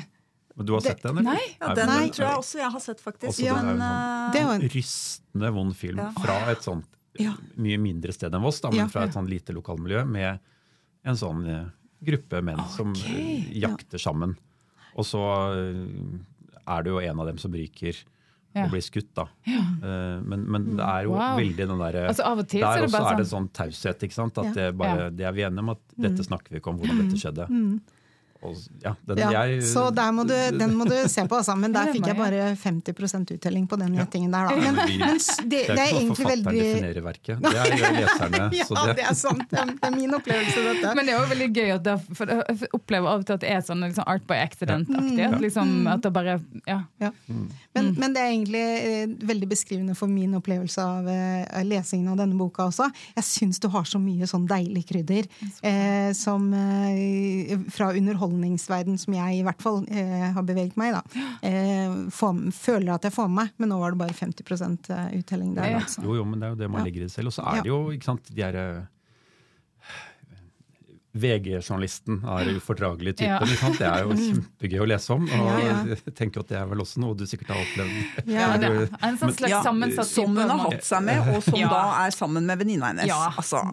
Du 0.58 0.72
har 0.74 0.82
sett 0.82 1.04
den? 1.04 1.20
eller? 1.20 1.36
Nei, 1.36 1.50
ja, 1.60 1.74
den 1.78 1.92
Nei. 1.92 2.06
tror 2.16 2.26
jeg 2.26 2.44
også 2.46 2.62
jeg 2.62 2.72
har 2.74 2.82
sett, 2.82 3.02
faktisk. 3.04 3.30
Også, 3.30 3.44
det 3.44 3.50
er 3.52 3.58
en 3.60 3.68
sånn, 3.68 3.84
det 4.34 4.40
er 4.40 4.54
en 4.54 4.70
rystende 4.78 5.52
vond 5.60 5.76
film 5.78 6.06
fra 6.18 6.38
et 6.54 6.64
sånt 6.66 6.94
mye 7.58 7.82
mindre 7.82 8.14
sted 8.14 8.34
enn 8.34 8.46
Voss, 8.46 8.62
da, 8.64 8.72
men 8.74 8.90
fra 8.94 9.08
et 9.08 9.16
sånn 9.16 9.28
lite 9.30 9.54
lokalmiljø 9.56 10.04
med 10.08 10.40
en 11.08 11.18
sånn 11.18 11.44
eh, 11.50 11.66
gruppe 12.04 12.42
menn 12.44 12.60
som 12.70 12.94
eh, 12.94 13.48
jakter 13.60 13.98
sammen. 14.02 14.36
Og 14.98 15.06
så 15.06 15.22
eh, 15.54 16.62
er 16.68 16.84
det 16.84 16.90
jo 16.94 17.00
en 17.00 17.20
av 17.20 17.28
dem 17.28 17.38
som 17.38 17.52
ryker 17.54 17.96
Ja. 18.58 18.64
og 18.66 18.72
blir 18.72 18.82
skutt, 18.82 19.10
da. 19.14 19.28
Ja. 19.46 19.62
Men, 20.26 20.46
men 20.50 20.64
det 20.78 20.84
er 20.86 21.04
jo 21.06 21.12
Wow. 21.14 21.36
veldig 21.38 21.58
den 21.68 21.78
derre 21.78 22.08
Altså, 22.10 22.24
av 22.26 22.40
og 22.40 22.48
til 22.48 22.62
Der 22.62 22.78
er 22.80 22.86
det 22.88 22.92
bare 22.92 23.12
er 23.14 23.18
det 23.18 23.26
sånn- 23.28 23.50
sånn 23.50 23.50
taushet, 23.54 24.00
ikke 24.08 24.14
sant. 24.16 24.38
At 24.38 24.46
Ja. 24.46 24.54
det, 24.56 24.78
bare, 24.78 25.12
det 25.12 25.26
er 25.28 25.32
vi 25.36 25.42
enige 25.46 25.60
om 25.60 25.70
at 25.76 25.80
dette 25.98 26.24
snakker 26.26 26.50
vi 26.50 26.58
ikke 26.60 26.72
om, 26.72 26.80
hvordan 26.80 27.04
dette 27.04 27.20
skjedde. 27.22 27.46
Og, 28.46 28.56
ja, 28.84 28.92
den, 29.08 29.18
Ja, 29.18 29.44
jeg, 29.50 29.64
så 29.66 29.88
der 29.96 30.12
må 30.14 30.24
du, 30.28 30.34
den 30.58 30.76
må 30.78 30.86
du 30.86 30.94
se 31.10 31.24
på, 31.28 31.38
altså. 31.40 31.56
Men 31.58 31.74
der 31.74 31.90
fikk 31.94 32.06
jeg 32.08 32.18
bare 32.20 32.52
50% 32.62 33.32
uttelling 33.38 33.66
på 33.68 33.80
den 33.82 33.96
gjettingen 33.98 34.32
der, 34.36 34.50
da. 34.52 34.56
Men, 34.62 34.76
men 34.78 34.88
vi- 34.92 34.98
men 35.02 35.16
s- 35.20 35.38
det, 35.42 35.50
det 35.50 35.68
det 35.68 35.78
er 35.78 35.82
er 35.82 35.88
ikke 35.88 35.88
hva 35.88 35.98
egentlig 35.98 36.18
forfatteren 36.18 36.46
veldig 36.46 36.68
definerer 36.68 37.02
verket. 37.08 37.42
Det 37.42 37.54
er 37.56 37.72
jo 37.72 37.92
leserne. 37.98 38.44
Ja, 38.60 38.66
så 38.70 38.86
det 38.98 39.06
er 39.10 39.18
sant. 39.18 39.44
Det 39.50 39.60
er, 39.60 39.72
det 39.74 39.90
er 39.90 39.96
min 39.98 40.14
opplevelse, 40.20 40.64
dette. 40.68 40.94
Men 40.96 41.06
det 41.10 41.14
er 41.16 41.20
jo 41.22 41.32
veldig 41.34 41.50
gøy 41.58 41.72
at 41.78 41.84
det, 41.88 41.96
for 42.20 42.34
jeg 42.36 42.70
opplever 42.78 43.08
av 43.14 43.24
og 43.24 43.26
til 43.28 43.38
at 43.40 43.44
det 43.46 43.52
er 43.56 43.62
sånn 43.68 43.82
liksom 43.88 44.08
art 44.08 44.28
by 44.30 44.38
accident-aktig. 44.44 45.26
At, 45.32 45.40
liksom, 45.42 45.74
at 45.96 46.06
det 46.06 46.14
bare 46.14 46.38
ja. 46.68 46.80
Ja. 47.02 47.12
Men, 47.78 47.92
men 47.98 48.14
det 48.16 48.22
er 48.24 48.32
egentlig 48.34 48.64
eh, 48.64 49.16
veldig 49.30 49.50
beskrivende 49.52 49.96
for 49.98 50.10
min 50.10 50.34
opplevelse 50.38 50.82
av 50.82 51.08
eh, 51.12 51.64
lesingen 51.68 52.10
av 52.14 52.18
denne 52.22 52.38
boka 52.40 52.66
også. 52.70 52.88
Jeg 53.18 53.28
syns 53.28 53.60
du 53.62 53.68
har 53.74 53.86
så 53.86 54.00
mye 54.02 54.26
sånn 54.30 54.48
deilig 54.50 54.86
krydder 54.90 55.28
eh, 55.62 56.12
som 56.18 56.48
eh, 56.54 57.54
fra 57.74 57.92
underholdningsverden 58.28 58.98
som 59.02 59.14
jeg 59.18 59.40
i 59.40 59.44
hvert 59.48 59.62
fall 59.64 59.82
eh, 59.90 60.28
har 60.36 60.44
beveget 60.48 60.78
meg 60.78 60.94
i. 60.96 61.24
Eh, 61.48 61.96
føler 62.54 62.94
at 62.96 63.04
jeg 63.08 63.14
får 63.16 63.28
med 63.32 63.36
meg, 63.44 63.50
men 63.58 63.70
nå 63.74 63.80
var 63.80 63.92
det 63.96 64.02
bare 64.04 64.14
50% 64.14 64.92
uttelling 65.20 65.56
der. 65.56 65.72
Ja. 65.72 65.80
Altså. 65.82 66.04
Jo, 66.04 66.16
jo, 66.20 66.26
men 66.26 66.40
det 66.40 66.48
er 66.48 66.54
jo 66.56 66.62
det 66.64 66.70
man 66.72 66.82
Ja. 66.82 66.86
legger 66.90 67.02
i 67.02 67.08
det 67.08 67.12
selv. 67.16 67.28
Og 67.28 67.34
så 67.34 67.44
er 67.48 67.56
Ja. 67.56 67.62
det 67.64 67.70
jo 67.74 67.82
ikke 67.92 68.04
sant, 68.12 68.24
de 68.36 68.42
her 68.44 68.88
VG-journalisten 71.18 72.20
er 72.30 72.50
ufordragelig 72.60 73.16
type. 73.18 73.30
Ja. 73.32 73.58
sant? 73.58 73.80
Det 73.80 73.88
er 73.88 74.04
jo 74.06 74.14
kjempegøy 74.28 74.82
å 74.84 74.88
lese 74.92 75.14
om. 75.16 75.24
Og 75.26 75.48
Ja, 75.48 75.58
ja. 75.64 75.78
jeg 75.96 76.14
tenker 76.18 76.44
at 76.44 76.52
det 76.52 76.58
er 76.60 76.68
vel 76.70 76.84
også 76.84 77.02
noe 77.02 77.16
du 77.18 77.24
sikkert 77.26 77.56
har 77.56 77.64
opplevd. 77.64 78.28
Ja, 78.30 78.50
det 78.62 78.70
er 78.70 79.08
en 79.08 79.18
sånn 79.18 79.34
slags 79.34 79.64
sammensatt 79.66 80.12
Som 80.12 80.36
hun 80.38 80.52
har 80.52 80.62
hatt 80.68 80.86
seg 80.86 81.04
med, 81.08 81.32
og 81.34 81.42
som 81.48 81.58
Ja. 81.58 81.70
da 81.74 81.82
er 82.06 82.14
sammen 82.14 82.46
med 82.46 82.60
venninna 82.62 82.92
hennes. 82.92 83.08
Ja. 83.10 83.32
Altså, 83.34 83.64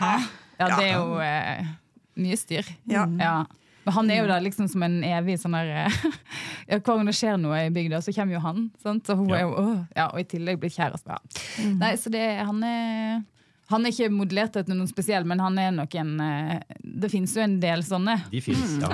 Hæ? 0.00 0.12
Ja, 0.58 0.68
Ja. 0.68 0.76
det 0.78 0.88
er 0.88 0.94
jo 0.98 1.18
eh, 1.22 1.66
mye 2.22 2.36
styr. 2.40 2.66
Ja. 2.86 3.06
Men 3.84 3.94
han 3.96 4.10
er 4.14 4.20
jo 4.22 4.28
der 4.30 4.44
liksom 4.44 4.68
som 4.70 4.82
en 4.86 5.00
evig 5.04 5.38
sånn 5.42 5.56
der 5.56 5.72
eh, 5.86 5.96
ja, 6.70 6.78
Hver 6.78 6.96
gang 7.00 7.08
det 7.10 7.16
skjer 7.18 7.40
noe 7.42 7.64
i 7.66 7.72
bygda, 7.74 7.98
så 8.04 8.14
kommer 8.14 8.36
jo 8.38 8.44
han. 8.44 8.64
Sant? 8.82 9.06
Så 9.08 9.16
hun 9.18 9.28
Ja. 9.32 9.40
er 9.40 9.46
jo, 9.48 9.52
åh, 9.58 9.84
ja, 9.96 10.08
Og 10.12 10.20
i 10.22 10.28
tillegg 10.36 10.60
blitt 10.62 10.76
kjæreste. 10.78 11.16
Ja. 11.18 11.68
Nei, 11.80 11.92
så 11.98 12.12
det, 12.14 12.24
han 12.46 12.62
er 12.66 13.22
han 13.72 13.86
er 13.86 13.92
ikke 13.94 14.10
modellert 14.12 14.56
etter 14.58 14.74
noen 14.76 14.88
spesiell, 14.90 15.24
men 15.24 15.40
han 15.40 15.54
er 15.56 15.70
nok 15.72 15.94
en 15.96 16.10
eh, 16.20 16.58
Det 16.82 17.08
finnes 17.08 17.32
jo 17.32 17.40
en 17.40 17.54
del 17.62 17.80
sånne 17.86 18.18
De 18.28 18.40
fins, 18.44 18.74
ja. 18.82 18.90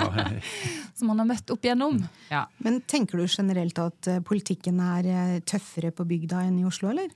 som 0.95 1.09
han 1.11 1.19
har 1.19 1.27
møtt 1.27 1.51
opp 1.51 1.65
igjennom. 1.67 1.97
Ja. 2.31 2.45
Men 2.63 2.77
tenker 2.87 3.19
du 3.19 3.25
generelt 3.27 3.81
at 3.83 4.07
eh, 4.07 4.21
politikken 4.23 4.79
er 4.79 5.41
tøffere 5.49 5.91
på 5.91 6.05
bygda 6.07 6.45
enn 6.47 6.61
i 6.61 6.67
Oslo, 6.69 6.93
eller? 6.93 7.09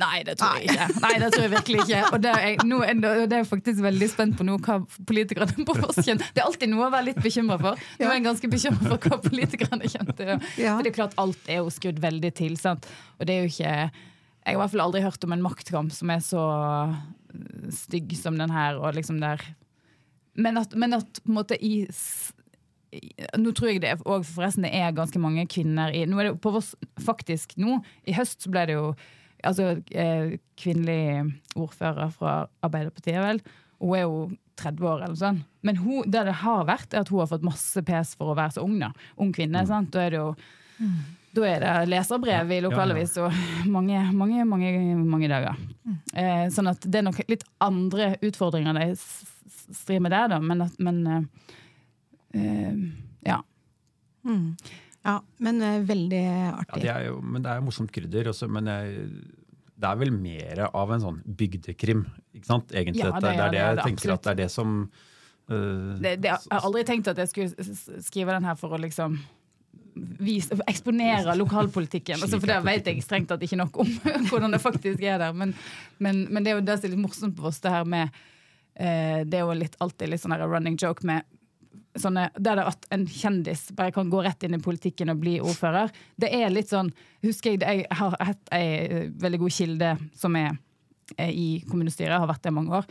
Nei, 0.00 0.22
det 0.24 0.34
tror 0.40 0.56
jeg 0.58 0.70
ikke. 0.70 0.86
Nei, 1.04 1.12
det 1.22 1.28
tror 1.34 1.42
jeg 1.44 1.52
virkelig 1.52 1.80
ikke. 1.84 2.00
Og 2.14 2.22
det 2.24 2.30
er, 2.32 2.44
jeg, 2.48 2.58
nå, 2.70 2.78
det- 3.02 3.10
er 3.28 3.42
jeg 3.42 3.48
faktisk 3.50 3.82
veldig 3.84 4.08
spent 4.12 4.36
på 4.38 4.46
nå, 4.48 4.56
hva 4.64 4.78
politikerne 5.10 5.66
på 5.68 5.76
Voss 5.80 6.00
kjenner. 6.06 6.24
Det 6.34 6.40
er 6.42 6.46
alltid 6.48 6.72
noe 6.72 6.86
å 6.88 6.92
være 6.94 7.08
litt 7.10 7.20
bekymra 7.24 7.58
for. 7.60 7.82
Nå 8.00 8.08
er 8.08 8.14
jeg 8.16 8.24
ganske 8.26 8.50
bekymra 8.56 8.90
for 8.94 9.08
hva 9.10 9.20
politikerne 9.28 9.90
kjente. 9.92 10.28
Ja. 10.56 10.74
For 10.76 10.82
det 10.86 10.92
er 10.94 10.98
klart 11.02 11.16
alt 11.20 11.48
er 11.52 11.60
jo 11.62 11.70
skrudd 11.74 12.00
veldig 12.00 12.32
til. 12.40 12.56
Sant? 12.60 12.88
Og 13.18 13.26
det 13.28 13.36
er 13.36 13.44
jo 13.44 13.52
ikke 13.52 13.74
Jeg 14.40 14.48
har 14.48 14.56
i 14.56 14.60
hvert 14.62 14.72
fall 14.72 14.86
aldri 14.88 15.02
hørt 15.04 15.24
om 15.28 15.32
en 15.36 15.42
maktkamp 15.44 15.92
som 15.92 16.10
er 16.14 16.22
så 16.24 16.44
stygg 17.70 18.14
som 18.18 18.38
den 18.40 18.50
her, 18.50 18.78
og 18.80 18.94
liksom 18.96 19.20
der 19.20 19.42
Men 20.34 20.56
at, 20.58 20.72
men 20.74 20.94
at 20.96 21.20
på 21.24 21.28
en 21.30 21.36
måte 21.42 21.58
i 21.60 21.84
nå 23.38 23.52
tror 23.54 23.68
jeg 23.70 23.80
det 23.84 23.90
er- 23.92 24.00
forresten 24.26 24.64
det 24.66 24.72
er 24.74 24.90
ganske 24.96 25.18
mange 25.22 25.44
kvinner 25.46 25.92
i 25.94 26.00
er 26.02 26.34
på 26.34 26.50
Voss 26.50 26.72
faktisk 26.98 27.52
nå. 27.56 27.76
I 28.08 28.12
høst 28.16 28.42
så 28.42 28.50
ble 28.50 28.64
det 28.66 28.74
jo 28.74 28.94
altså, 29.46 29.82
eh, 29.90 30.36
kvinnelig 30.60 31.32
ordfører 31.56 32.12
fra 32.14 32.34
Arbeiderpartiet, 32.66 33.20
vel. 33.22 33.42
Hun 33.80 33.96
er 33.96 34.04
jo 34.04 34.18
30 34.60 34.90
år 34.90 35.04
eller 35.06 35.16
sånn. 35.16 35.40
Men 35.64 35.78
hun, 35.80 36.04
det 36.10 36.26
det 36.28 36.36
har 36.42 36.66
vært, 36.68 36.92
er 36.92 37.04
at 37.04 37.12
hun 37.12 37.22
har 37.22 37.30
fått 37.30 37.46
masse 37.46 37.82
pes 37.86 38.12
for 38.18 38.32
å 38.32 38.36
være 38.38 38.58
så 38.58 38.66
ung. 38.66 38.78
da. 38.82 38.92
Ung 39.20 39.32
kvinne. 39.32 39.64
sant? 39.68 39.92
Da 39.94 40.04
er 40.04 40.14
det 40.14 40.20
jo 40.20 40.34
da 41.30 41.44
er 41.46 41.62
det 41.62 41.74
leserbrev 41.92 42.50
i 42.56 42.60
lokalavis 42.64 43.12
og 43.22 43.34
mange, 43.70 44.00
mange, 44.16 44.44
mange, 44.48 44.70
mange 44.98 45.28
dager. 45.30 45.58
Eh, 46.18 46.46
sånn 46.50 46.70
at 46.72 46.82
det 46.86 47.00
er 47.00 47.06
nok 47.06 47.20
litt 47.30 47.44
andre 47.62 48.16
utfordringer 48.26 48.80
de 48.80 48.88
strir 48.96 50.02
med 50.02 50.10
der, 50.14 50.32
da. 50.32 50.40
Men, 50.42 50.64
at, 50.66 50.80
men 50.82 51.00
eh, 51.06 51.20
eh, 52.40 52.80
ja. 53.28 53.38
Mm. 54.26 54.56
Ja, 55.06 55.16
men 55.40 55.60
veldig 55.60 55.86
veldig 55.88 56.22
ja 56.22 56.48
artig. 56.58 56.82
det 56.84 56.90
er 56.92 57.06
jo, 57.08 57.20
men 57.24 57.44
det 57.44 57.52
er 57.52 57.60
jo 57.60 57.66
morsomt 57.70 57.92
krydder. 57.94 58.28
Også, 58.34 58.48
men 58.52 58.68
jeg, 58.68 59.06
det 59.80 59.88
er 59.88 60.00
vel 60.02 60.12
mer 60.12 60.64
av 60.68 60.92
en 60.92 61.04
sånn 61.04 61.20
bygdekrim, 61.24 62.04
ikke 62.36 62.48
sant? 62.48 62.74
Egentlig. 62.74 63.06
Ja, 63.06 63.14
det 63.16 63.24
det, 63.24 63.32
er 63.32 63.40
det 63.40 63.50
det, 63.50 63.60
jeg 63.62 63.76
det 63.78 63.82
er 63.84 63.88
tenker 63.88 64.14
at 64.14 64.26
det 64.26 64.32
er 64.34 64.40
det 64.42 64.48
som 64.52 64.78
uh, 64.84 65.92
Det, 65.96 66.16
det, 66.20 66.32
jeg 66.34 66.52
har 66.52 66.66
aldri 66.68 66.86
tenkt 66.88 67.12
at 67.12 67.22
jeg 67.22 67.32
skulle 67.32 68.02
skrive 68.04 68.36
den 68.36 68.48
her 68.50 68.58
for 68.60 68.76
å 68.76 68.80
liksom 68.80 69.16
vise, 70.20 70.56
eksponere 70.70 71.34
lokalpolitikken. 71.38 72.20
Altså, 72.20 72.38
for 72.38 72.50
det 72.50 72.60
vet 72.64 72.90
jeg 72.92 73.04
strengt 73.04 73.30
tatt 73.32 73.42
ikke 73.44 73.58
nok 73.58 73.80
om 73.82 73.90
hvordan 74.30 74.54
det 74.54 74.60
faktisk 74.62 75.02
er 75.02 75.20
der. 75.22 75.34
Men, 75.36 75.54
men, 75.98 76.26
men 76.30 76.44
det 76.44 76.52
er 76.52 76.60
jo 76.60 76.66
det 76.66 76.78
som 76.78 76.88
er 76.88 76.94
litt 76.94 77.04
morsomt 77.08 77.36
på 77.36 77.48
oss, 77.50 77.60
det 77.64 77.72
her 77.72 77.88
med 77.88 78.08
eh, 78.76 79.24
Det 79.26 79.40
er 79.40 79.44
jo 79.44 79.56
litt, 79.56 79.76
alltid 79.80 80.12
litt 80.12 80.22
sånn 80.22 80.36
running 80.40 80.78
joke 80.80 81.06
med 81.08 81.26
sånne, 81.98 82.28
der 82.38 82.60
det 82.60 82.66
at 82.70 82.88
en 82.94 83.06
kjendis 83.10 83.68
bare 83.74 83.94
kan 83.94 84.10
gå 84.12 84.22
rett 84.22 84.44
inn 84.46 84.54
i 84.54 84.62
politikken 84.62 85.10
og 85.10 85.22
bli 85.22 85.38
ordfører. 85.42 85.90
Det 86.20 86.30
er 86.36 86.52
litt 86.52 86.70
sånn 86.70 86.92
Husker 87.20 87.52
jeg 87.52 87.60
jeg 87.60 87.86
har 87.98 88.14
hatt 88.16 88.52
ei 88.56 88.66
eh, 88.80 89.08
veldig 89.20 89.42
god 89.42 89.52
kilde 89.52 89.88
som 90.16 90.36
er 90.38 90.54
er 91.18 91.32
i 91.34 91.48
kommunestyret, 91.68 92.18
har 92.18 92.28
vært 92.30 92.44
det 92.44 92.52
i 92.52 92.56
mange 92.56 92.74
år. 92.80 92.88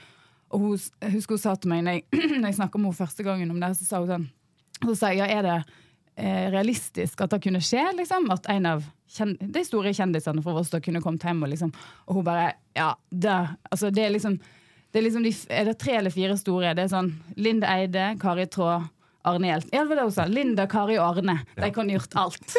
Og 0.49 0.63
hun, 0.63 0.85
husker 1.13 1.37
hun 1.37 1.41
sa 1.41 1.55
til 1.55 1.71
meg 1.71 1.83
når 1.85 1.99
jeg, 1.99 2.05
når 2.41 2.47
jeg 2.49 2.57
snakka 2.57 2.79
med 2.79 2.89
henne 2.89 2.99
første 2.99 3.25
gangen 3.27 3.53
om 3.53 3.59
det, 3.61 3.73
så 3.77 3.85
sa 3.85 4.01
hun 4.01 4.09
sånn 4.09 4.29
Så 4.79 4.95
sa 4.97 5.11
jeg 5.13 5.21
ja, 5.21 5.27
er 5.29 5.45
det 5.45 5.57
eh, 6.15 6.47
realistisk 6.53 7.21
at 7.21 7.35
det 7.35 7.41
kunne 7.43 7.61
skje? 7.63 7.83
liksom? 7.99 8.29
At 8.33 8.49
en 8.49 8.69
av 8.69 8.87
de 9.09 9.65
store 9.65 9.93
kjendisene 9.97 10.41
fra 10.45 10.55
Voss 10.57 10.73
kunne 10.85 11.01
kommet 11.01 11.23
hjem 11.25 11.43
og 11.45 11.49
liksom 11.49 11.71
Og 12.07 12.19
hun 12.19 12.25
bare 12.27 12.53
Ja, 12.77 12.93
det, 13.09 13.37
altså, 13.69 13.89
det 13.93 14.05
er 14.05 14.15
liksom 14.15 14.39
det 14.91 14.99
er 14.99 15.03
liksom 15.05 15.23
de, 15.23 15.31
er 15.53 15.65
det 15.69 15.77
tre 15.81 15.93
eller 15.99 16.11
fire 16.13 16.37
store? 16.39 16.73
Det 16.77 16.83
er 16.87 16.89
sånn 16.89 17.11
Linda 17.37 17.67
Eide, 17.77 18.05
Kari 18.21 18.45
Traa, 18.49 18.79
Arne 19.29 19.47
Hjelten. 19.51 19.73
Ja, 19.75 19.81
det 19.83 19.89
var 19.91 19.95
det 19.99 20.05
hun 20.07 20.15
sa. 20.15 20.23
Linda, 20.25 20.63
Kari 20.71 20.95
og 20.97 21.05
Arne. 21.19 21.35
De 21.59 21.69
kan 21.75 21.89
gjort 21.93 22.13
alt. 22.17 22.47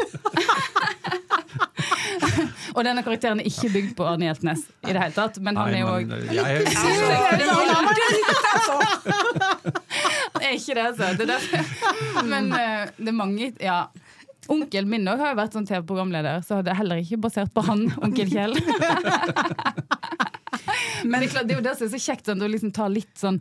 og 2.76 2.80
denne 2.86 3.02
karakteren 3.02 3.40
er 3.42 3.46
ikke 3.50 3.72
bygd 3.74 3.92
på 3.98 4.02
Arne 4.06 4.24
Hjeltnes 4.28 4.60
i 4.86 4.92
det 4.92 5.00
hele 5.00 5.16
tatt, 5.16 5.34
men 5.42 5.54
han 5.58 5.66
Nei, 5.72 5.80
er 5.80 5.82
jo 5.82 5.86
òg 5.96 6.06
Det 10.40 10.46
er 10.46 10.54
ikke 10.54 10.74
det, 10.76 10.84
altså. 10.84 11.06
Det 11.18 11.24
er 11.26 11.32
derfor. 11.34 11.60
Men 12.30 12.44
eh, 12.54 12.86
det 12.96 13.10
er 13.10 13.16
mange 13.16 13.52
Ja. 13.58 13.88
Onkelen 14.50 14.90
min 14.90 15.06
også 15.06 15.22
har 15.22 15.30
jo 15.30 15.36
vært 15.38 15.52
sånn 15.54 15.68
TV-programleder, 15.68 16.40
så 16.42 16.58
det 16.64 16.70
er 16.72 16.78
heller 16.80 16.98
ikke 16.98 17.22
basert 17.22 17.52
på 17.54 17.62
han, 17.68 17.80
onkel 18.02 18.26
Kjell. 18.32 18.54
Men 21.04 21.18
det 21.18 21.28
er, 21.28 21.32
klart, 21.34 21.48
det 21.48 21.56
er 21.56 21.60
jo 21.60 21.66
det 21.66 21.74
som 21.78 21.88
er 21.88 21.92
så 21.94 22.02
kjekt, 22.04 22.28
sånn, 22.28 22.44
å 22.44 22.50
liksom 22.50 22.72
ta 22.76 22.86
litt 22.90 23.12
sånn 23.18 23.40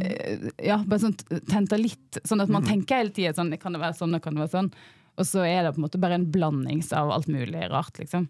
eh, 0.00 0.48
Ja, 0.64 0.78
bare 0.82 1.02
sånn 1.02 1.16
tente 1.48 1.78
litt, 1.80 2.20
sånn 2.24 2.44
at 2.44 2.52
man 2.52 2.66
tenker 2.66 3.02
hele 3.02 3.14
tida 3.14 3.34
sånn 3.36 3.54
Kan 3.62 3.76
det 3.76 3.82
være 3.82 3.98
sånn, 3.98 4.18
kan 4.22 4.36
det 4.36 4.44
være 4.44 4.54
sånn? 4.54 4.72
Og 5.16 5.28
så 5.28 5.46
er 5.48 5.64
det 5.64 5.72
på 5.74 5.80
en 5.80 5.86
måte 5.86 6.00
bare 6.00 6.18
en 6.18 6.28
blandings 6.32 6.90
av 6.92 7.10
alt 7.14 7.28
mulig 7.32 7.62
rart, 7.72 7.96
liksom. 8.02 8.26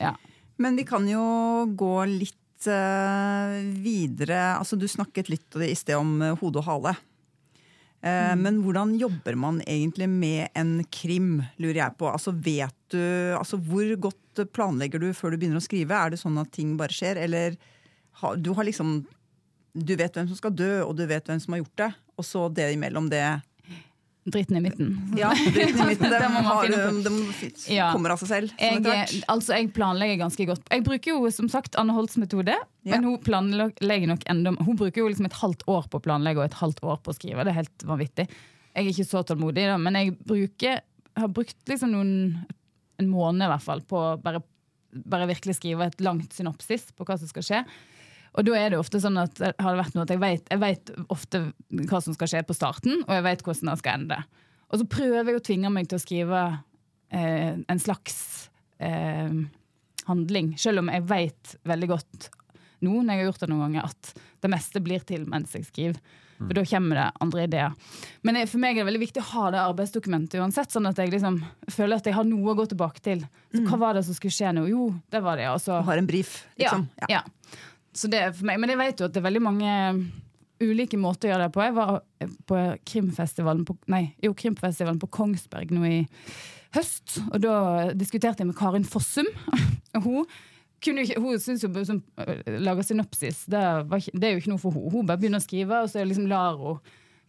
Ja. 0.00 0.14
Men 0.56 0.78
vi 0.80 0.86
kan 0.88 1.04
jo 1.08 1.24
gå 1.76 1.96
litt 2.08 2.68
uh, 2.68 3.52
videre. 3.84 4.38
Altså, 4.56 4.78
du 4.80 4.86
snakket 4.88 5.28
litt 5.28 5.58
i 5.60 5.74
sted 5.76 5.98
om 5.98 6.14
uh, 6.24 6.32
hode 6.40 6.62
og 6.62 6.68
hale. 6.70 6.94
Eh, 8.00 8.36
Men 8.36 8.62
hvordan 8.64 8.94
jobber 8.96 9.36
man 9.36 9.60
egentlig 9.68 10.08
med 10.08 10.48
en 10.56 10.84
krim, 10.88 11.42
lurer 11.60 11.82
jeg 11.82 11.96
på. 12.00 12.08
Altså, 12.08 12.32
vet 12.32 12.79
du, 12.94 13.00
altså, 13.38 13.58
hvor 13.60 13.92
godt 14.08 14.44
planlegger 14.54 15.00
du 15.02 15.10
før 15.16 15.32
du 15.34 15.38
begynner 15.40 15.60
å 15.60 15.64
skrive? 15.64 15.96
Er 15.96 16.10
det 16.14 16.20
sånn 16.22 16.38
at 16.40 16.50
ting 16.54 16.76
bare 16.80 16.94
skjer, 16.94 17.16
eller 17.26 17.56
du 18.40 18.50
har 18.52 18.66
liksom 18.68 19.06
Du 19.72 19.94
vet 19.96 20.12
hvem 20.16 20.26
som 20.28 20.36
skal 20.36 20.50
dø, 20.50 20.82
og 20.82 20.96
du 20.98 21.04
vet 21.06 21.24
hvem 21.30 21.38
som 21.40 21.54
har 21.54 21.60
gjort 21.62 21.76
det, 21.78 21.90
og 22.18 22.24
så 22.26 22.48
det 22.52 22.72
imellom 22.74 23.06
det 23.12 23.22
Dritten 24.30 24.58
i 24.58 24.60
midten. 24.60 24.88
Ja, 25.16 25.30
dritten 25.32 25.80
i 25.80 25.86
midten, 25.94 26.10
det, 26.12 26.18
Det 26.20 26.28
må 26.28 26.42
har, 26.44 26.66
Ja. 27.72 27.86
kommer 27.94 28.12
av 28.12 28.18
seg 28.20 28.28
selv. 28.28 28.50
Jeg, 28.60 29.22
altså, 29.32 29.54
jeg 29.56 29.70
planlegger 29.72 30.18
ganske 30.20 30.44
godt. 30.50 30.66
Jeg 30.70 30.84
bruker 30.84 31.14
jo 31.14 31.30
som 31.32 31.48
sagt 31.48 31.78
Anne 31.80 31.94
Holts 31.96 32.18
metode, 32.20 32.52
Ja. 32.84 32.92
men 32.98 33.04
hun 33.08 33.16
planlegger 33.24 34.06
nok 34.12 34.26
enda 34.28 34.52
Hun 34.60 34.76
bruker 34.76 35.00
jo 35.02 35.08
liksom 35.08 35.26
et 35.30 35.38
halvt 35.40 35.64
år 35.72 35.88
på 35.88 35.98
å 35.98 36.04
planlegge 36.04 36.42
og 36.42 36.44
et 36.50 36.58
halvt 36.60 36.82
år 36.84 37.00
på 37.00 37.14
å 37.14 37.16
skrive. 37.16 37.44
Det 37.48 37.54
er 37.54 37.60
helt 37.62 37.86
vanvittig. 37.88 38.28
Jeg 38.76 38.84
er 38.84 38.90
ikke 38.92 39.08
så 39.08 39.24
tålmodig, 39.26 39.64
da, 39.70 39.78
men 39.80 39.94
jeg 39.98 40.12
bruker, 40.28 40.80
har 41.16 41.28
brukt 41.28 41.56
liksom 41.72 41.90
noen 41.96 42.12
en 43.00 43.10
måned 43.10 43.46
i 43.46 43.50
hvert 43.50 43.64
fall 43.64 43.82
på 43.88 43.98
å 43.98 44.18
bare, 44.22 44.42
bare 44.92 45.28
virkelig 45.30 45.58
skrive 45.58 45.88
et 45.88 46.04
langt 46.04 46.36
synopsis 46.36 46.90
på 46.96 47.06
hva 47.08 47.18
som 47.20 47.30
skal 47.30 47.46
skje. 47.46 47.62
Og 48.38 48.46
da 48.46 48.54
er 48.54 48.70
det 48.70 48.78
ofte 48.78 49.00
sånn 49.02 49.18
at 49.18 49.34
det 49.40 49.54
vært 49.58 49.96
noe 49.96 50.06
at 50.06 50.12
jeg 50.12 50.22
vet, 50.22 50.50
jeg 50.52 50.62
vet 50.62 50.92
ofte 51.10 51.42
hva 51.90 52.02
som 52.02 52.14
skal 52.14 52.30
skje 52.30 52.44
på 52.46 52.54
starten, 52.54 53.02
og 53.06 53.14
jeg 53.16 53.26
vet 53.26 53.42
hvordan 53.46 53.72
det 53.72 53.78
skal 53.82 53.98
ende. 53.98 54.20
Og 54.70 54.82
så 54.82 54.86
prøver 54.90 55.32
jeg 55.32 55.40
å 55.40 55.46
tvinge 55.48 55.72
meg 55.74 55.88
til 55.90 55.98
å 55.98 56.02
skrive 56.02 56.42
eh, 57.10 57.56
en 57.58 57.82
slags 57.82 58.20
eh, 58.78 59.32
handling, 60.06 60.52
selv 60.62 60.84
om 60.84 60.92
jeg 60.94 61.08
vet 61.10 61.56
veldig 61.66 61.90
godt 61.90 62.30
nå 62.80 63.02
når 63.02 63.12
jeg 63.12 63.20
har 63.20 63.28
gjort 63.28 63.42
det 63.42 63.50
noen 63.50 63.64
ganger, 63.66 63.90
at 63.90 64.12
det 64.40 64.52
meste 64.52 64.82
blir 64.84 65.02
til 65.08 65.26
mens 65.28 65.52
jeg 65.56 65.66
skriver. 65.68 65.98
For 66.40 66.56
da 66.56 66.64
kommer 66.64 66.96
det 66.96 67.06
andre 67.20 67.42
ideer. 67.44 67.74
Men 68.24 68.38
for 68.48 68.62
meg 68.62 68.78
er 68.78 68.82
det 68.82 68.88
veldig 68.88 69.02
viktig 69.02 69.22
å 69.22 69.28
ha 69.34 69.50
det 69.52 69.60
arbeidsdokumentet 69.60 70.38
uansett, 70.40 70.72
sånn 70.72 70.88
at 70.88 71.00
jeg 71.00 71.12
liksom 71.12 71.36
føler 71.68 72.00
at 72.00 72.08
jeg 72.08 72.16
har 72.16 72.24
noe 72.28 72.54
å 72.54 72.56
gå 72.56 72.64
tilbake 72.70 73.02
til. 73.04 73.26
Så 73.52 73.64
hva 73.66 73.80
var 73.82 73.98
det 73.98 74.06
som 74.06 74.16
skulle 74.16 74.34
skje 74.34 74.54
nå? 74.56 74.64
Jo, 74.70 74.88
det 75.12 75.20
var 75.24 75.40
det. 75.40 75.50
Og 75.52 75.60
så 75.60 75.82
har 75.84 76.00
en 76.00 76.08
brief, 76.08 76.40
liksom. 76.60 76.88
ja, 77.04 77.20
ja. 77.20 77.58
Så 77.92 78.08
det 78.08 78.22
er 78.22 78.32
for 78.32 78.48
meg. 78.48 78.60
Men 78.62 78.72
jeg 78.72 78.80
vet 78.80 79.02
jo 79.02 79.08
at 79.08 79.14
det 79.14 79.20
er 79.20 79.26
veldig 79.28 79.42
mange 79.44 79.72
ulike 80.60 80.98
måter 81.00 81.28
å 81.28 81.32
gjøre 81.34 81.48
det 81.48 81.54
på. 81.56 81.64
Jeg 81.64 81.76
var 81.76 81.92
på 82.48 82.62
krimfestivalen 82.92 83.66
på, 83.68 83.76
nei, 83.92 84.04
jo, 84.24 84.32
krimfestivalen 84.36 85.00
på 85.02 85.10
Kongsberg 85.12 85.72
nå 85.74 85.84
i 85.88 86.00
høst, 86.76 87.18
og 87.32 87.40
da 87.42 87.54
diskuterte 87.98 88.44
jeg 88.44 88.50
med 88.52 88.58
Karin 88.58 88.86
Fossum. 88.86 89.28
Og 89.98 90.04
hun 90.04 90.26
kunne 90.84 91.04
hun 91.20 91.40
syns 91.42 91.64
jo 91.64 91.84
som 91.84 92.00
øh, 92.22 92.40
lager 92.60 92.86
synopsis, 92.86 93.44
det, 93.50 93.60
var 93.90 94.00
det 94.00 94.26
er 94.26 94.34
jo 94.34 94.42
ikke 94.42 94.52
noe 94.54 94.62
for 94.62 94.74
henne. 94.74 94.92
Hun 94.94 95.08
bare 95.08 95.20
begynner 95.20 95.42
å 95.42 95.44
skrive, 95.44 95.84
og 95.84 95.92
så 95.92 96.04
liksom 96.06 96.28
lar 96.30 96.58
hun 96.60 96.80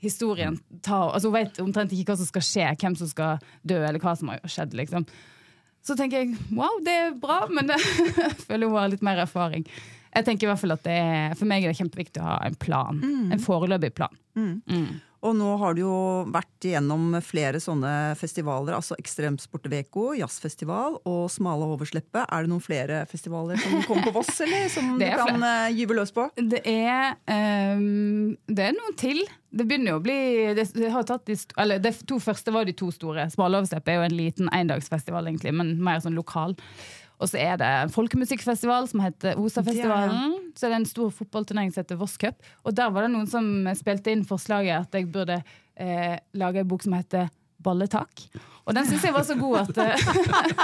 historien 0.02 0.56
ta 0.82 1.04
altså 1.12 1.30
Hun 1.30 1.36
vet 1.36 1.60
omtrent 1.62 1.92
ikke 1.94 2.14
hva 2.14 2.18
som 2.18 2.30
skal 2.30 2.46
skje, 2.46 2.68
hvem 2.82 2.98
som 2.98 3.10
skal 3.12 3.44
dø, 3.62 3.78
eller 3.78 4.02
hva 4.02 4.16
som 4.18 4.32
har 4.34 4.42
skjedd. 4.50 4.74
liksom. 4.78 5.06
Så 5.86 5.98
tenker 5.98 6.24
jeg 6.24 6.36
wow, 6.58 6.80
det 6.86 6.98
er 6.98 7.16
bra, 7.22 7.44
men 7.54 7.70
jeg 7.74 8.38
føler 8.46 8.68
hun 8.68 8.80
har 8.80 8.92
litt 8.94 9.06
mer 9.06 9.22
erfaring. 9.26 9.68
Jeg 10.12 10.28
tenker 10.28 10.48
i 10.48 10.52
hvert 10.52 10.60
fall 10.60 10.76
at 10.76 10.84
det 10.84 10.98
er, 10.98 11.38
For 11.40 11.48
meg 11.48 11.64
er 11.64 11.72
det 11.72 11.80
kjempeviktig 11.80 12.20
å 12.20 12.28
ha 12.28 12.42
en 12.48 12.58
plan. 12.60 13.00
En 13.32 13.42
foreløpig 13.42 13.94
plan. 13.96 14.18
Mm. 14.36 14.58
Og 15.22 15.36
nå 15.38 15.50
har 15.62 15.76
du 15.78 15.84
jo 15.84 15.96
vært 16.34 16.66
gjennom 16.66 17.14
flere 17.22 17.60
sånne 17.62 18.16
festivaler, 18.18 18.74
altså 18.74 18.98
Ekstremsportveko, 18.98 20.16
jazzfestival 20.18 20.98
og 21.06 21.28
Smale 21.30 21.68
oversleppet. 21.76 22.24
Er 22.26 22.46
det 22.46 22.50
noen 22.50 22.64
flere 22.64 23.04
festivaler 23.10 23.62
som 23.62 23.84
kommer 23.86 24.10
på 24.10 24.16
Voss, 24.16 24.34
eller 24.42 24.66
som 24.74 24.96
du 25.02 25.06
kan 25.06 25.46
eh, 25.46 25.76
gyve 25.78 26.00
løs 26.00 26.14
på? 26.16 26.26
Det 26.42 26.64
er 26.66 27.14
um, 27.78 28.34
Det 28.50 28.66
er 28.66 28.74
noen 28.78 28.98
til. 28.98 29.22
Det 29.52 29.68
begynner 29.68 29.94
jo 29.94 30.00
å 30.00 30.04
bli 30.04 30.18
det, 30.58 30.66
det, 30.74 30.90
har 30.94 31.06
tatt 31.06 31.28
de, 31.30 31.38
eller 31.60 31.82
de 31.84 31.92
to 32.08 32.18
første 32.24 32.54
var 32.56 32.66
de 32.66 32.74
to 32.78 32.90
store. 32.96 33.28
Smale 33.34 33.62
oversleppe 33.62 33.94
er 33.94 34.00
jo 34.00 34.08
en 34.08 34.18
liten 34.18 34.50
endagsfestival, 34.56 35.30
egentlig, 35.30 35.54
men 35.54 35.76
mer 35.84 36.02
sånn 36.02 36.18
lokal. 36.18 36.58
Og 37.22 37.30
så 37.30 37.38
er 37.38 37.60
det 37.62 37.68
en 37.84 37.92
folkemusikkfestival 37.94 38.88
som 38.90 39.04
heter 39.04 39.38
Osafestivalen. 39.38 40.40
Så 40.58 40.66
er 40.66 40.74
det 40.74 40.80
en 40.82 40.88
stor 40.90 41.12
fotballturnering 41.14 41.70
som 41.74 41.84
heter 41.84 42.00
Voss 42.00 42.18
Cup. 42.22 42.40
Og 42.66 42.74
der 42.78 42.90
var 42.94 43.06
det 43.06 43.12
noen 43.14 43.30
som 43.30 43.46
spilte 43.78 44.14
inn 44.14 44.26
forslaget 44.28 44.88
at 44.88 44.98
jeg 44.98 45.10
burde 45.14 45.38
eh, 45.42 46.16
lage 46.42 46.64
en 46.64 46.72
bok 46.72 46.86
som 46.88 46.96
heter 46.98 47.30
Balletak. 47.62 48.26
Og 48.66 48.74
den 48.78 48.88
syns 48.90 49.06
jeg 49.06 49.14
var 49.14 49.26
så 49.28 49.38
god 49.38 49.60
at, 49.62 49.82
eh, 49.84 50.06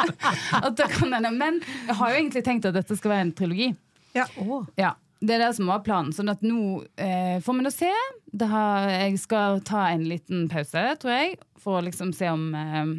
at 0.65 0.77
det 0.79 0.87
kan 0.95 1.13
hende. 1.13 1.33
Men 1.37 1.59
jeg 1.61 1.97
har 1.99 2.13
jo 2.13 2.21
egentlig 2.23 2.45
tenkt 2.47 2.65
at 2.69 2.77
dette 2.77 2.97
skal 2.97 3.13
være 3.13 3.27
en 3.27 3.35
trilogi. 3.37 3.73
Ja. 4.17 4.25
Å, 4.41 4.63
Ja, 4.79 4.95
det 5.21 5.37
er 5.37 5.45
det 5.45 5.51
som 5.57 5.69
var 5.69 5.83
planen. 5.85 6.13
Sånn 6.15 6.33
at 6.33 6.41
nå 6.45 6.81
eh, 6.97 7.37
får 7.45 7.59
vi 7.59 7.67
nå 7.67 7.73
se. 7.73 7.91
Det 8.33 8.49
har, 8.49 8.89
jeg 8.93 9.21
skal 9.21 9.61
ta 9.65 9.91
en 9.91 10.07
liten 10.09 10.47
pause, 10.49 10.83
tror 11.01 11.13
jeg, 11.13 11.37
for 11.61 11.77
å 11.77 11.85
liksom 11.85 12.13
se 12.17 12.29
om 12.33 12.49
eh, 12.57 12.97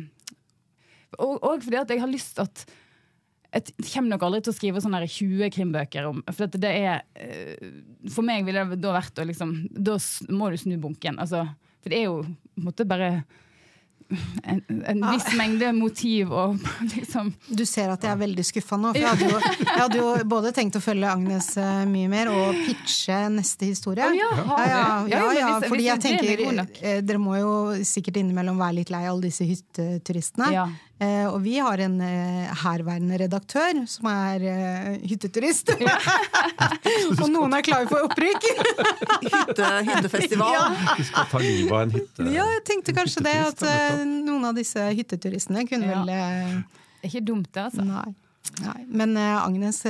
og, 1.18 1.38
og 1.40 1.64
fordi 1.64 1.78
at 1.80 1.90
jeg 1.90 2.02
har 2.02 2.10
lyst 2.10 2.38
at 2.42 2.66
jeg 3.48 3.72
kommer 3.94 4.12
nok 4.12 4.26
aldri 4.26 4.42
til 4.44 4.52
å 4.52 4.56
skrive 4.58 4.82
sånne 4.84 5.00
20 5.08 5.48
krimbøker 5.54 6.08
om 6.10 6.20
For 6.28 6.44
at 6.44 6.56
det 6.60 6.68
er 6.68 7.04
eh, 7.16 7.70
For 8.12 8.26
meg 8.26 8.44
ville 8.44 8.66
det 8.74 8.80
da 8.82 8.92
vært 8.98 9.22
å 9.22 9.24
liksom 9.28 9.54
Da 9.72 9.96
må 10.36 10.50
du 10.52 10.58
snu 10.60 10.76
bunken. 10.82 11.16
Altså, 11.22 11.46
for 11.80 11.92
det 11.92 12.02
er 12.02 12.10
jo 12.10 12.22
på 12.26 12.60
en 12.60 12.66
måte 12.66 12.88
bare 12.88 13.12
en, 14.08 14.62
en 14.88 15.02
viss 15.12 15.26
mengde 15.36 15.68
motiv 15.76 16.30
og 16.32 16.62
liksom 16.94 17.28
Du 17.48 17.64
ser 17.68 17.90
at 17.92 18.04
jeg 18.04 18.12
er 18.14 18.20
veldig 18.22 18.44
skuffa 18.46 18.78
nå. 18.80 18.92
For 18.94 19.02
jeg 19.02 19.10
hadde, 19.10 19.28
jo, 19.28 19.40
jeg 19.60 19.82
hadde 19.82 20.00
jo 20.00 20.12
både 20.32 20.52
tenkt 20.56 20.78
å 20.78 20.82
følge 20.82 21.10
Agnes 21.10 21.50
eh, 21.60 21.82
mye 21.90 22.08
mer 22.12 22.32
og 22.32 22.56
pitche 22.66 23.18
neste 23.34 23.68
historie. 23.68 24.08
Ja, 24.16 24.30
ja, 24.32 24.58
ja. 24.72 24.82
Ja, 25.12 25.22
ja, 25.22 25.32
ja, 25.40 25.54
fordi 25.64 25.88
jeg 25.88 25.96
er 25.96 26.04
tenker 26.04 26.62
eh, 26.80 27.00
Dere 27.04 27.20
må 27.20 27.36
jo 27.36 27.52
sikkert 27.86 28.20
innimellom 28.22 28.60
være 28.60 28.80
litt 28.80 28.92
lei 28.94 29.04
alle 29.08 29.28
disse 29.28 29.48
hytteturistene. 29.48 30.52
Eh, 30.98 31.26
og 31.30 31.36
vi 31.44 31.52
har 31.62 31.78
en 31.78 32.00
eh, 32.02 32.48
herværende 32.64 33.20
redaktør 33.20 33.84
som 33.86 34.08
er 34.10 34.42
eh, 34.50 34.88
hytteturist. 35.06 35.70
og 37.22 37.28
noen 37.30 37.54
er 37.54 37.62
klare 37.62 37.86
for 37.90 38.08
opprykk! 38.08 38.48
Hytte, 39.28 39.68
hyttefestival. 39.86 40.54
Ja. 40.56 40.64
Du 40.98 41.04
skal 41.06 41.28
ta 41.30 41.40
livet 41.42 41.70
av 41.74 41.84
en 41.84 41.94
hytte. 41.94 42.26
Ja, 42.34 42.46
jeg 42.56 42.64
tenkte 42.66 42.94
kanskje 42.96 43.22
det, 43.28 43.36
at 43.52 43.62
eh, 43.68 44.02
noen 44.08 44.48
av 44.50 44.58
disse 44.58 44.88
hytteturistene 44.98 45.62
kunne 45.70 45.86
Ja. 45.86 46.00
vel 46.02 46.10
eh, 46.16 46.56
Det 46.98 47.06
er 47.06 47.12
ikke 47.12 47.26
dumt, 47.30 47.50
det, 47.54 47.68
altså. 47.68 47.86
Nei. 47.86 48.08
Nei. 48.64 48.78
Men 48.90 49.14
eh, 49.20 49.36
Agnes 49.38 49.84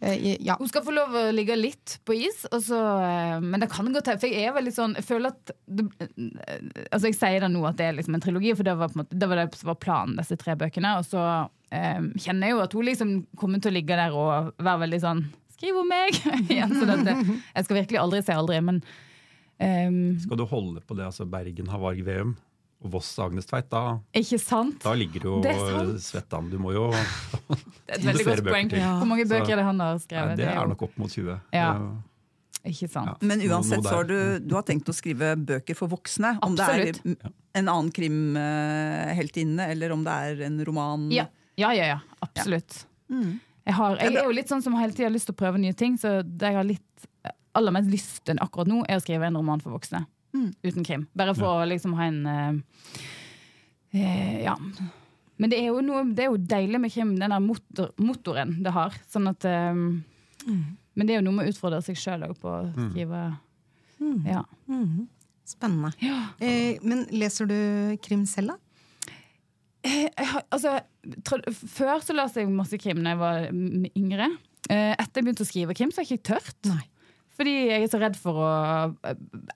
Ja. 0.00 0.56
Hun 0.58 0.68
skal 0.68 0.84
få 0.84 0.92
lov 0.92 1.14
å 1.16 1.22
ligge 1.32 1.56
litt 1.56 1.96
på 2.04 2.14
is, 2.18 2.42
og 2.50 2.60
så, 2.66 2.80
eh, 3.00 3.38
men 3.40 3.62
det 3.62 3.70
kan 3.72 3.88
godt 3.88 4.10
hende. 4.10 4.20
For 4.20 4.28
jeg 4.28 4.44
er 4.44 4.52
veldig 4.56 4.74
sånn 4.76 4.94
Jeg 4.98 5.06
føler 5.08 5.32
at 5.32 5.52
det, 5.64 5.86
eh, 5.96 6.84
Altså 6.90 7.08
jeg 7.08 7.16
sier 7.16 7.40
det 7.40 7.50
nå 7.54 7.64
at 7.64 7.78
det 7.78 7.86
er 7.86 7.96
liksom 7.96 8.18
en 8.18 8.24
trilogi, 8.24 8.52
for 8.54 8.68
det 8.68 8.76
var, 8.76 8.92
på 8.92 8.98
en 8.98 9.04
måte, 9.04 9.16
det, 9.16 9.28
var 9.30 9.40
det 9.40 9.56
som 9.56 9.72
var 9.72 9.80
planen, 9.80 10.18
disse 10.20 10.36
tre 10.36 10.56
bøkene. 10.58 10.98
Og 11.00 11.08
så 11.08 11.22
eh, 11.72 12.02
kjenner 12.20 12.50
jeg 12.50 12.56
jo 12.56 12.62
at 12.66 12.76
hun 12.76 12.88
liksom 12.90 13.16
kommer 13.40 13.62
til 13.62 13.72
å 13.72 13.76
ligge 13.78 13.96
der 13.96 14.12
og 14.12 14.52
være 14.60 14.84
veldig 14.84 15.02
sånn 15.02 15.26
Skriv 15.56 15.78
om 15.80 15.88
meg! 15.88 16.12
igjen, 16.52 16.74
så 16.76 16.84
dette, 16.84 17.14
jeg 17.56 17.64
skal 17.64 17.78
virkelig 17.78 18.00
aldri 18.02 18.18
si 18.20 18.34
aldri, 18.36 18.58
men 18.60 18.82
ehm, 19.64 20.18
Skal 20.20 20.36
du 20.36 20.44
holde 20.50 20.82
på 20.84 20.98
det, 20.98 21.06
altså 21.08 21.24
Bergen 21.24 21.70
har 21.72 21.80
Varg 21.80 22.02
Veum 22.04 22.34
Voss 22.90 23.10
Agnes 23.22 23.48
Tveit, 23.48 23.68
da, 23.72 23.98
Ikke 24.16 24.38
sant? 24.42 24.80
da 24.84 24.92
ligger 24.96 25.28
jo 25.28 25.36
sant. 25.44 26.02
svett 26.04 26.36
an. 26.36 26.50
Du 26.52 26.58
må 26.62 26.74
jo 26.74 26.88
Det 26.94 27.94
er 27.94 28.00
et 28.00 28.04
veldig 28.10 28.26
godt 28.28 28.44
poeng. 28.48 28.74
Ja. 28.76 28.96
Hvor 29.00 29.10
mange 29.10 29.26
bøker 29.28 29.54
er 29.54 29.62
det 29.62 29.66
han 29.68 29.80
har 29.82 29.96
Nei, 29.96 30.02
skrevet? 30.04 30.36
Det 30.40 30.50
er 30.50 30.70
nok 30.72 30.84
opp 30.88 31.00
mot 31.00 31.12
20. 31.12 31.40
Ja. 31.56 31.70
Ikke 32.66 32.88
sant. 32.90 33.12
Ja. 33.12 33.16
Men 33.30 33.44
uansett 33.46 33.86
så 33.86 34.00
har 34.00 34.08
du, 34.08 34.18
du 34.42 34.54
har 34.58 34.66
tenkt 34.66 34.90
å 34.90 34.94
skrive 34.96 35.34
bøker 35.38 35.78
for 35.78 35.92
voksne. 35.92 36.34
Om 36.42 36.56
det 36.58 36.66
er 36.66 37.00
en 37.56 37.70
annen 37.70 37.92
krimheltinne, 37.94 39.70
eller 39.72 39.94
om 39.94 40.02
det 40.06 40.16
er 40.30 40.46
en 40.48 40.58
roman. 40.66 41.06
Ja, 41.14 41.28
ja, 41.60 41.72
ja. 41.76 41.92
ja. 41.94 42.00
Absolutt. 42.26 42.82
Mm. 43.12 43.38
Jeg, 43.66 43.74
har, 43.78 44.00
jeg 44.02 44.14
er 44.14 44.26
jo 44.26 44.34
litt 44.34 44.50
sånn 44.50 44.62
som 44.62 44.74
hele 44.78 44.94
tida 44.94 45.08
har 45.08 45.14
lyst 45.14 45.30
til 45.30 45.36
å 45.36 45.38
prøve 45.38 45.62
nye 45.62 45.74
ting, 45.78 45.94
så 45.98 46.20
det 46.26 46.52
jeg 46.52 46.58
har 46.58 46.66
litt 46.66 47.08
aller 47.56 47.72
mest 47.74 47.90
lyst 47.90 48.20
til 48.28 48.38
akkurat 48.42 48.68
nå, 48.68 48.82
er 48.88 48.98
å 48.98 49.02
skrive 49.02 49.28
en 49.30 49.38
roman 49.38 49.62
for 49.62 49.74
voksne. 49.74 50.04
Mm. 50.36 50.50
Uten 50.68 50.84
krim. 50.84 51.06
Bare 51.16 51.32
for 51.38 51.62
å 51.62 51.66
liksom 51.68 51.94
ha 51.96 52.06
en 52.10 52.20
eh, 52.26 52.60
eh, 53.96 54.38
Ja. 54.44 54.56
Men 55.36 55.50
det 55.52 55.58
er, 55.60 55.66
jo 55.68 55.82
noe, 55.84 56.02
det 56.16 56.24
er 56.24 56.30
jo 56.30 56.38
deilig 56.48 56.78
med 56.80 56.92
krim, 56.94 57.10
den 57.20 57.32
der 57.32 57.42
motor, 57.44 57.90
motoren 58.00 58.54
det 58.64 58.72
har. 58.72 58.94
Sånn 59.12 59.28
at 59.28 59.44
eh, 59.48 59.74
Men 59.76 61.02
det 61.04 61.12
er 61.12 61.18
jo 61.20 61.26
noe 61.26 61.36
med 61.40 61.48
å 61.48 61.52
utfordre 61.52 61.82
seg 61.84 61.98
sjøl 62.00 62.24
òg 62.28 62.38
på 62.40 62.48
å 62.52 62.62
skrive 62.72 63.24
Ja. 64.28 64.44
Mhm. 64.68 65.06
Spennende. 65.46 65.92
Eh, 66.42 66.80
men 66.82 67.04
leser 67.14 67.46
du 67.46 67.56
krim 68.02 68.24
selv, 68.26 68.56
da? 68.56 69.10
Eh, 69.86 70.08
har, 70.18 70.42
altså, 70.50 70.72
før 71.70 72.00
så 72.02 72.16
leste 72.16 72.42
jeg 72.42 72.50
masse 72.50 72.80
krim 72.82 72.98
da 73.04 73.12
jeg 73.12 73.20
var 73.20 73.44
yngre. 73.94 74.26
Eh, 74.66 74.96
Etter 74.98 75.20
jeg 75.20 75.28
begynte 75.28 75.44
å 75.46 75.50
skrive 75.52 75.76
krim, 75.78 75.92
så 75.94 76.00
har 76.02 76.08
jeg 76.08 76.18
ikke 76.18 76.32
tørt. 76.32 76.56
Nei. 76.66 76.82
Fordi 77.36 77.52
jeg 77.68 77.84
er 77.84 77.92
så 77.92 78.00
redd 78.00 78.16
for 78.20 78.40
å 78.40 78.50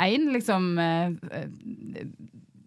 Én, 0.02 0.28
liksom 0.34 0.70
eh, 0.80 1.16
eh, 1.32 2.12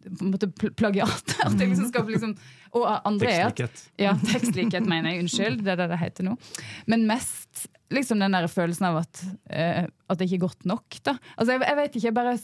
på 0.04 0.26
en 0.26 0.34
måte 0.34 0.50
plagiat. 0.76 1.36
At 1.46 1.56
jeg 1.60 1.70
liksom 1.72 1.88
skal 1.92 2.10
liksom 2.10 2.34
Og 2.76 2.88
andre 3.08 3.30
er 3.30 3.54
Tekstlikhet. 3.54 3.84
ja, 4.02 4.16
tekstlikhet, 4.34 4.88
mener 4.90 5.14
jeg. 5.14 5.24
Unnskyld, 5.24 5.64
det 5.64 5.76
er 5.76 5.84
det 5.84 5.90
det 5.94 6.02
heter 6.02 6.28
nå. 6.28 6.36
Men 6.92 7.08
mest 7.10 7.68
liksom 7.94 8.20
den 8.24 8.34
der 8.34 8.48
følelsen 8.50 8.88
av 8.90 9.04
at, 9.04 9.24
uh, 9.54 9.86
at 10.10 10.20
det 10.20 10.26
ikke 10.26 10.40
er 10.40 10.46
godt 10.48 10.66
nok. 10.66 10.98
da. 11.06 11.14
Altså, 11.38 11.54
jeg, 11.54 11.62
jeg 11.68 11.78
vet 11.78 11.98
ikke, 11.98 12.08
jeg 12.08 12.18
bare 12.18 12.36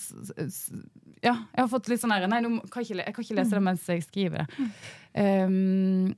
Ja, 1.26 1.34
jeg 1.34 1.64
har 1.64 1.70
fått 1.72 1.90
litt 1.90 2.00
sånn 2.04 2.14
her 2.14 2.28
Nei, 2.32 2.44
nå 2.46 2.60
kan 2.70 2.84
jeg, 2.84 2.94
ikke, 2.94 3.06
jeg 3.08 3.16
kan 3.16 3.26
ikke 3.26 3.40
lese 3.42 3.58
det 3.58 3.64
mens 3.66 3.88
jeg 3.90 4.06
skriver 4.06 4.46
det. 4.46 4.70
Um, 5.18 6.14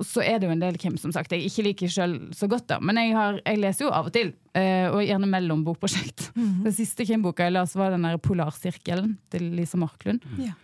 så 0.00 0.22
er 0.24 0.38
det 0.40 0.48
jo 0.48 0.54
en 0.54 0.62
del 0.62 0.78
krim 0.80 0.94
som 1.00 1.12
sagt 1.12 1.34
jeg 1.34 1.44
ikke 1.44 1.64
liker 1.66 1.90
sjøl 1.92 2.14
så 2.36 2.48
godt, 2.48 2.64
da. 2.70 2.78
Men 2.80 2.96
jeg, 3.00 3.12
har, 3.16 3.40
jeg 3.44 3.60
leser 3.60 3.86
jo 3.86 3.92
av 3.92 4.08
og 4.08 4.14
til, 4.14 4.32
eh, 4.56 4.86
og 4.88 5.02
gjerne 5.04 5.28
mellom 5.28 5.64
bokprosjekt. 5.66 6.30
Den 6.64 6.72
siste 6.76 7.04
krimboka 7.08 7.44
jeg 7.48 7.56
leste, 7.58 7.80
var 7.80 7.92
den 7.92 8.06
der 8.08 8.16
'Polarsirkelen' 8.16 9.16
til 9.32 9.50
Lisa 9.58 9.80
Marklund. 9.80 10.24
Ja. 10.40 10.54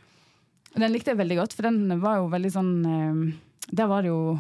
Den 0.79 0.93
likte 0.93 1.13
jeg 1.13 1.21
veldig 1.21 1.37
godt, 1.43 1.57
for 1.57 1.69
den 1.69 2.01
var 2.01 2.23
jo 2.23 2.31
veldig 2.33 2.51
sånn 2.55 2.73
eh, 2.87 3.21
Der 3.73 3.89
var 3.91 4.05
det 4.05 4.13
jo 4.13 4.39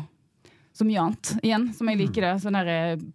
så 0.78 0.86
mye 0.86 1.02
annet 1.02 1.30
igjen 1.42 1.70
som 1.74 1.88
jeg 1.90 1.98
liker 1.98 2.24
det. 2.24 2.34
Sånne 2.44 2.64
der, 2.64 2.96
eh, 2.96 3.06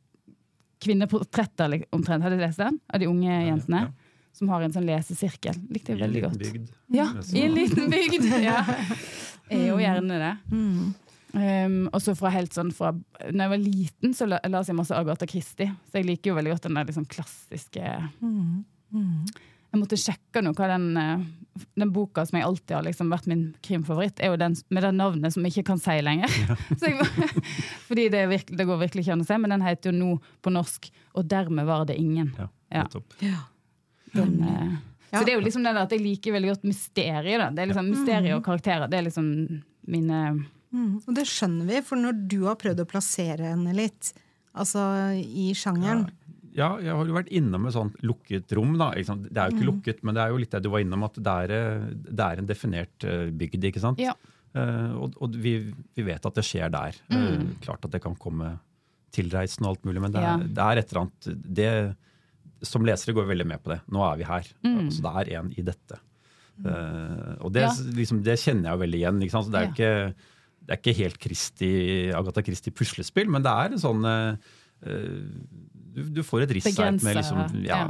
kvinneportretter 0.83 1.77
omtrent. 1.95 2.23
Har 2.23 2.33
du 2.33 2.37
lest 2.37 2.59
den? 2.59 2.79
Av 2.93 2.99
de 2.99 3.07
unge 3.07 3.31
jentene. 3.47 3.85
Ja. 3.87 3.93
Som 4.33 4.49
har 4.49 4.61
en 4.65 4.73
sånn 4.73 4.85
lesesirkel. 4.85 5.55
Likte 5.71 5.93
I 5.93 5.95
jeg 5.95 6.01
en 6.01 6.05
veldig 6.07 6.23
godt. 6.25 6.39
bygd. 6.41 6.69
Ja, 6.89 7.05
liten 7.13 7.21
bygd. 7.21 7.33
Ja, 7.33 7.39
i 7.39 7.45
en 7.45 7.55
liten 7.57 7.93
bygd! 7.93 8.27
Ja. 8.43 8.59
Jeg 9.53 9.59
er 9.59 9.67
jo 9.67 9.77
gjerne 9.77 10.17
det. 10.17 10.29
Mm. 10.49 10.93
Um, 11.33 11.87
og 11.91 11.97
så 12.03 12.13
fra 12.13 12.29
helt 12.29 12.53
sånn 12.53 12.69
fra 12.71 12.91
Når 12.93 13.39
jeg 13.41 13.49
var 13.49 13.57
liten, 13.57 14.11
så 14.13 14.27
la- 14.29 14.39
las 14.53 14.67
jeg 14.69 14.75
masse 14.77 14.93
Agatha 14.93 15.25
Christie. 15.25 15.71
Så 15.89 15.97
jeg 15.97 16.05
liker 16.05 16.29
jo 16.29 16.35
veldig 16.37 16.51
godt 16.53 16.67
den 16.67 16.75
der 16.77 16.85
liksom 16.85 17.07
klassiske 17.09 17.81
Jeg 19.73 19.79
måtte 19.81 19.97
sjekke 19.97 20.43
noe 20.45 20.53
hva 20.53 20.67
den, 20.69 20.83
eh, 21.01 21.23
den 21.81 21.89
boka 21.95 22.21
som 22.29 22.37
jeg 22.37 22.45
alltid 22.45 22.75
har 22.75 22.83
liksom 22.85 23.09
vært 23.09 23.25
min 23.31 23.55
krimfavoritt, 23.65 24.19
er 24.21 24.29
jo 24.29 24.37
den 24.37 24.53
med 24.69 24.83
det 24.85 24.91
navnet 24.93 25.33
som 25.33 25.41
jeg 25.47 25.55
ikke 25.55 25.65
kan 25.71 25.81
si 25.81 25.95
lenger. 26.05 26.29
Så 26.79 26.91
jeg, 26.91 27.07
fordi 27.87 28.05
det, 28.13 28.19
er 28.21 28.29
virkelig, 28.29 28.57
det 28.59 28.67
går 28.69 28.77
virkelig 28.83 29.01
ikke 29.07 29.15
an 29.17 29.25
å 29.25 29.27
si, 29.31 29.37
men 29.41 29.55
den 29.55 29.65
heter 29.65 29.89
jo 29.89 29.97
nå 29.97 30.11
på 30.45 30.53
norsk 30.53 30.91
'Og 31.15 31.25
dermed 31.29 31.65
var 31.65 31.85
det 31.85 31.97
ingen'. 31.97 32.29
Ja, 32.37 32.85
Ja. 33.21 33.39
Den, 34.13 34.43
eh, 34.43 34.77
Ja. 35.13 35.19
Så 35.19 35.25
det 35.25 35.33
er 35.33 35.37
jo 35.39 35.45
liksom 35.45 35.63
det 35.63 35.73
der 35.75 35.83
at 35.83 35.91
jeg 35.91 36.01
liker 36.01 36.31
veldig 36.33 36.49
godt 36.49 36.63
mysteriet. 36.65 37.37
Da. 37.37 37.49
Det 37.51 37.59
er 37.61 37.67
liksom 37.73 37.89
Mysteriet 37.89 38.33
og 38.35 38.43
karakterer. 38.43 38.89
Det 38.89 38.97
er 38.97 39.03
liksom 39.05 39.63
mine 39.87 40.45
Mm, 40.73 40.93
og 41.05 41.13
det 41.15 41.27
skjønner 41.29 41.67
vi, 41.69 41.81
for 41.85 42.01
når 42.01 42.19
du 42.31 42.39
har 42.47 42.55
prøvd 42.57 42.81
å 42.81 42.89
plassere 42.89 43.51
henne 43.53 43.75
litt, 43.77 44.13
altså 44.57 44.81
i 45.17 45.51
sjangeren 45.57 46.07
Ja, 46.53 46.75
jeg 46.81 46.93
har 46.93 47.05
jo 47.09 47.13
vært 47.15 47.31
innom 47.33 47.65
et 47.65 47.73
sånt 47.73 47.95
lukket 48.05 48.51
rom. 48.53 48.75
da. 48.77 48.91
Det 48.93 49.37
er 49.37 49.49
jo 49.49 49.57
ikke 49.57 49.69
lukket, 49.71 50.03
men 50.05 50.13
det 50.17 50.21
er 50.21 50.29
jo 50.33 50.37
litt 50.41 50.51
det 50.53 50.61
du 50.65 50.69
var 50.69 50.83
innom, 50.83 51.03
at 51.07 51.15
det 51.17 51.33
er, 51.45 51.53
eh, 51.57 51.85
det 52.13 52.25
er 52.27 52.37
en 52.41 52.49
definert 52.49 53.03
eh, 53.09 53.29
bygd. 53.33 53.63
ikke 53.69 53.81
sant? 53.81 53.97
Ja. 54.01 54.13
Uh, 54.53 54.93
og 55.01 55.15
og 55.17 55.33
vi, 55.41 55.73
vi 55.97 56.03
vet 56.05 56.25
at 56.29 56.35
det 56.37 56.43
skjer 56.45 56.69
der. 56.69 56.93
Eh, 57.09 57.41
klart 57.65 57.85
at 57.87 57.89
det 57.95 58.03
kan 58.03 58.13
komme 58.21 58.51
tilreisende 59.13 59.65
og 59.65 59.75
alt 59.79 59.85
mulig, 59.89 60.01
men 60.03 60.11
det 60.13 60.21
er, 60.21 60.27
Ja. 60.29 60.37
det 60.37 60.65
er 60.67 60.77
et 60.83 60.91
eller 60.93 61.01
annet 61.07 61.53
det, 61.57 61.95
Som 62.69 62.85
lesere 62.85 63.13
går 63.17 63.25
vi 63.25 63.33
veldig 63.33 63.47
med 63.49 63.63
på 63.63 63.71
det. 63.73 63.79
Nå 63.89 64.03
er 64.05 64.17
vi 64.21 64.23
her. 64.29 64.45
Altså, 64.63 65.01
det 65.01 65.13
er 65.33 65.39
en 65.39 65.49
i 65.57 65.61
dette. 65.65 65.97
Uh, 66.63 67.33
og 67.41 67.51
det, 67.51 67.61
Ja. 67.65 67.73
liksom, 67.97 68.21
det 68.23 68.37
kjenner 68.39 68.69
jeg 68.69 68.77
jo 68.77 68.83
veldig 68.85 68.99
igjen. 69.01 69.21
ikke 69.25 69.31
sant? 69.31 69.47
Så 69.47 69.51
det 69.51 69.59
er 69.59 69.65
jo 69.65 69.73
ikke, 69.73 70.15
det 70.63 70.71
er 70.75 70.79
ikke 70.79 70.95
helt 71.01 71.17
Christi, 71.21 71.69
Agatha 72.15 72.41
Christie 72.45 72.71
puslespill, 72.75 73.27
men 73.31 73.43
det 73.43 73.51
er 73.51 73.73
en 73.75 73.81
sånn 73.81 74.05
eh, 74.07 74.35
eh, 74.87 75.19
du, 75.93 76.01
du 76.19 76.21
får 76.25 76.45
et 76.47 76.53
risseark 76.57 77.01
med 77.03 77.17
liksom, 77.19 77.41
ja, 77.67 77.81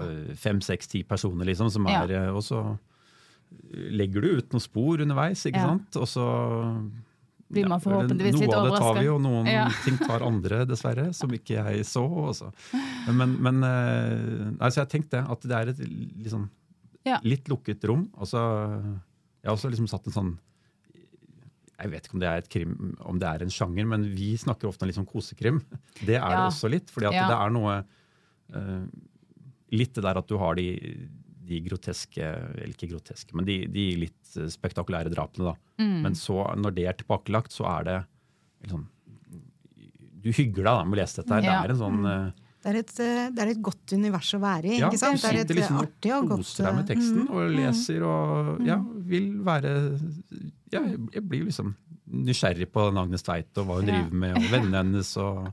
fem, 0.41 0.59
seks, 0.65 0.89
ti 0.91 1.03
personer, 1.07 1.45
liksom, 1.47 1.69
som 1.71 1.85
er 1.87 2.09
ja. 2.11 2.23
Og 2.35 2.41
så 2.43 2.59
legger 3.71 4.23
du 4.25 4.29
ut 4.39 4.53
noen 4.55 4.63
spor 4.63 5.03
underveis, 5.05 5.45
ikke 5.47 5.61
Ja. 5.61 5.69
sant? 5.75 5.95
Og 6.01 6.07
så 6.09 6.25
Blir 7.53 7.67
man 7.69 7.79
forhåpentligvis 7.83 8.39
litt 8.41 8.49
Noe 8.49 8.57
av 8.57 8.65
det 8.71 8.79
tar 8.81 8.97
vi, 8.97 9.07
og 9.13 9.19
noen 9.21 9.45
Ja. 9.47 9.67
ting 9.85 9.97
tar 10.01 10.23
andre, 10.25 10.63
dessverre, 10.65 11.13
som 11.13 11.29
ikke 11.35 11.61
jeg 11.61 11.85
så. 11.85 12.01
Også. 12.01 12.49
Men, 13.13 13.35
men 13.45 13.61
eh, 13.63 14.49
altså, 14.57 14.79
jeg 14.81 14.85
har 14.87 14.91
tenkt 14.95 15.11
det, 15.13 15.21
at 15.29 15.41
det 15.45 15.59
er 15.59 15.69
et 15.69 15.79
liksom, 16.25 16.49
litt 17.23 17.47
lukket 17.51 17.83
rom. 17.85 18.07
Altså, 18.17 18.41
jeg 19.43 19.47
har 19.51 19.53
også 19.55 19.69
liksom 19.69 19.87
satt 19.91 20.07
en 20.09 20.17
sånn 20.17 20.33
jeg 21.79 21.89
vet 21.91 22.05
ikke 22.07 22.13
om 22.17 22.21
det 22.21 22.29
er 22.29 22.37
et 22.43 22.49
krim, 22.53 22.73
om 23.01 23.17
det 23.19 23.27
er 23.29 23.41
en 23.43 23.49
sjanger, 23.51 23.87
men 23.89 24.03
vi 24.15 24.33
snakker 24.37 24.69
ofte 24.69 24.85
om 24.85 24.91
sånn 24.93 25.07
kosekrim. 25.09 25.57
Det 26.07 26.15
er 26.15 26.21
Ja. 26.21 26.29
det 26.43 26.53
også 26.53 26.69
litt. 26.69 26.89
fordi 26.93 27.07
at 27.09 27.13
Ja. 27.17 27.27
det 27.31 27.39
er 27.39 27.49
noe 27.55 27.83
uh, 28.53 28.85
Litt 29.73 29.93
det 29.95 30.03
der 30.05 30.17
at 30.19 30.27
du 30.29 30.35
har 30.37 30.53
de, 30.53 30.67
de 31.49 31.57
groteske 31.65 32.21
Eller 32.21 32.75
ikke 32.75 32.91
groteske, 32.91 33.33
men 33.33 33.45
de, 33.47 33.55
de 33.73 33.85
litt 33.97 34.35
spektakulære 34.53 35.09
drapene. 35.09 35.49
da. 35.49 35.55
Mm. 35.81 36.01
Men 36.05 36.13
så, 36.15 36.37
når 36.55 36.75
det 36.77 36.85
er 36.87 36.93
tilbakelagt, 36.99 37.51
så 37.51 37.65
er 37.79 37.83
det 37.89 37.97
liksom 38.67 38.85
Du 40.23 40.29
hygger 40.31 40.61
deg 40.63 40.69
da 40.69 40.83
med 40.85 40.97
å 40.97 41.01
lese 41.01 41.21
dette 41.21 41.33
her. 41.33 41.43
Ja. 41.43 41.57
Det 41.63 41.71
er 41.71 41.73
en 41.73 41.81
sånn 41.81 42.05
eh, 42.05 42.42
Det 42.63 42.71
er, 42.71 42.77
et, 42.79 42.91
eh, 43.03 43.25
det 43.35 43.41
er 43.43 43.49
et 43.51 43.61
godt 43.63 43.91
univers 43.97 44.29
å 44.37 44.39
være 44.39 44.69
i. 44.69 44.77
ja, 44.79 44.87
ikke 44.87 44.99
sant? 45.01 45.19
du 45.19 45.25
Det 45.25 45.31
er 45.33 45.39
et 45.41 45.49
liksom 45.57 45.79
eh, 45.81 45.83
artig 45.83 46.11
og 46.15 46.21
og 46.21 46.29
godt 46.31 46.43
koser 46.45 46.63
deg 46.63 46.77
med 46.77 46.83
eh, 46.83 46.89
teksten 46.93 47.17
mm, 47.19 47.31
og 47.35 47.57
leser 47.57 48.05
og 48.07 48.61
ja, 48.69 48.77
vil 49.11 49.25
være 49.43 49.73
ja, 50.71 50.81
Jeg 50.87 51.23
blir 51.27 51.43
liksom 51.49 51.73
nysgjerrig 52.11 52.67
på 52.73 52.83
Agnes 52.99 53.23
Tveit 53.23 53.57
og 53.57 53.65
hva 53.67 53.75
hun 53.79 53.87
Ja. 53.87 54.01
driver 54.01 54.13
med, 54.13 54.35
og 54.37 54.43
vennene 54.51 54.77
hennes 54.83 55.11
og 55.17 55.47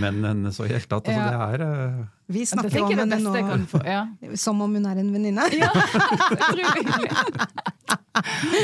mennene 0.00 0.28
hennes 0.32 0.58
og 0.60 0.66
i 0.66 0.68
det 0.68 0.76
hele 0.80 0.90
tatt. 0.90 1.08
Altså, 1.08 1.20
Ja. 1.20 1.30
det 1.30 1.60
er 1.60 1.66
eh, 1.66 2.04
Vi 2.28 2.44
snakker 2.44 2.82
om 2.82 2.98
henne 2.98 3.18
nå 3.22 3.32
få. 3.70 3.82
Ja. 3.86 4.06
som 4.34 4.60
om 4.60 4.74
hun 4.74 4.86
er 4.86 4.98
en 4.98 5.12
venninne. 5.12 5.46
Ja, 5.60 5.70
utrolig 5.70 6.66
hyggelig. 6.76 7.10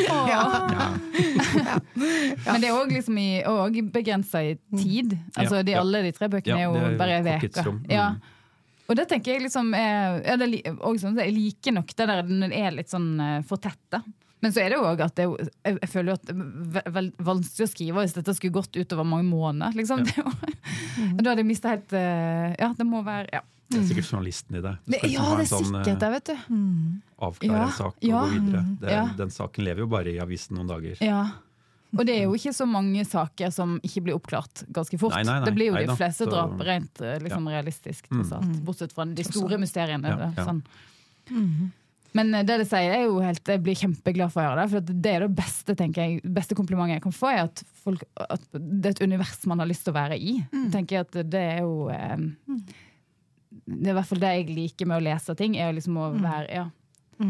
Ja. 0.08 0.18
ja, 0.32 0.42
Men 2.52 2.60
det 2.62 2.68
er 2.70 2.74
òg 2.76 2.90
liksom 2.92 3.18
i- 3.18 3.42
begrensa 3.92 4.40
i 4.42 4.58
tid. 4.76 5.16
Altså 5.36 5.62
de. 5.64 5.74
Alle 5.78 6.02
de 6.02 6.12
tre 6.12 6.28
bøkene 6.28 6.58
Ja, 6.58 6.58
er 6.58 6.64
jo 6.64 6.74
er 6.92 6.96
bare 6.98 7.18
ei 7.20 7.36
uke. 7.46 7.62
Mm. 7.70 7.80
Ja. 7.90 8.14
Og 8.88 8.96
det 8.98 9.06
tenker 9.08 9.32
jeg 9.36 9.42
liksom 9.46 9.72
er, 9.74 10.20
er, 10.26 10.36
det 10.36 10.48
er 10.66 10.74
sånn, 10.98 11.16
Jeg 11.16 11.32
liker 11.32 11.72
nok 11.72 11.86
det 11.96 12.06
der 12.08 12.22
den 12.26 12.42
er 12.52 12.70
litt 12.74 12.90
sånn 12.90 13.14
fortetta. 13.46 13.46
for 13.46 13.56
tette. 13.58 14.02
Men 14.42 14.50
så 14.52 14.58
er 14.64 14.72
det 14.72 14.78
jo 14.80 14.84
òg 14.90 15.00
at 15.04 15.14
det 15.14 15.24
jeg, 15.64 15.88
føler 15.92 16.16
at 16.18 16.24
det 16.26 16.82
er 16.82 17.10
vanskelig 17.22 17.66
å 17.68 17.70
skrive 17.70 18.02
hvis 18.02 18.14
dette 18.16 18.34
skulle 18.34 18.56
gått 18.56 18.74
utover 18.74 19.06
mange 19.06 19.28
måneder. 19.30 19.76
Liksom. 19.78 20.02
Det 20.04 20.16
er 20.18 20.24
jo- 20.24 21.14
Da 21.22 21.30
hadde 21.30 21.38
jeg 21.44 21.46
mista 21.46 21.68
helt 21.72 21.92
eh, 21.94 22.54
Ja, 22.58 22.72
det 22.76 22.86
må 22.86 23.04
være 23.06 23.28
ja. 23.32 23.40
det 23.70 23.78
er 23.80 23.86
sikkert 23.92 24.10
journalisten 24.10 24.58
i 24.58 24.60
det. 24.64 24.72
Det, 24.84 24.98
liksom 25.02 25.12
ja, 25.14 25.28
det 25.38 25.46
er 25.46 25.50
sånn, 25.52 25.70
sikkert 25.70 26.02
det, 26.02 26.10
vet 26.16 26.26
du. 26.26 26.34
eh, 26.34 27.24
Avklare 27.28 27.56
Ja, 27.56 27.62
en 27.70 27.72
sak 27.78 27.94
og 27.94 28.04
ja. 28.10 28.20
gå 28.26 28.34
videre. 28.34 28.64
Det, 28.82 28.90
Ja. 28.90 29.04
Den 29.22 29.30
saken 29.30 29.64
lever 29.64 29.78
jo 29.86 29.86
bare 29.94 30.10
i 30.12 30.18
avisen 30.18 30.56
noen 30.58 30.68
dager. 30.68 30.98
Ja. 31.00 31.22
Og 31.92 32.06
det 32.08 32.14
er 32.18 32.22
jo 32.24 32.32
ikke 32.34 32.54
så 32.56 32.64
mange 32.66 33.04
saker 33.04 33.50
som 33.52 33.74
ikke 33.84 34.00
blir 34.02 34.14
oppklart 34.16 34.62
ganske 34.72 34.96
fort. 34.98 35.12
Nei, 35.12 35.22
nei, 35.28 35.38
nei. 35.40 35.44
Det 35.44 35.54
blir 35.54 35.66
jo 35.70 35.74
de 35.76 35.94
fleste 35.96 36.24
Så- 36.24 36.30
drap 36.32 36.58
rent 36.66 37.00
eh, 37.04 37.18
liksom, 37.20 37.46
realistisk, 37.52 38.08
tross 38.08 38.32
alt. 38.32 38.58
Bortsett 38.64 38.92
fra 38.96 39.04
de 39.04 39.22
store 39.28 39.58
mysteriene. 39.60 40.08
Ja, 40.08 40.32
ja. 40.36 40.44
Sånn. 40.48 40.62
Men 42.16 42.34
eh, 42.34 42.44
det 42.44 42.58
det 42.62 42.68
sier, 42.70 42.92
er 42.92 43.04
jo 43.06 43.20
helt, 43.24 43.42
jeg 43.48 43.62
blir 43.64 43.78
kjempeglad 43.78 44.32
for 44.34 44.42
å 44.42 44.46
gjøre 44.48 44.62
det. 44.62 44.70
For 44.74 44.92
det 45.06 45.12
er 45.14 45.24
det 45.26 45.30
beste 45.38 45.76
tenker 45.78 46.02
jeg, 46.04 46.20
beste 46.38 46.56
komplimentet 46.58 46.98
jeg 46.98 47.04
kan 47.06 47.14
få, 47.16 47.30
er 47.32 47.44
at, 47.46 47.62
folk, 47.84 48.04
at 48.20 48.44
det 48.52 48.90
er 48.90 48.96
et 48.96 49.04
univers 49.06 49.40
man 49.50 49.62
har 49.64 49.70
lyst 49.70 49.86
til 49.86 49.94
å 49.94 49.98
være 50.00 50.18
i. 50.20 50.36
tenker 50.74 50.98
jeg 51.00 51.06
at 51.08 51.20
Det 51.32 51.42
er 51.54 51.62
jo 51.64 51.88
eh, 51.94 52.28
Det 53.64 53.88
er 53.88 53.94
i 53.94 53.98
hvert 54.00 54.10
fall 54.12 54.22
det 54.22 54.34
jeg 54.36 54.52
liker 54.52 54.90
med 54.90 55.00
å 55.00 55.06
lese 55.08 55.36
ting. 55.38 55.56
er 55.56 55.72
liksom 55.76 55.96
å 55.96 56.10
være, 56.18 56.46
ja, 56.52 56.68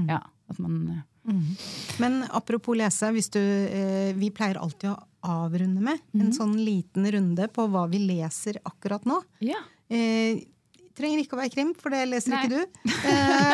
ja, 0.09 0.21
at 0.51 0.59
man... 0.63 0.83
eh, 0.99 1.09
Men 2.03 2.23
apropos 2.35 2.75
lese, 2.79 3.13
du, 3.35 3.41
eh, 3.41 4.13
vi 4.19 4.31
pleier 4.35 4.59
alltid 4.59 4.91
å 4.91 4.99
avrunde 5.23 5.79
med 5.85 6.01
en 6.19 6.33
sånn 6.35 6.57
liten 6.59 7.07
runde 7.15 7.47
på 7.55 7.69
hva 7.71 7.85
vi 7.91 8.01
leser 8.03 8.59
akkurat 8.67 9.05
nå. 9.07 9.21
Ja. 9.47 9.61
Eh, 9.93 10.41
trenger 10.97 11.23
ikke 11.23 11.37
å 11.37 11.41
være 11.41 11.53
krim, 11.55 11.73
for 11.79 11.95
det 11.95 12.03
leser 12.11 12.35
Nei. 12.35 12.41
ikke 12.47 12.55
du. 12.55 12.63
Eh, 13.11 13.53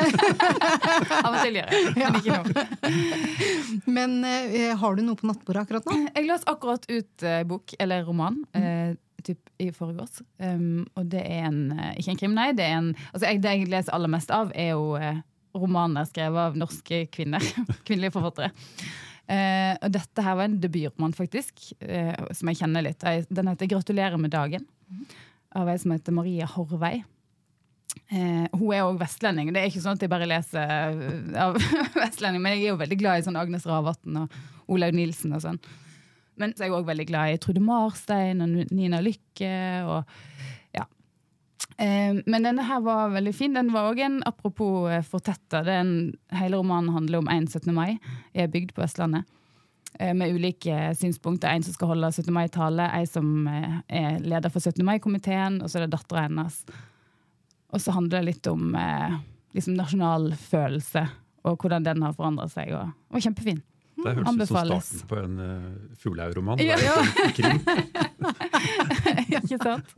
Av 1.25 1.33
og 1.33 1.39
til 1.43 1.59
gjør 1.59 1.73
jeg, 1.73 1.93
men 1.97 2.19
ikke 2.21 2.39
nå. 2.39 2.65
men 3.99 4.17
uh, 4.25 4.73
har 4.83 4.99
du 4.99 5.05
noe 5.07 5.19
på 5.19 5.29
nattbordet 5.31 5.65
akkurat 5.65 5.91
nå? 5.91 5.99
Jeg 6.07 6.29
løs 6.29 6.47
akkurat 6.51 6.89
ut 6.91 7.27
uh, 7.27 7.43
bok, 7.49 7.77
eller 7.81 8.07
roman, 8.09 8.41
Uh, 8.59 8.97
typ 9.27 9.51
i 9.61 9.69
forgårs. 9.75 10.21
Um, 10.41 10.87
og 10.97 11.09
det 11.11 11.21
er 11.27 11.49
en 11.49 11.73
Ikke 11.99 12.13
en 12.15 12.21
krim, 12.21 12.37
nei. 12.37 12.53
Det, 12.57 12.65
er 12.65 12.79
en, 12.79 12.93
altså 13.11 13.27
jeg, 13.27 13.43
det 13.43 13.55
jeg 13.55 13.69
leser 13.73 13.97
aller 13.97 14.13
mest 14.13 14.31
av, 14.33 14.53
er 14.55 14.71
jo 14.77 14.95
romaner 15.59 16.07
skrevet 16.09 16.49
av 16.49 16.57
norske 16.59 17.03
kvinner. 17.13 17.45
Kvinnelige 17.87 18.15
forfattere. 18.15 18.53
Uh, 19.29 19.75
og 19.85 19.93
dette 19.93 20.25
her 20.25 20.39
var 20.39 20.49
en 20.49 20.57
debutroman, 20.63 21.13
faktisk, 21.17 21.67
uh, 21.85 22.15
som 22.33 22.49
jeg 22.49 22.63
kjenner 22.63 22.87
litt. 22.87 23.05
Den 23.29 23.51
heter 23.51 23.69
'Gratulerer 23.69 24.17
med 24.17 24.33
dagen', 24.33 24.65
av 25.53 25.69
ei 25.69 25.77
som 25.79 25.93
heter 25.93 26.17
Maria 26.17 26.47
Horvei. 26.49 27.03
Eh, 28.09 28.47
hun 28.55 28.71
er 28.73 28.85
òg 28.87 28.99
vestlending. 29.01 29.51
Det 29.53 29.61
er 29.63 29.69
ikke 29.71 29.83
sånn 29.85 29.97
at 29.99 30.05
jeg 30.05 30.13
bare 30.13 30.29
leser 30.29 30.63
eh, 30.63 31.43
av 31.45 31.57
vestlending, 32.03 32.41
men 32.45 32.55
jeg 32.57 32.67
er 32.67 32.73
jo 32.73 32.81
veldig 32.81 32.99
glad 33.01 33.21
i 33.21 33.27
sånn 33.27 33.37
Agnes 33.41 33.67
Ravatn 33.69 34.23
og 34.23 34.39
Olaug 34.73 34.97
Nilsen 34.97 35.35
og 35.37 35.43
sånn. 35.45 35.61
Men 36.39 36.53
så 36.55 36.63
er 36.65 36.69
jeg 36.69 36.77
òg 36.79 36.87
veldig 36.89 37.07
glad 37.09 37.33
i 37.35 37.39
Trude 37.43 37.61
Marstein 37.65 38.45
og 38.45 38.53
Nina 38.71 39.01
Lykke. 39.03 39.53
og 39.91 40.77
ja. 40.77 40.85
Eh, 41.83 42.21
men 42.25 42.47
denne 42.47 42.65
her 42.69 42.81
var 42.85 43.11
veldig 43.17 43.33
fin. 43.35 43.57
Den 43.57 43.73
var 43.75 43.91
òg 43.91 44.01
en 44.05 44.21
apropos 44.29 44.87
eh, 44.93 45.03
fortetta. 45.03 45.65
det 45.67 45.81
Hele 46.39 46.61
romanen 46.61 46.95
handler 46.95 47.25
om 47.25 47.29
1. 47.33 47.49
17. 47.51 47.75
mai 47.75 47.97
Jeg 48.35 48.45
er 48.47 48.53
bygd 48.55 48.77
på 48.77 48.85
Østlandet. 48.87 49.25
eh, 49.99 50.13
Med 50.15 50.37
ulike 50.37 50.93
synspunkter. 50.95 51.51
En 51.51 51.63
som 51.67 51.75
skal 51.75 51.89
holde 51.97 52.13
17. 52.13 52.31
mai-tale, 52.33 52.87
en 53.01 53.07
som 53.11 53.49
eh, 53.49 53.81
er 53.89 54.21
leder 54.23 54.49
for 54.55 54.61
17. 54.61 54.85
mai-komiteen, 54.87 55.61
og 55.63 55.69
så 55.69 55.81
er 55.81 55.87
det 55.89 55.97
dattera 55.97 56.29
hennes. 56.29 56.63
Og 57.73 57.83
så 57.85 57.93
handler 57.93 58.21
det 58.21 58.31
litt 58.31 58.49
om 58.51 58.75
eh, 58.79 59.17
liksom 59.57 59.77
nasjonalfølelse, 59.77 61.03
og 61.49 61.59
hvordan 61.61 61.85
den 61.85 62.05
har 62.05 62.17
forandra 62.17 62.49
seg. 62.51 62.73
Og, 62.77 62.95
og 63.13 63.25
kjempefin. 63.25 63.61
Det 63.99 64.15
høres 64.17 64.29
ut 64.29 64.49
som 64.49 64.65
starten 64.65 65.09
på 65.11 65.19
en 65.21 65.35
uh, 65.43 65.97
Fuglehaug-roman. 66.03 66.63
Ja. 66.63 66.77
ja. 69.33 69.41
ikke 69.43 69.59
sant? 69.63 69.95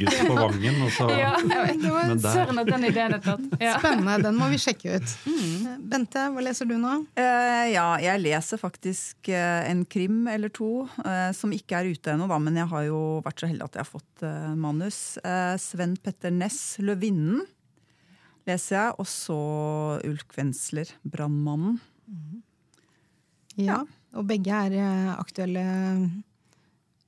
Gutt 0.00 0.18
på 0.24 0.34
vangen, 0.38 0.80
og 0.86 0.90
så 0.94 1.08
Ja, 1.12 1.34
jeg 1.38 1.78
vet. 1.82 2.24
Søren 2.24 2.62
at 2.62 2.70
den 2.70 2.88
ideen 2.88 3.16
er 3.18 3.22
tatt. 3.24 3.44
Ja. 3.60 3.76
Spennende, 3.78 4.18
den 4.24 4.38
må 4.40 4.48
vi 4.52 4.58
sjekke 4.62 4.98
ut. 4.98 5.16
Mm. 5.28 5.84
Bente, 5.90 6.26
hva 6.34 6.40
leser 6.44 6.68
du 6.70 6.76
nå? 6.80 6.94
Uh, 7.18 7.64
ja, 7.70 7.88
jeg 8.02 8.24
leser 8.24 8.60
faktisk 8.60 9.30
uh, 9.30 9.62
en 9.68 9.84
krim 9.86 10.24
eller 10.30 10.50
to 10.54 10.88
uh, 11.04 11.30
som 11.36 11.52
ikke 11.54 11.78
er 11.80 11.92
ute 11.94 12.14
ennå, 12.14 12.26
da, 12.30 12.38
men 12.42 12.58
jeg 12.58 12.68
har 12.70 12.86
jo 12.88 13.00
vært 13.24 13.42
så 13.42 13.50
heldig 13.50 13.66
at 13.68 13.78
jeg 13.78 13.84
har 13.84 13.90
fått 13.90 14.24
eh, 14.26 14.54
manus. 14.58 15.00
Eh, 15.24 15.56
Sven 15.60 15.96
Petter 16.00 16.32
Ness, 16.34 16.78
'Løvinnen', 16.80 17.44
leser 18.48 18.76
jeg. 18.78 18.96
Og 18.98 19.08
så 19.10 19.38
Ulf 20.04 20.38
Wensler, 20.38 20.94
'Brannmannen'. 21.04 21.78
Ja, 23.60 23.80
og 24.14 24.26
begge 24.28 24.50
er 24.66 24.72
eh, 24.78 25.10
aktuelle 25.18 25.64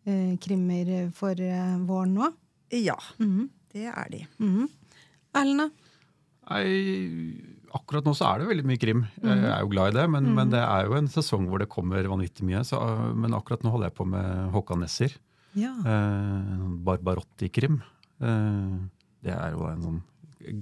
eh, 0.06 0.36
krimmer 0.42 1.10
for 1.16 1.34
eh, 1.42 1.76
våren 1.88 2.14
nå. 2.16 2.30
Ja, 2.74 2.96
Mhm. 3.18 3.48
det 3.72 3.86
er 3.92 4.08
de. 4.10 4.26
Mhm. 4.38 4.68
Erlend, 5.36 5.58
da? 5.60 5.68
Nei, 6.48 7.34
akkurat 7.74 8.04
nå 8.06 8.14
så 8.14 8.24
er 8.32 8.38
det 8.40 8.48
veldig 8.48 8.64
mye 8.66 8.78
krim. 8.80 9.00
Jeg 9.22 9.44
er 9.50 9.60
jo 9.64 9.68
glad 9.72 9.90
i 9.92 9.96
det, 9.98 10.04
men, 10.10 10.28
men 10.34 10.50
det 10.50 10.60
er 10.62 10.86
jo 10.86 10.94
en 10.94 11.08
sesong 11.10 11.48
hvor 11.50 11.58
det 11.58 11.68
kommer 11.68 12.06
vanvittig 12.06 12.46
mye. 12.46 12.62
Så, 12.64 12.78
men 13.18 13.34
akkurat 13.34 13.62
nå 13.66 13.72
holder 13.74 13.90
jeg 13.90 13.96
på 13.98 14.06
med 14.06 14.52
Håkan 14.54 14.80
Nesser. 14.84 15.16
Ja. 15.58 15.72
Eh, 15.82 16.54
Barbarotti-krim. 16.86 17.80
Eh, 18.22 18.76
det 19.26 19.34
er 19.34 19.52
jo 19.56 19.66
en 19.66 19.82
sånn 19.82 20.00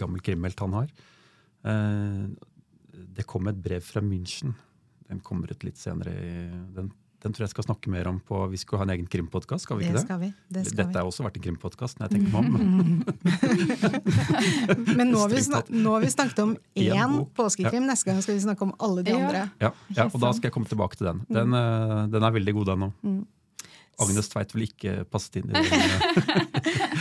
gammel 0.01 0.23
krimhelt 0.25 0.59
han 0.65 0.73
har. 0.81 0.89
Eh, 1.69 2.27
det 3.15 3.27
kom 3.29 3.47
et 3.53 3.61
brev 3.63 3.85
fra 3.85 4.01
München. 4.01 4.55
Den 5.09 5.21
kommer 5.21 5.51
ut 5.53 5.65
litt 5.65 5.77
senere. 5.77 6.13
i- 6.13 6.75
Den, 6.75 6.91
den 7.25 7.33
tror 7.33 7.45
jeg 7.47 7.51
skal 7.55 7.65
snakke 7.65 7.89
mer 7.89 8.07
om 8.09 8.21
på 8.21 8.51
Vi 8.51 8.57
skal 8.61 8.79
ha 8.79 8.85
en 8.85 8.91
egen 8.91 9.07
krimpodkast, 9.09 9.63
skal 9.65 9.79
vi 9.79 9.85
ikke 9.87 9.95
det? 9.97 10.03
skal 10.05 10.19
vi. 10.21 10.29
Det 10.53 10.67
skal 10.67 10.77
Dette 10.85 10.99
har 10.99 11.05
også 11.09 11.25
vært 11.25 11.37
en 11.41 11.43
krimpodkast, 11.47 11.99
når 11.99 12.09
jeg 12.09 12.19
tenker 12.19 12.33
meg 12.33 12.45
om. 12.45 12.53
Men 14.97 15.11
nå 15.13 15.19
har 15.23 15.29
vi, 15.33 15.41
snak 15.45 15.69
nå 15.73 15.95
har 15.97 16.01
vi 16.05 16.11
snakket 16.13 16.39
om 16.45 16.57
Én 16.77 17.15
påskekrim. 17.37 17.87
Neste 17.89 18.11
gang 18.11 18.21
skal 18.25 18.35
vi 18.37 18.45
snakke 18.45 18.63
om 18.67 18.75
alle 18.79 19.03
de 19.07 19.13
andre. 19.17 19.45
Ja, 19.63 19.71
ja, 19.97 20.05
og 20.09 20.21
da 20.21 20.33
skal 20.37 20.49
jeg 20.51 20.55
komme 20.57 20.69
tilbake 20.71 20.97
til 21.01 21.07
den. 21.11 21.23
Den, 21.33 21.55
eh, 21.55 22.07
den 22.13 22.23
er 22.29 22.35
veldig 22.37 22.55
god, 22.61 22.67
den 22.73 22.87
òg. 22.89 22.93
Agnes 24.03 24.29
Tveit 24.33 24.55
vil 24.55 24.67
ikke 24.67 24.95
passet 25.11 25.41
inn 25.41 25.51
i 25.51 25.63
den. 25.63 25.67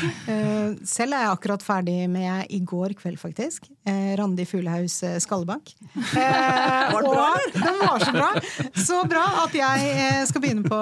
Eh, 0.04 0.74
selv 0.88 1.16
er 1.16 1.24
jeg 1.24 1.32
akkurat 1.32 1.64
ferdig 1.64 2.08
med 2.12 2.50
i 2.52 2.60
går 2.68 2.94
kveld, 3.00 3.18
faktisk. 3.22 3.70
Eh, 3.88 4.14
Randi 4.20 4.46
Fuglehaus 4.48 4.98
eh. 5.08 5.16
Eh, 5.24 6.91
bra, 6.94 7.28
og 7.30 7.56
den 7.56 7.80
var 7.80 8.04
så 8.04 8.12
bra! 8.16 8.30
Så 8.76 9.00
bra 9.10 9.24
at 9.46 9.56
jeg 9.56 10.28
skal 10.30 10.44
begynne 10.44 10.68
på 10.68 10.82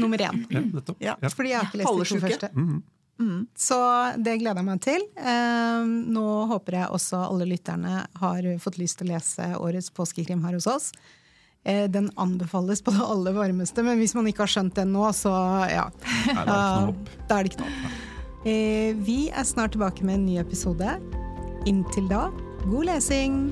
nummer 0.00 0.24
én. 0.24 0.42
Ja. 1.02 1.16
Fordi 1.28 1.52
jeg 1.52 1.58
har 1.58 1.68
ikke 1.68 1.82
lest 1.82 2.00
de 2.00 2.08
to 2.14 2.20
første. 2.26 2.52
Mm. 3.22 3.46
Så 3.56 3.78
det 4.18 4.38
gleder 4.40 4.62
jeg 4.62 4.68
meg 4.68 4.84
til. 4.84 5.04
Eh, 5.20 5.90
nå 6.16 6.28
håper 6.52 6.78
jeg 6.80 6.92
også 6.96 7.24
alle 7.28 7.48
lytterne 7.52 8.04
har 8.22 8.48
fått 8.62 8.80
lyst 8.80 9.00
til 9.00 9.10
å 9.10 9.14
lese 9.16 9.52
årets 9.60 9.92
påskekrim 9.94 10.44
her 10.46 10.56
hos 10.58 10.70
oss. 10.70 10.92
Eh, 11.64 11.90
den 11.90 12.10
anbefales 12.18 12.82
på 12.82 12.90
det 12.90 13.04
aller 13.06 13.36
varmeste, 13.36 13.84
men 13.86 14.00
hvis 14.02 14.16
man 14.18 14.26
ikke 14.26 14.42
har 14.42 14.50
skjønt 14.50 14.74
den 14.74 14.90
nå, 14.96 15.04
så 15.14 15.30
ja. 15.70 15.86
Nei, 16.34 16.46
håp. 16.88 17.12
Da 17.28 17.38
er 17.38 17.46
det 17.46 17.52
ikke 17.52 17.62
noe 17.62 17.76
håp. 17.84 18.00
Eh, 18.42 18.88
vi 19.06 19.18
er 19.30 19.46
snart 19.46 19.76
tilbake 19.76 20.02
med 20.02 20.18
en 20.18 20.26
ny 20.26 20.40
episode. 20.42 20.96
Inntil 21.70 22.10
da, 22.10 22.26
god 22.66 22.90
lesing! 22.90 23.44